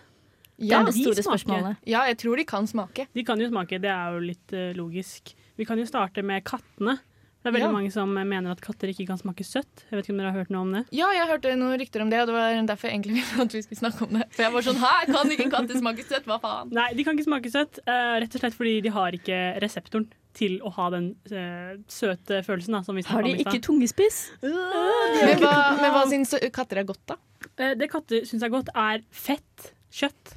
Ja, 0.57 0.79
det 0.85 0.89
er 0.89 0.93
det 0.93 0.95
de 0.95 1.03
store 1.03 1.23
smaker. 1.25 1.43
spørsmålet. 1.43 1.83
ja, 1.85 2.05
jeg 2.09 2.17
tror 2.23 2.37
de 2.41 2.45
kan 2.49 2.67
smake. 2.71 3.09
De 3.13 3.25
kan 3.29 3.41
jo 3.43 3.49
smake, 3.51 3.81
det 3.83 3.91
er 3.93 4.15
jo 4.15 4.23
litt 4.25 4.53
eh, 4.57 4.71
logisk. 4.79 5.35
Vi 5.59 5.67
kan 5.69 5.77
jo 5.79 5.85
starte 5.85 6.23
med 6.25 6.45
kattene. 6.49 6.99
Det 7.47 7.53
er 7.53 7.55
veldig 7.61 7.69
Ja. 7.71 7.75
mange 7.79 7.93
som 7.95 8.11
mener 8.11 8.51
at 8.51 8.61
katter 8.61 8.91
ikke 8.91 9.05
kan 9.07 9.19
smake 9.21 9.45
søtt. 9.47 9.85
Jeg 9.87 9.95
vet 9.95 10.07
ikke 10.09 10.15
om 10.17 10.19
dere 10.19 10.33
har 10.33 10.41
hørt 10.41 10.51
noe 10.51 10.63
om 10.67 10.73
det? 10.75 10.81
Ja, 10.91 11.13
jeg 11.15 11.29
hørte 11.31 11.53
noen 11.55 11.79
rykter 11.79 12.03
om 12.03 12.11
det, 12.11 12.19
og 12.25 12.27
det 12.27 12.35
var 12.35 12.57
derfor 12.67 12.89
jeg 12.91 12.97
egentlig 12.99 13.15
ville 13.21 13.45
at 13.47 13.53
vi 13.55 13.61
skulle 13.63 13.79
snakke 13.85 14.03
om 14.03 14.17
det. 14.19 14.27
For 14.35 14.43
jeg 14.43 14.53
var 14.57 14.65
sånn 14.67 14.81
Hæ, 14.83 14.95
kan 15.15 15.31
ikke 15.31 15.47
katter 15.53 15.79
smake 15.79 16.03
søtt? 16.09 16.27
Hva 16.27 16.41
faen? 16.43 16.73
Nei, 16.75 16.89
de 16.99 17.05
kan 17.07 17.15
ikke 17.15 17.29
smake 17.29 17.53
søtt, 17.55 17.79
eh, 17.87 18.17
rett 18.19 18.35
og 18.35 18.43
slett 18.43 18.57
fordi 18.59 18.75
de 18.83 18.91
har 18.97 19.15
ikke 19.15 19.39
reseptoren 19.63 20.09
til 20.35 20.59
å 20.67 20.73
ha 20.75 20.89
den 20.91 21.07
uh, 21.31 21.79
søte 21.89 22.43
følelsen 22.45 22.75
da, 22.75 22.83
som 22.83 22.99
vi 22.99 23.07
Har 23.07 23.23
de 23.23 23.31
om 23.37 23.39
ikke 23.47 23.63
tungespiss? 23.63 24.19
tungespiss? 24.43 25.23
Men 25.23 25.39
hva, 25.41 25.55
men 25.81 25.95
hva 25.95 26.03
syns 26.11 26.35
katter 26.53 26.83
er 26.83 26.89
godt, 26.91 27.05
da? 27.07 27.17
Uh, 27.57 27.73
Det 27.79 27.89
katter 27.95 28.27
syns 28.27 28.43
er 28.43 28.51
godt, 28.53 28.69
er 28.75 29.07
fett. 29.15 29.71
Kjøtt. 29.95 30.35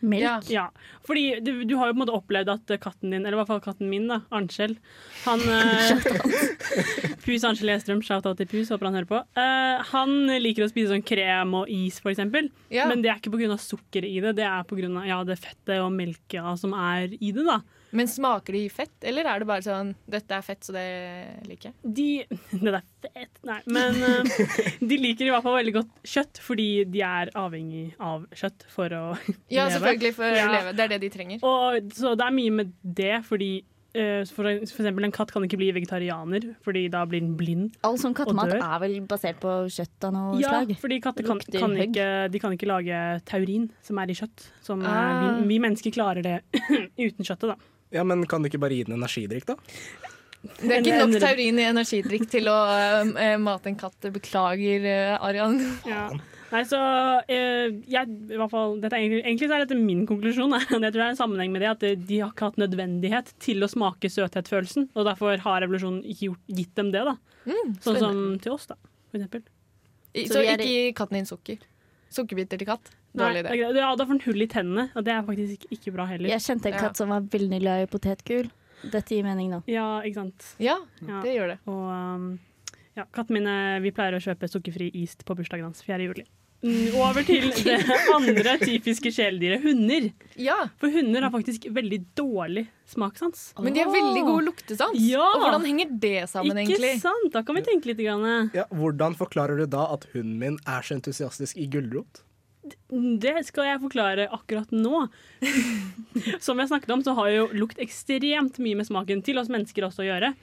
Melk? 0.00 0.22
Ja. 0.22 0.36
Ja, 0.48 0.66
fordi 1.10 1.24
du, 1.44 1.50
du 1.68 1.74
har 1.80 1.90
jo 1.90 1.96
på 1.96 1.98
en 1.98 2.02
måte 2.04 2.14
opplevd 2.16 2.52
at 2.54 2.74
katten 2.82 3.10
din, 3.12 3.24
eller 3.24 3.36
i 3.36 3.40
hvert 3.40 3.50
fall 3.50 3.62
katten 3.64 3.90
min, 3.90 4.06
da, 4.10 4.20
Arnskjell 4.34 4.76
Han 5.26 5.42
eh, 5.42 6.04
Pus 7.24 7.44
Arnskjell 7.46 7.74
Estrøm, 7.74 8.00
shout-out 8.06 8.38
til 8.40 8.48
Pus, 8.50 8.70
håper 8.72 8.88
han 8.88 8.96
hører 9.00 9.10
på. 9.10 9.20
Uh, 9.38 9.82
han 9.92 10.14
liker 10.40 10.64
å 10.66 10.70
spise 10.70 10.92
sånn 10.94 11.04
krem 11.06 11.52
og 11.60 11.70
is, 11.72 11.98
for 12.02 12.12
eksempel. 12.14 12.48
Ja. 12.72 12.86
Men 12.90 13.02
det 13.04 13.12
er 13.12 13.20
ikke 13.20 13.34
pga. 13.34 13.58
sukkeret 13.60 14.08
i 14.08 14.22
det, 14.24 14.36
det 14.40 14.46
er 14.48 14.64
pga. 14.70 14.88
Ja, 15.08 15.20
det 15.28 15.38
fettet 15.42 15.76
og 15.82 15.92
melka 15.94 16.54
som 16.60 16.74
er 16.76 17.12
i 17.18 17.34
det. 17.36 17.44
da. 17.46 17.60
Men 17.90 18.06
smaker 18.06 18.54
de 18.54 18.68
fett, 18.70 18.92
eller 19.02 19.26
er 19.26 19.42
det 19.42 19.46
bare 19.48 19.64
sånn 19.66 19.88
Dette 20.10 20.36
er 20.36 20.44
fett, 20.46 20.60
så 20.62 20.74
det 20.76 20.84
liker 21.48 21.72
jeg? 21.72 21.90
De 21.96 22.06
Det 22.62 22.74
er 22.76 22.84
fett, 23.16 23.40
nei. 23.48 23.56
Men 23.72 23.98
eh, 24.06 24.44
de 24.92 24.98
liker 25.00 25.26
i 25.26 25.32
hvert 25.32 25.42
fall 25.46 25.56
veldig 25.58 25.74
godt 25.80 25.96
kjøtt, 26.06 26.38
fordi 26.44 26.68
de 26.92 27.02
er 27.06 27.32
avhengig 27.40 27.88
av 27.98 28.28
kjøtt 28.36 28.66
for 28.70 28.94
å 28.94 29.02
Ja, 29.50 29.66
leve. 29.66 29.72
selvfølgelig, 29.74 30.12
for 30.20 30.38
Ja. 30.38 30.46
å 30.46 30.52
leve. 30.54 30.74
Det 30.78 30.84
er 30.86 30.92
det 30.94 30.99
de 31.00 31.10
trenger. 31.12 31.42
Og, 31.42 31.90
så 31.96 32.14
det 32.18 32.26
er 32.26 32.34
mye 32.36 32.52
med 32.60 32.72
det, 32.84 33.12
fordi 33.26 33.48
eh, 33.94 34.22
for, 34.30 34.44
for 34.44 34.82
eksempel 34.84 35.04
en 35.08 35.14
katt 35.16 35.32
kan 35.34 35.42
ikke 35.46 35.58
bli 35.60 35.70
vegetarianer, 35.74 36.46
fordi 36.66 36.84
da 36.92 37.02
blir 37.10 37.24
den 37.24 37.32
blind. 37.40 37.72
All 37.86 37.98
sånn 37.98 38.14
kattemat 38.14 38.52
dør. 38.54 38.62
er 38.62 38.78
vel 38.84 38.98
basert 39.10 39.40
på 39.42 39.54
kjøtt 39.72 40.06
av 40.08 40.14
noe 40.14 40.38
Ja, 40.42 40.52
slag? 40.60 40.76
fordi 40.82 41.00
katter 41.02 41.26
kan, 41.26 41.40
kan 41.56 41.74
ikke, 41.86 42.06
de 42.30 42.38
kan 42.42 42.54
ikke 42.54 42.68
lage 42.70 43.00
taurin, 43.28 43.70
som 43.82 43.98
er 43.98 44.12
i 44.12 44.18
kjøtt. 44.20 44.46
Som, 44.62 44.84
eh, 44.86 44.88
Ah. 45.00 45.40
vi, 45.40 45.48
vi 45.54 45.58
mennesker 45.66 45.90
klarer 45.96 46.22
det 46.22 46.38
uten 47.08 47.24
kjøttet, 47.26 47.54
da. 47.54 47.56
Ja, 47.90 48.04
Men 48.06 48.22
kan 48.30 48.42
de 48.44 48.48
ikke 48.52 48.60
bare 48.62 48.76
gi 48.78 48.84
den 48.86 48.94
energidrikk, 49.00 49.48
da? 49.50 49.56
Det 50.40 50.70
er 50.72 50.80
ikke 50.80 50.98
nok 51.02 51.20
taurin 51.20 51.58
i 51.60 51.64
energidrikk 51.68 52.22
til 52.32 52.46
å 52.48 52.54
uh, 52.70 53.34
mate 53.42 53.68
en 53.68 53.74
katt. 53.76 54.06
Beklager, 54.14 54.86
uh, 54.86 55.26
Arian. 55.26 55.58
Ja. 55.84 56.04
Nei, 56.50 56.62
så 56.66 56.78
eh, 57.30 57.70
jeg, 57.86 58.08
i 58.30 58.36
hvert 58.40 58.50
fall, 58.50 58.72
dette 58.82 58.96
er 58.96 59.04
egentlig, 59.04 59.20
egentlig 59.24 59.48
så 59.48 59.54
er 59.54 59.64
dette 59.64 59.76
min 59.78 60.00
konklusjon. 60.08 60.50
Jeg 60.58 60.66
tror 60.70 60.82
det 60.82 61.04
er 61.04 61.12
en 61.12 61.18
sammenheng 61.20 61.52
med 61.54 61.62
det 61.62 61.68
at 61.70 61.84
de 62.08 62.18
har 62.20 62.32
ikke 62.32 62.48
hatt 62.48 62.58
nødvendighet 62.58 63.30
til 63.38 63.62
å 63.62 63.68
smake 63.70 64.10
søthetsfølelsen. 64.10 64.88
Og 64.98 65.06
derfor 65.06 65.38
har 65.44 65.60
revolusjonen 65.62 66.00
ikke 66.02 66.30
gjort, 66.32 66.42
gitt 66.60 66.74
dem 66.80 66.90
det. 66.94 67.04
da 67.06 67.16
Mm, 67.46 67.70
Sånn 67.80 67.96
som 68.02 68.16
til 68.42 68.52
oss, 68.52 68.66
da, 68.68 68.74
for 69.10 69.16
eksempel. 69.20 69.42
I- 70.12 70.26
Så 70.28 70.34
Så 70.34 70.42
ikke 70.44 70.66
gi 70.66 70.92
katten 70.92 71.16
din 71.20 71.24
sukker. 71.30 71.62
Sukkerbiter 72.10 72.58
til 72.58 72.66
katt. 72.68 72.90
Dårlig 73.16 73.42
det 73.46 73.50
er 73.50 73.54
idé. 73.70 73.76
ja, 73.80 73.94
da 73.96 74.04
får 74.04 74.18
den 74.18 74.24
hull 74.26 74.42
i 74.42 74.46
tennene, 74.50 74.84
og 74.94 75.04
det 75.06 75.12
er 75.14 75.22
faktisk 75.26 75.64
ikke 75.70 75.92
bra 75.94 76.04
heller. 76.06 76.28
Jeg 76.28 76.40
kjente 76.44 76.66
en 76.66 76.72
Ja. 76.74 76.78
katt 76.84 76.96
som 76.98 77.08
var 77.08 77.20
veldig 77.22 77.60
glad 77.62 77.82
i 77.82 77.86
potetgull. 77.86 78.50
Dette 78.90 79.14
gir 79.14 79.22
mening 79.24 79.50
nå. 79.50 79.62
Ja, 79.66 80.00
ikke 80.02 80.14
sant. 80.14 80.54
Ja, 80.58 80.76
Ja. 81.06 81.22
det 81.22 81.32
gjør 81.36 81.48
det. 81.54 81.58
Og 81.66 81.88
um, 81.90 82.38
ja, 82.96 83.04
katten 83.12 83.30
min 83.38 83.46
eh, 83.46 83.78
Vi 83.80 83.90
pleier 83.90 84.12
å 84.18 84.20
kjøpe 84.20 84.48
sukkerfri 84.50 84.90
is 84.94 85.14
på 85.16 85.34
bursdagen 85.36 85.64
hans 85.64 85.82
4. 85.82 85.98
juli. 86.06 86.24
Mm, 86.60 86.92
over 87.00 87.24
til 87.24 87.46
det 87.64 87.78
andre 88.12 88.52
typiske 88.60 89.08
kjæledyret, 89.16 89.62
hunder. 89.64 90.10
Ja, 90.36 90.58
For 90.80 90.92
hunder 90.92 91.24
har 91.24 91.32
faktisk 91.32 91.64
veldig 91.72 92.02
dårlig 92.18 92.66
smakssans. 92.90 93.46
Men 93.64 93.72
de 93.72 93.80
har 93.80 93.92
veldig 93.94 94.24
god 94.26 94.44
luktesans. 94.50 94.98
Ja! 95.00 95.24
Og 95.24 95.46
hvordan 95.46 95.64
henger 95.64 95.94
det 96.02 96.16
sammen, 96.28 96.58
Ikke 96.60 96.74
egentlig? 96.76 96.92
sant? 97.00 97.30
Da 97.32 97.40
kan 97.46 97.56
vi 97.56 97.64
tenke 97.64 97.88
litt. 97.88 98.02
Grann. 98.04 98.50
Ja, 98.56 98.66
Hvordan 98.72 99.16
forklarer 99.16 99.56
du 99.60 99.64
da 99.72 99.86
at 99.94 100.04
hunden 100.12 100.36
min 100.40 100.58
er 100.68 100.84
så 100.84 100.98
entusiastisk 100.98 101.56
i 101.60 101.66
gulrot? 101.72 102.22
Det 102.90 103.32
skal 103.48 103.70
jeg 103.70 103.80
forklare 103.80 104.28
akkurat 104.28 104.68
nå. 104.72 105.06
Som 106.44 106.60
jeg 106.60 106.68
snakket 106.68 106.92
om, 106.92 107.02
så 107.04 107.16
har 107.16 107.32
jo 107.32 107.48
lukt 107.56 107.80
ekstremt 107.80 108.60
mye 108.60 108.76
med 108.76 108.88
smaken 108.88 109.24
til 109.24 109.40
oss 109.40 109.48
mennesker 109.52 109.88
også 109.88 110.04
å 110.04 110.08
gjøre. 110.10 110.34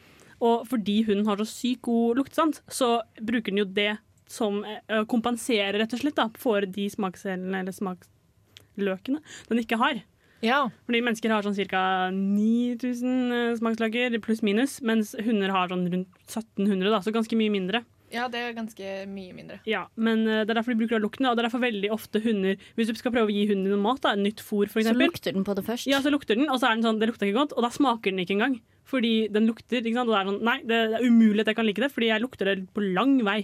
Og 0.42 0.66
fordi 0.70 1.00
hunden 1.08 1.30
har 1.30 1.38
så 1.42 1.48
sykt 1.50 1.86
god 1.88 2.20
luktesans, 2.22 2.62
så 2.70 3.00
bruker 3.22 3.54
den 3.54 3.62
jo 3.64 3.70
det 3.70 3.92
som 4.28 4.62
eh, 4.66 5.04
kompenserer 5.10 5.80
rett 5.82 5.94
og 5.96 6.02
slett 6.04 6.18
da, 6.20 6.30
for 6.38 6.68
de 6.68 6.90
smakscellene 6.92 7.64
eller 7.64 7.76
smaksløkene 7.76 9.22
den 9.50 9.64
ikke 9.64 9.80
har. 9.82 10.04
Ja. 10.46 10.68
Fordi 10.86 11.00
mennesker 11.02 11.32
har 11.34 11.46
sånn 11.46 11.58
ca. 11.72 11.84
9000 12.14 13.32
eh, 13.34 13.54
smaksløker 13.58 14.18
pluss 14.22 14.44
minus, 14.46 14.78
mens 14.86 15.16
hunder 15.26 15.54
har 15.56 15.72
sånn 15.72 15.88
rundt 15.90 16.12
1700, 16.28 16.92
da, 16.94 17.00
så 17.02 17.14
ganske 17.16 17.40
mye 17.40 17.54
mindre. 17.54 17.82
ja, 18.14 18.28
det 18.32 18.40
er 18.40 18.54
ganske 18.56 18.92
mye 19.12 19.34
mindre. 19.36 19.58
Ja, 19.68 19.88
men 19.96 20.22
eh, 20.28 20.44
Det 20.46 20.54
er 20.54 20.60
derfor 20.62 20.76
de 20.76 20.80
bruker 20.84 21.02
luktene, 21.02 21.32
og 21.32 21.36
det 21.36 21.44
er 21.44 21.50
derfor 21.50 21.64
veldig 21.66 21.90
ofte 21.92 22.22
hunder 22.24 22.56
Hvis 22.78 22.88
du 22.88 22.96
skal 22.96 23.12
prøve 23.12 23.28
å 23.28 23.34
gi 23.34 23.48
hunden 23.50 23.68
noe 23.74 23.82
mat, 23.82 24.00
da, 24.06 24.14
nytt 24.16 24.40
fôr 24.46 24.70
for 24.72 24.86
Så 24.86 24.94
lukter 24.96 25.34
den 25.34 25.44
på 25.48 25.56
det 25.58 25.66
først. 25.66 25.90
ja, 25.90 26.00
så 26.06 26.14
lukter 26.14 26.38
den, 26.38 26.48
og 26.52 26.62
så 26.62 26.70
er 26.70 26.78
den 26.78 26.86
sånn, 26.86 27.02
det 27.02 27.10
lukter 27.10 27.28
ikke 27.28 27.42
godt, 27.42 27.58
og 27.58 27.66
da 27.66 27.74
smaker 27.74 28.14
den 28.14 28.22
ikke 28.24 28.38
engang. 28.38 28.60
Fordi 28.88 29.28
den 29.34 29.50
lukter, 29.50 29.82
ikke 29.82 29.98
sant, 29.98 30.08
og 30.08 30.16
det 30.16 30.22
er 30.22 30.30
sånn, 30.32 30.44
nei, 30.48 30.60
det 30.64 30.78
er 30.86 31.04
umulig 31.04 31.44
at 31.44 31.50
jeg 31.52 31.58
kan 31.58 31.68
like 31.68 31.82
det, 31.84 31.92
fordi 31.92 32.14
jeg 32.14 32.24
lukter 32.24 32.48
det 32.54 32.60
på 32.78 32.86
lang 32.94 33.18
vei. 33.28 33.42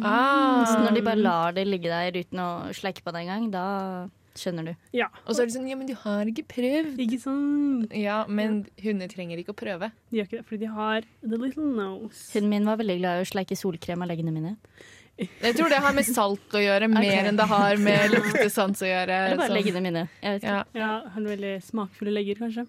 Ah. 0.00 0.64
Så 0.64 0.78
når 0.80 0.94
de 0.94 1.02
bare 1.02 1.20
lar 1.20 1.52
det 1.52 1.66
ligge 1.68 1.90
der 1.92 2.12
uten 2.16 2.38
å 2.40 2.50
sleike 2.72 3.02
på 3.04 3.12
det 3.12 3.26
engang, 3.26 3.50
da 3.52 4.08
skjønner 4.34 4.64
du. 4.70 4.74
Ja, 4.96 5.08
Og 5.26 5.34
så 5.36 5.42
er 5.42 5.46
det 5.50 5.52
sånn 5.58 5.68
Ja, 5.68 5.76
men 5.76 5.86
du 5.86 5.92
har 5.94 6.24
ikke 6.24 6.46
prøvd. 6.48 6.96
ikke 6.96 7.20
sånn, 7.20 7.92
Ja, 7.92 8.24
men 8.28 8.66
hunder 8.82 9.06
trenger 9.08 9.36
ikke 9.36 9.52
å 9.52 9.58
prøve. 9.60 9.92
de 10.10 10.16
gjør 10.18 10.24
ikke 10.30 10.38
det, 10.40 10.46
fordi 10.46 10.58
de 10.60 10.66
har 10.72 11.02
the 11.22 11.36
little 11.36 11.64
nose. 11.64 12.32
Hunden 12.32 12.48
min 12.48 12.64
var 12.64 12.76
veldig 12.78 12.98
glad 13.02 13.18
i 13.20 13.22
å 13.26 13.28
sleike 13.28 13.56
solkrem 13.58 14.00
av 14.02 14.08
leggene 14.08 14.32
mine. 14.32 14.56
Jeg 15.46 15.54
tror 15.56 15.68
det 15.72 15.78
har 15.84 15.92
med 15.96 16.04
salt 16.06 16.56
å 16.56 16.60
gjøre, 16.62 16.88
mer 16.92 17.28
enn 17.30 17.36
det 17.36 17.46
har 17.48 17.76
med 17.76 18.10
luktesans 18.14 18.82
å 18.82 18.88
gjøre. 18.88 19.16
Eller 19.26 19.36
bare 19.40 19.48
sånn. 19.48 19.56
leggene 19.58 19.82
mine. 19.82 20.02
Jeg 20.22 20.36
vet 20.36 20.42
ikke. 20.42 20.52
Ja. 20.52 20.64
Ja, 20.82 20.90
har 21.14 21.22
veldig 21.32 21.52
smakfulle 21.66 22.12
legger, 22.16 22.40
kanskje. 22.42 22.66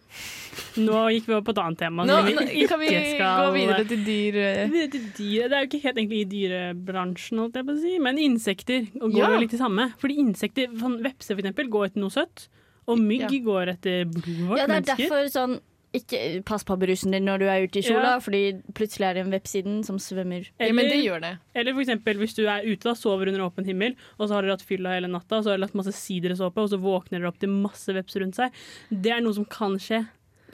Nå 0.84 1.02
gikk 1.14 1.28
vi 1.28 1.34
over 1.38 1.46
på 1.48 1.54
et 1.56 1.62
annet 1.64 1.80
tema. 1.84 2.06
Nå, 2.10 2.18
vi 2.26 2.34
nå 2.38 2.46
ikke 2.50 2.68
kan 2.74 2.80
vi 2.80 2.88
skal- 3.16 3.44
gå 3.46 3.54
videre 3.58 3.88
til 3.88 4.04
dyr. 4.08 4.40
Videre 4.74 4.92
til 4.92 5.06
dyr, 5.18 5.50
Det 5.50 5.54
er 5.54 5.62
jo 5.66 5.70
ikke 5.70 5.84
helt 5.84 5.98
egentlig 5.98 6.22
i 6.22 6.30
dyrebransjen, 6.34 7.38
holdt 7.44 7.56
jeg 7.60 7.66
på 7.68 7.76
å 7.78 7.82
si, 7.82 7.94
men 8.00 8.18
insekter 8.18 8.88
og 9.02 9.12
går 9.12 9.18
Ja. 9.24 9.30
jo 9.34 9.40
litt 9.40 9.52
det 9.52 9.60
samme. 9.60 9.94
Fordi 10.00 10.18
insekter, 10.18 10.68
sånn 10.80 11.02
vepse 11.04 11.34
for 11.36 11.42
eksempel, 11.42 11.70
går 11.70 11.86
etter 11.92 12.00
noe 12.02 12.10
søtt, 12.10 12.48
og 12.88 12.98
mygg 13.00 13.30
Ja. 13.32 13.40
går 13.40 13.70
etter 13.78 14.06
blodet 14.06 14.48
vårt, 14.50 14.58
Ja, 14.58 14.68
det 14.68 14.70
er 14.70 14.82
mennesker. 14.82 15.10
derfor 15.10 15.30
sånn 15.32 15.60
ikke 15.94 16.20
pass 16.48 16.64
på 16.66 16.76
brusen 16.82 17.14
din 17.14 17.26
når 17.28 17.44
du 17.44 17.46
er 17.50 17.66
ute 17.68 17.80
i 17.80 17.86
kjola, 17.86 18.16
Ja. 18.16 18.20
fordi 18.24 18.42
plutselig 18.74 19.06
er 19.10 19.14
det 19.20 19.26
en 19.26 19.32
vepsiden 19.36 19.84
som 19.86 20.00
svømmer. 20.02 20.48
Ja, 20.60 20.72
men 20.74 20.90
det 20.90 21.04
gjør 21.04 21.22
det. 21.22 21.34
Eller 21.56 21.74
for 21.76 21.82
eksempel 21.86 22.18
hvis 22.18 22.34
du 22.36 22.44
er 22.48 22.66
ute, 22.66 22.90
og 22.90 22.98
sover 22.98 23.30
under 23.30 23.46
åpen 23.46 23.66
himmel, 23.70 23.96
og 24.18 24.28
så 24.28 24.34
har 24.36 24.42
dere 24.48 24.58
hatt 24.58 24.66
fylla 24.66 24.96
hele 24.98 25.08
natta, 25.12 25.38
og 25.38 25.44
så 25.46 25.52
har 25.54 25.58
dere 25.58 25.68
lagt 25.68 25.76
masse 25.78 25.94
sideresåpe, 25.94 26.58
og 26.66 26.70
så 26.74 26.80
våkner 26.82 27.20
dere 27.22 27.30
opp 27.30 27.40
til 27.40 27.50
masse 27.54 27.94
veps 27.94 28.18
rundt 28.18 28.36
seg. 28.42 28.52
Det 28.90 29.12
er 29.14 29.22
noe 29.22 29.34
som 29.38 29.46
kan 29.46 29.78
skje. 29.78 30.02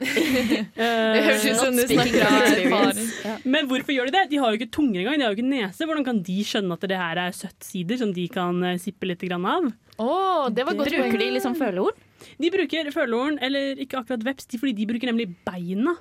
Det 0.00 1.22
høres 1.24 1.42
ut 1.44 1.58
som 1.60 1.76
du 1.76 1.82
snakker 1.84 2.22
av 2.24 2.36
erfaring. 2.48 3.08
Ja. 3.26 3.34
Men 3.44 3.66
hvorfor 3.68 3.92
gjør 3.92 4.08
de 4.08 4.14
det? 4.16 4.22
De 4.30 4.38
har 4.40 4.52
jo 4.54 4.60
ikke 4.60 4.72
tunger 4.72 5.02
engang, 5.02 5.18
de 5.20 5.26
har 5.26 5.34
jo 5.34 5.38
ikke 5.40 5.50
nese. 5.50 5.84
Hvordan 5.88 6.06
kan 6.06 6.22
de 6.24 6.36
skjønne 6.46 6.72
at 6.76 6.86
det 6.88 6.96
her 7.00 7.20
er 7.26 7.34
søtt 7.36 7.66
sider 7.68 8.00
som 8.00 8.12
de 8.16 8.24
kan 8.32 8.62
eh, 8.64 8.78
sippe 8.80 9.08
litt 9.10 9.20
grann 9.28 9.44
av? 9.44 9.68
Oh, 10.00 10.48
det 10.48 10.64
var 10.64 10.78
godt 10.78 10.88
Bruker 10.94 11.20
de 11.20 11.28
liksom 11.36 11.56
følehorn? 11.58 11.98
De 12.40 12.52
bruker 12.52 12.92
følehorn, 12.94 13.38
eller 13.42 13.80
ikke 13.80 14.00
akkurat 14.00 14.24
veps, 14.26 14.48
fordi 14.56 14.74
de 14.76 14.88
bruker 14.90 15.10
nemlig 15.10 15.30
beina. 15.46 15.96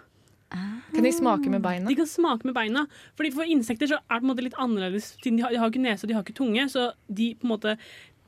Kan 0.49 1.05
de 1.05 1.11
smake 1.13 1.49
med 1.49 1.61
beina? 1.61 1.89
De 1.89 1.95
kan 1.95 2.07
smake 2.09 2.47
med 2.47 2.55
beina. 2.57 2.87
Fordi 3.17 3.31
For 3.35 3.45
insekter 3.45 3.87
så 3.91 3.99
er 4.09 4.23
det 4.25 4.47
litt 4.47 4.57
annerledes. 4.57 5.15
De 5.23 5.35
har, 5.41 5.51
de 5.53 5.59
har 5.61 5.69
ikke 5.69 5.83
nese 5.83 6.05
og 6.05 6.09
de 6.09 6.17
har 6.17 6.25
ikke 6.25 6.39
tunge, 6.41 6.65
så 6.69 6.91
de 7.07 7.35
måte 7.45 7.77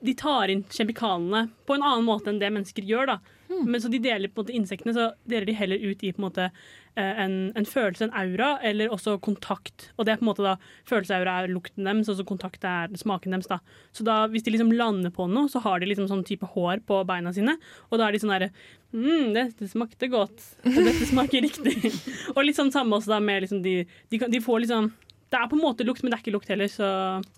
de 0.02 0.14
tar 0.18 0.50
inn 0.50 0.64
kjemikalene 0.70 1.48
på 1.66 1.76
en 1.78 1.84
annen 1.86 2.08
måte 2.08 2.32
enn 2.32 2.40
det 2.42 2.50
mennesker 2.54 2.86
gjør. 2.86 3.14
da. 3.14 3.18
Men 3.66 3.82
så 3.82 3.90
de 3.92 4.00
deler 4.02 4.32
på 4.32 4.42
en 4.42 4.46
måte 4.46 4.56
Insektene 4.56 4.94
så 4.96 5.10
deler 5.30 5.48
de 5.50 5.58
heller 5.58 5.82
ut 5.82 6.04
i 6.04 6.12
på 6.14 6.22
en 6.22 6.26
måte 6.28 6.48
eh, 6.48 7.22
en, 7.24 7.36
en 7.58 7.68
følelse, 7.68 8.08
en 8.08 8.16
aura, 8.18 8.54
eller 8.68 8.94
også 8.94 9.18
kontakt. 9.24 9.90
Og 9.98 10.08
det 10.08 10.14
er 10.14 10.22
på 10.22 10.26
en 10.26 10.32
måte 10.32 10.46
da 10.46 10.56
Følelsesaura 10.90 11.38
er 11.42 11.52
lukten 11.52 11.88
deres, 11.88 12.10
og 12.12 12.20
så 12.20 12.28
kontakt 12.28 12.66
er 12.68 12.92
smaken 13.00 13.36
deres. 13.36 13.50
da. 13.52 13.60
Så 13.96 14.06
da, 14.08 14.24
hvis 14.32 14.46
de 14.48 14.56
liksom 14.56 14.74
lander 14.76 15.14
på 15.16 15.28
noe, 15.32 15.52
så 15.52 15.64
har 15.66 15.82
de 15.82 15.92
liksom 15.92 16.10
sånn 16.12 16.26
type 16.28 16.50
hår 16.56 16.84
på 16.88 17.02
beina 17.10 17.34
sine. 17.36 17.58
Og 17.90 18.02
da 18.02 18.08
er 18.08 18.16
de 18.16 18.24
sånn 18.24 18.34
derre 18.34 18.52
mm, 18.96 19.32
dette 19.38 19.70
smakte 19.72 20.12
godt. 20.12 20.52
Dette 20.66 21.08
smaker 21.10 21.46
riktig. 21.48 21.94
og 22.36 22.44
litt 22.46 22.60
sånn 22.60 22.74
samme 22.74 23.00
også 23.00 23.16
da 23.16 23.22
med 23.24 23.46
liksom 23.46 23.64
de, 23.66 23.82
de, 24.14 24.26
de 24.32 24.44
får 24.44 24.66
liksom 24.66 24.92
Det 25.32 25.40
er 25.40 25.48
på 25.48 25.56
en 25.56 25.64
måte 25.64 25.86
lukt, 25.88 26.04
men 26.04 26.12
det 26.12 26.18
er 26.18 26.24
ikke 26.26 26.36
lukt 26.36 26.50
heller, 26.52 26.68
så 26.68 26.88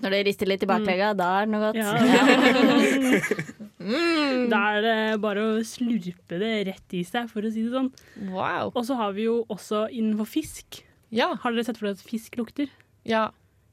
Når 0.01 0.15
det 0.15 0.21
rister 0.25 0.49
litt 0.49 0.63
i 0.65 0.69
baklegga, 0.69 1.11
da 1.17 1.27
er 1.41 1.45
det 1.45 1.53
noe 1.53 1.61
godt. 1.67 1.77
ja. 1.77 1.91
Da 4.53 4.59
er 4.77 4.81
det 4.83 4.97
bare 5.23 5.43
å 5.43 5.61
slurpe 5.67 6.39
det 6.41 6.51
rett 6.69 6.95
i 6.95 7.03
seg, 7.07 7.27
for 7.31 7.43
å 7.43 7.51
si 7.51 7.65
det 7.65 7.73
sånn. 7.73 7.91
Wow. 8.31 8.71
Og 8.71 8.85
så 8.87 8.97
har 8.99 9.13
vi 9.17 9.27
jo 9.27 9.41
også 9.51 9.85
innenfor 9.91 10.29
fisk. 10.29 10.81
Ja. 11.13 11.33
Har 11.43 11.53
dere 11.53 11.65
sett 11.67 11.79
for 11.79 11.89
dere 11.89 11.99
at 11.99 12.07
fisk 12.07 12.37
lukter? 12.39 12.71
Ja, 13.07 13.27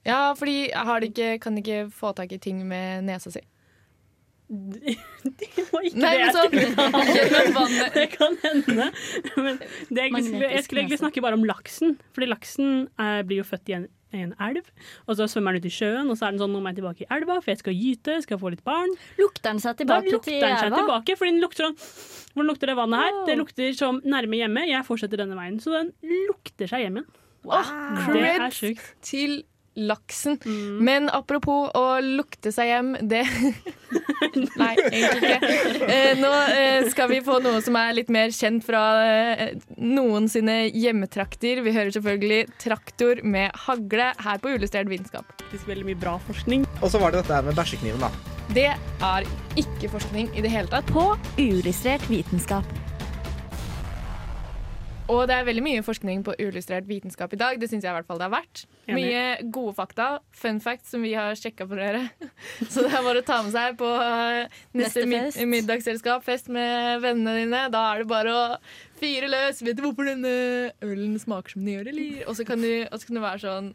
ja 0.06 0.34
fordi 0.38 0.72
har 0.74 1.00
de 1.00 1.10
ikke, 1.12 1.30
kan 1.42 1.56
de 1.56 1.64
ikke 1.64 1.86
få 1.94 2.12
tak 2.16 2.34
i 2.34 2.40
ting 2.42 2.64
med 2.68 3.06
nesa 3.08 3.32
si. 3.34 3.44
Det 4.50 5.62
var 5.70 5.84
ikke 5.86 6.00
Nei, 6.02 6.14
det 6.18 6.24
men 6.24 6.24
jeg 6.24 6.32
skulle. 6.34 7.90
Det 7.94 8.06
kan 8.16 8.32
hende. 8.42 8.86
Men 9.36 9.60
det 9.62 10.06
jeg, 10.08 10.24
skulle, 10.26 10.48
jeg 10.50 10.64
skulle 10.66 10.82
egentlig 10.82 10.98
snakke 10.98 11.22
bare 11.22 11.38
om 11.38 11.46
laksen. 11.46 11.94
Fordi 12.16 12.26
laksen 12.26 12.72
er, 12.98 13.22
blir 13.28 13.44
jo 13.44 13.46
født 13.46 13.70
i 13.70 13.76
en, 13.78 13.86
i 14.16 14.22
en 14.24 14.34
elv, 14.42 14.66
og 15.06 15.16
så 15.18 15.26
svømmer 15.30 15.54
den 15.56 15.62
ut 15.62 15.68
i 15.70 15.74
sjøen, 15.74 16.10
og 16.10 16.18
så 16.18 16.26
er 16.28 16.34
den 16.34 16.40
sånn 16.42 16.52
nå 16.54 16.60
må 16.62 16.72
jeg 16.72 16.80
tilbake 16.80 17.04
i 17.04 17.08
elva, 17.16 17.36
for 17.40 17.52
jeg 17.52 17.60
skal 17.62 17.76
gyte, 17.76 18.16
skal 18.24 18.40
få 18.42 18.50
litt 18.54 18.64
barn. 18.66 18.90
Lukter 19.20 19.50
den 19.50 19.62
seg 19.62 19.76
tilbake 19.80 20.08
Da 20.10 20.16
lukter 20.16 20.36
den 20.40 20.56
seg 20.58 20.66
elva? 20.70 20.80
tilbake, 20.82 21.16
fordi 21.20 21.34
den 21.36 21.44
lukter 21.44 21.68
sånn 21.68 21.78
Hvordan 22.34 22.50
lukter 22.52 22.70
det 22.70 22.76
vannet 22.78 23.00
her? 23.04 23.12
Wow. 23.16 23.24
Det 23.26 23.38
lukter 23.40 23.72
som 23.74 24.00
nærme 24.06 24.38
hjemme. 24.38 24.66
Jeg 24.70 24.86
fortsetter 24.86 25.18
denne 25.24 25.34
veien. 25.34 25.56
Så 25.62 25.72
den 25.74 25.88
lukter 26.28 26.70
seg 26.70 26.84
hjem 26.84 27.00
igjen. 27.00 27.08
Wow. 27.42 27.70
Det 28.12 28.22
er 28.36 28.52
sjukt. 28.54 28.84
til 29.02 29.40
laksen. 29.78 30.38
Mm. 30.44 30.78
Men 30.84 31.10
apropos 31.12 31.70
å 31.76 31.84
lukte 32.02 32.52
seg 32.54 32.72
hjem, 32.72 32.94
det 33.02 33.24
Nei, 34.60 34.74
egentlig 34.76 35.30
ikke. 35.32 35.86
Eh, 35.90 36.12
nå 36.20 36.30
eh, 36.54 36.88
skal 36.92 37.10
vi 37.10 37.20
få 37.24 37.40
noe 37.42 37.62
som 37.64 37.78
er 37.80 37.94
litt 37.96 38.10
mer 38.12 38.30
kjent 38.34 38.64
fra 38.66 38.82
eh, 39.02 39.54
noen 39.80 40.28
sine 40.30 40.62
hjemmetrakter. 40.68 41.62
Vi 41.64 41.74
hører 41.74 41.94
selvfølgelig 41.96 42.42
'Traktor 42.60 43.24
med 43.24 43.56
hagle' 43.66 44.12
her 44.20 44.42
på 44.42 44.54
Ulystrert 44.54 44.90
vitenskap. 44.90 45.32
Veldig 45.66 45.88
mye 45.88 45.98
bra 45.98 46.18
forskning. 46.28 46.68
Og 46.80 46.92
så 46.92 47.02
var 47.02 47.14
det 47.14 47.24
dette 47.24 47.42
med 47.48 47.58
bæsjekniven, 47.58 48.04
da. 48.04 48.12
Det 48.50 48.70
er 48.74 49.26
ikke 49.60 49.92
forskning 49.92 50.30
i 50.34 50.42
det 50.42 50.50
hele 50.50 50.70
tatt. 50.70 50.88
På 50.90 51.12
uillustrert 51.38 52.06
vitenskap. 52.10 52.66
Og 55.10 55.24
det 55.26 55.34
er 55.34 55.46
veldig 55.48 55.62
mye 55.64 55.82
forskning 55.82 56.20
på 56.26 56.34
uillustrert 56.38 56.86
vitenskap 56.86 57.32
i 57.34 57.38
dag. 57.40 57.58
Det 57.58 57.66
syns 57.70 57.82
jeg 57.86 57.90
i 57.90 57.96
hvert 57.96 58.06
fall 58.06 58.20
det 58.20 58.28
har 58.28 58.34
vært. 58.36 58.62
Enig. 58.86 58.94
Mye 59.00 59.50
gode 59.56 59.74
fakta, 59.78 60.06
fun 60.36 60.60
facts, 60.62 60.92
som 60.94 61.02
vi 61.02 61.12
har 61.18 61.34
sjekka 61.38 61.66
for 61.66 61.80
dere. 61.80 62.04
Så 62.70 62.84
det 62.86 62.92
er 62.94 63.02
bare 63.06 63.22
å 63.24 63.26
ta 63.26 63.40
med 63.42 63.54
seg 63.56 63.76
på 63.80 63.90
eh, 63.90 64.60
neste, 64.78 65.02
Neste 65.10 65.34
fest. 65.34 65.42
middagsselskap, 65.56 66.24
fest 66.26 66.50
med 66.54 67.02
vennene 67.02 67.36
dine. 67.42 67.64
Da 67.74 67.84
er 67.94 68.04
det 68.04 68.10
bare 68.12 68.36
å 68.36 68.44
fyre 69.00 69.30
løs. 69.32 69.64
Vet 69.66 69.78
du 69.80 69.84
hvorfor 69.88 70.06
denne 70.12 70.34
ølen 70.86 71.18
smaker 71.20 71.56
som 71.56 71.64
den 71.66 71.78
gjør, 71.80 71.90
eller? 71.94 72.20
Og 72.30 72.38
så 72.38 72.46
kan 72.48 72.62
du, 72.62 72.72
kan 72.86 73.18
du 73.18 73.24
være 73.24 73.42
sånn 73.48 73.72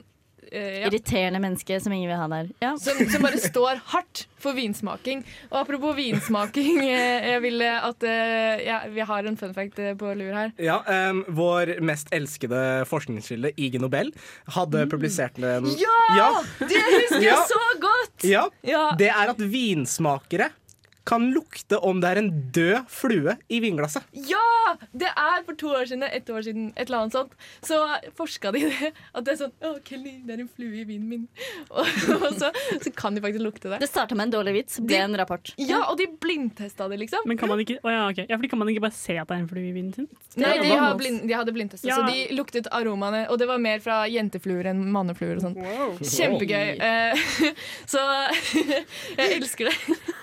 ja. 0.51 0.87
Irriterende 0.89 1.39
menneske 1.43 1.79
som 1.81 1.93
ingen 1.95 2.09
vil 2.11 2.19
ha 2.19 2.27
der. 2.31 2.49
Ja. 2.63 2.73
Som, 2.81 2.99
som 3.09 3.25
bare 3.25 3.39
står 3.41 3.81
hardt 3.93 4.25
for 4.41 4.53
vinsmaking. 4.57 5.23
Og 5.51 5.59
apropos 5.63 5.95
vinsmaking, 5.97 6.81
eh, 6.85 7.29
jeg 7.31 7.41
vil 7.45 7.63
at 7.65 8.05
eh, 8.05 8.65
ja, 8.67 8.79
Vi 8.93 9.05
har 9.09 9.29
en 9.29 9.37
fun 9.39 9.53
fact 9.57 9.79
eh, 9.81 9.93
på 9.97 10.11
lur 10.17 10.33
her. 10.35 10.51
Ja, 10.61 10.81
um, 11.09 11.23
Vår 11.35 11.75
mest 11.85 12.11
elskede 12.15 12.85
forskningskilde, 12.89 13.53
IG 13.57 13.79
Nobel, 13.81 14.11
hadde 14.57 14.85
publisert 14.91 15.39
en 15.41 15.65
Ja! 15.79 16.29
Det 16.59 16.83
husker 16.83 17.21
jeg 17.21 17.31
Ja. 17.31 17.39
så 17.49 17.63
godt! 17.81 18.27
Ja, 18.27 18.45
Ja. 18.65 18.85
Det 18.97 19.09
er 19.09 19.33
at 19.33 19.41
vinsmakere 19.41 20.51
kan 21.05 21.29
lukte 21.31 21.77
om 21.85 22.01
det 22.01 22.11
er 22.11 22.19
en 22.21 22.31
død 22.55 22.89
flue 22.89 23.35
i 23.47 23.61
vinglasset. 23.63 24.05
Ja! 24.11 24.41
Det 24.91 25.07
er 25.07 25.43
for 25.45 25.57
to 25.59 25.69
år 25.77 25.85
siden, 25.85 26.03
ett 26.03 26.29
år 26.29 26.41
siden, 26.41 26.71
et 26.75 26.87
eller 26.87 27.05
annet 27.05 27.13
sånt, 27.13 27.35
så 27.63 27.77
forska 28.17 28.51
de 28.55 28.63
det. 28.65 28.89
At 29.13 29.27
det 29.27 29.35
er 29.35 29.37
sånn 29.43 29.53
Å, 29.65 29.75
Kelly, 29.85 30.15
det 30.25 30.35
er 30.35 30.41
en 30.43 30.49
flue 30.49 30.81
i 30.81 30.85
vinen 30.87 31.05
min. 31.09 31.27
Og, 31.69 31.85
og 32.17 32.25
så, 32.39 32.49
så 32.81 32.91
kan 32.97 33.15
de 33.15 33.21
faktisk 33.23 33.45
lukte 33.45 33.69
det. 33.71 33.79
Det 33.83 33.89
starta 33.89 34.17
med 34.17 34.27
en 34.29 34.35
dårlig 34.39 34.55
vits, 34.57 34.79
ble 34.81 35.03
en 35.05 35.17
rapport. 35.19 35.53
Ja, 35.61 35.83
og 35.91 35.99
de 36.01 36.09
blindtesta 36.09 36.89
det, 36.91 36.99
liksom. 37.03 37.27
Men 37.29 37.39
kan 37.39 37.51
man 37.51 37.61
ikke, 37.61 37.77
å 37.85 37.93
ja, 37.93 38.03
okay. 38.09 38.27
ja, 38.29 38.39
fordi 38.39 38.51
kan 38.51 38.63
man 38.63 38.73
ikke 38.73 38.85
bare 38.87 38.97
se 38.97 39.19
at 39.21 39.29
det 39.29 39.37
er 39.37 39.45
en 39.45 39.49
flue 39.51 39.69
i 39.69 39.73
vinen 39.75 39.93
sin? 39.95 40.09
Nei, 40.41 40.57
de, 40.63 40.73
har 40.73 40.97
blind, 40.99 41.23
de 41.29 41.37
hadde 41.37 41.55
blindtesta, 41.55 41.87
Ja. 41.87 42.01
så 42.01 42.09
de 42.09 42.35
luktet 42.35 42.69
aromaene. 42.73 43.25
Og 43.29 43.39
det 43.41 43.49
var 43.49 43.61
mer 43.61 43.81
fra 43.85 44.01
jentefluer 44.11 44.71
enn 44.73 44.81
mannefluer 44.91 45.37
og 45.37 45.45
sånn. 45.45 45.57
Kjempegøy. 46.01 46.75
Uh, 46.81 47.53
så 47.93 48.03
jeg 49.21 49.37
elsker 49.37 49.69
det. 49.71 50.14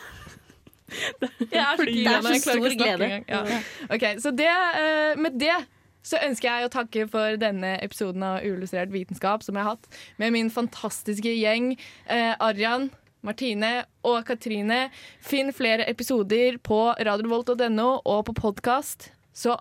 Jeg 1.53 1.63
er 1.63 1.77
så 1.77 1.87
Det 1.87 2.07
er 2.07 2.27
så 2.27 2.35
stor 2.43 2.75
glede. 2.79 3.11
Ja. 3.29 3.45
Okay, 3.89 4.19
så 4.23 4.33
det, 4.37 4.49
eh, 4.49 5.21
med 5.21 5.39
det 5.41 5.55
så 6.03 6.19
ønsker 6.19 6.49
jeg 6.49 6.67
å 6.67 6.73
takke 6.73 7.07
for 7.11 7.39
denne 7.39 7.77
episoden 7.83 8.25
av 8.27 8.43
Uillustrert 8.43 8.91
vitenskap 8.91 9.45
som 9.47 9.55
jeg 9.55 9.67
har 9.67 9.77
hatt 9.77 10.01
med 10.19 10.35
min 10.35 10.51
fantastiske 10.51 11.31
gjeng. 11.31 11.77
Eh, 12.11 12.35
Arjan, 12.43 12.91
Martine 13.23 13.85
og 14.07 14.25
Katrine. 14.27 14.89
Finn 15.23 15.53
flere 15.55 15.87
episoder 15.91 16.59
på 16.59 16.81
radiovolt.no 16.99 17.91
og 18.03 18.25
på 18.27 18.35
podkast. 18.41 19.13
Så 19.33 19.55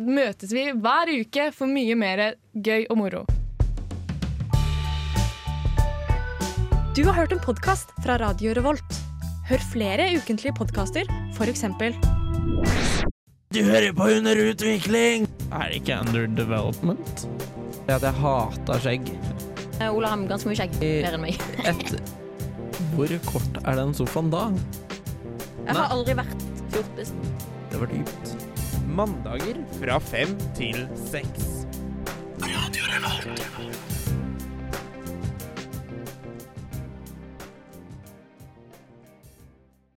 møtes 0.00 0.54
vi 0.56 0.70
hver 0.72 1.12
uke 1.20 1.50
for 1.52 1.68
mye 1.68 1.98
mer 1.98 2.24
gøy 2.56 2.88
og 2.88 2.98
moro. 3.02 3.26
Du 6.96 7.04
har 7.06 7.14
hørt 7.14 7.36
en 7.36 7.44
podkast 7.44 7.92
fra 8.02 8.18
Radio 8.20 8.56
Revolt. 8.56 9.09
Hør 9.50 9.62
flere 9.66 10.04
ukentlige 10.14 10.52
podkaster, 10.54 11.08
f.eks. 11.34 11.64
Du 13.50 13.58
hører 13.66 13.90
på 13.98 14.06
Under 14.06 14.38
utvikling! 14.44 15.26
Er 15.50 15.72
det 15.72 15.80
ikke 15.80 15.96
under 16.04 16.28
development? 16.38 17.24
Det 17.88 17.96
at 17.96 18.06
jeg 18.06 18.14
hater 18.20 18.84
skjegg. 18.84 19.10
Eh, 19.80 19.88
Ola 19.90 20.12
har 20.12 20.22
ganske 20.30 20.46
mye 20.52 20.60
skjegg. 20.60 20.78
Mer 20.78 21.18
enn 21.18 21.24
meg. 21.26 21.42
Et 21.66 21.82
Hvor 22.94 23.16
kort 23.26 23.60
er 23.64 23.80
den 23.80 23.90
sofaen 23.98 24.30
da? 24.30 24.46
Jeg 25.66 25.78
har 25.80 25.98
aldri 25.98 26.14
vært 26.22 26.48
fjortis. 26.70 27.10
Det 27.74 27.82
var 27.82 27.90
dypt. 27.90 28.34
Mandager 28.86 29.64
fra 29.80 29.98
fem 30.12 30.38
til 30.54 30.84
seks. 31.10 31.56
Radio 32.38 32.86
Revolt. 32.94 33.89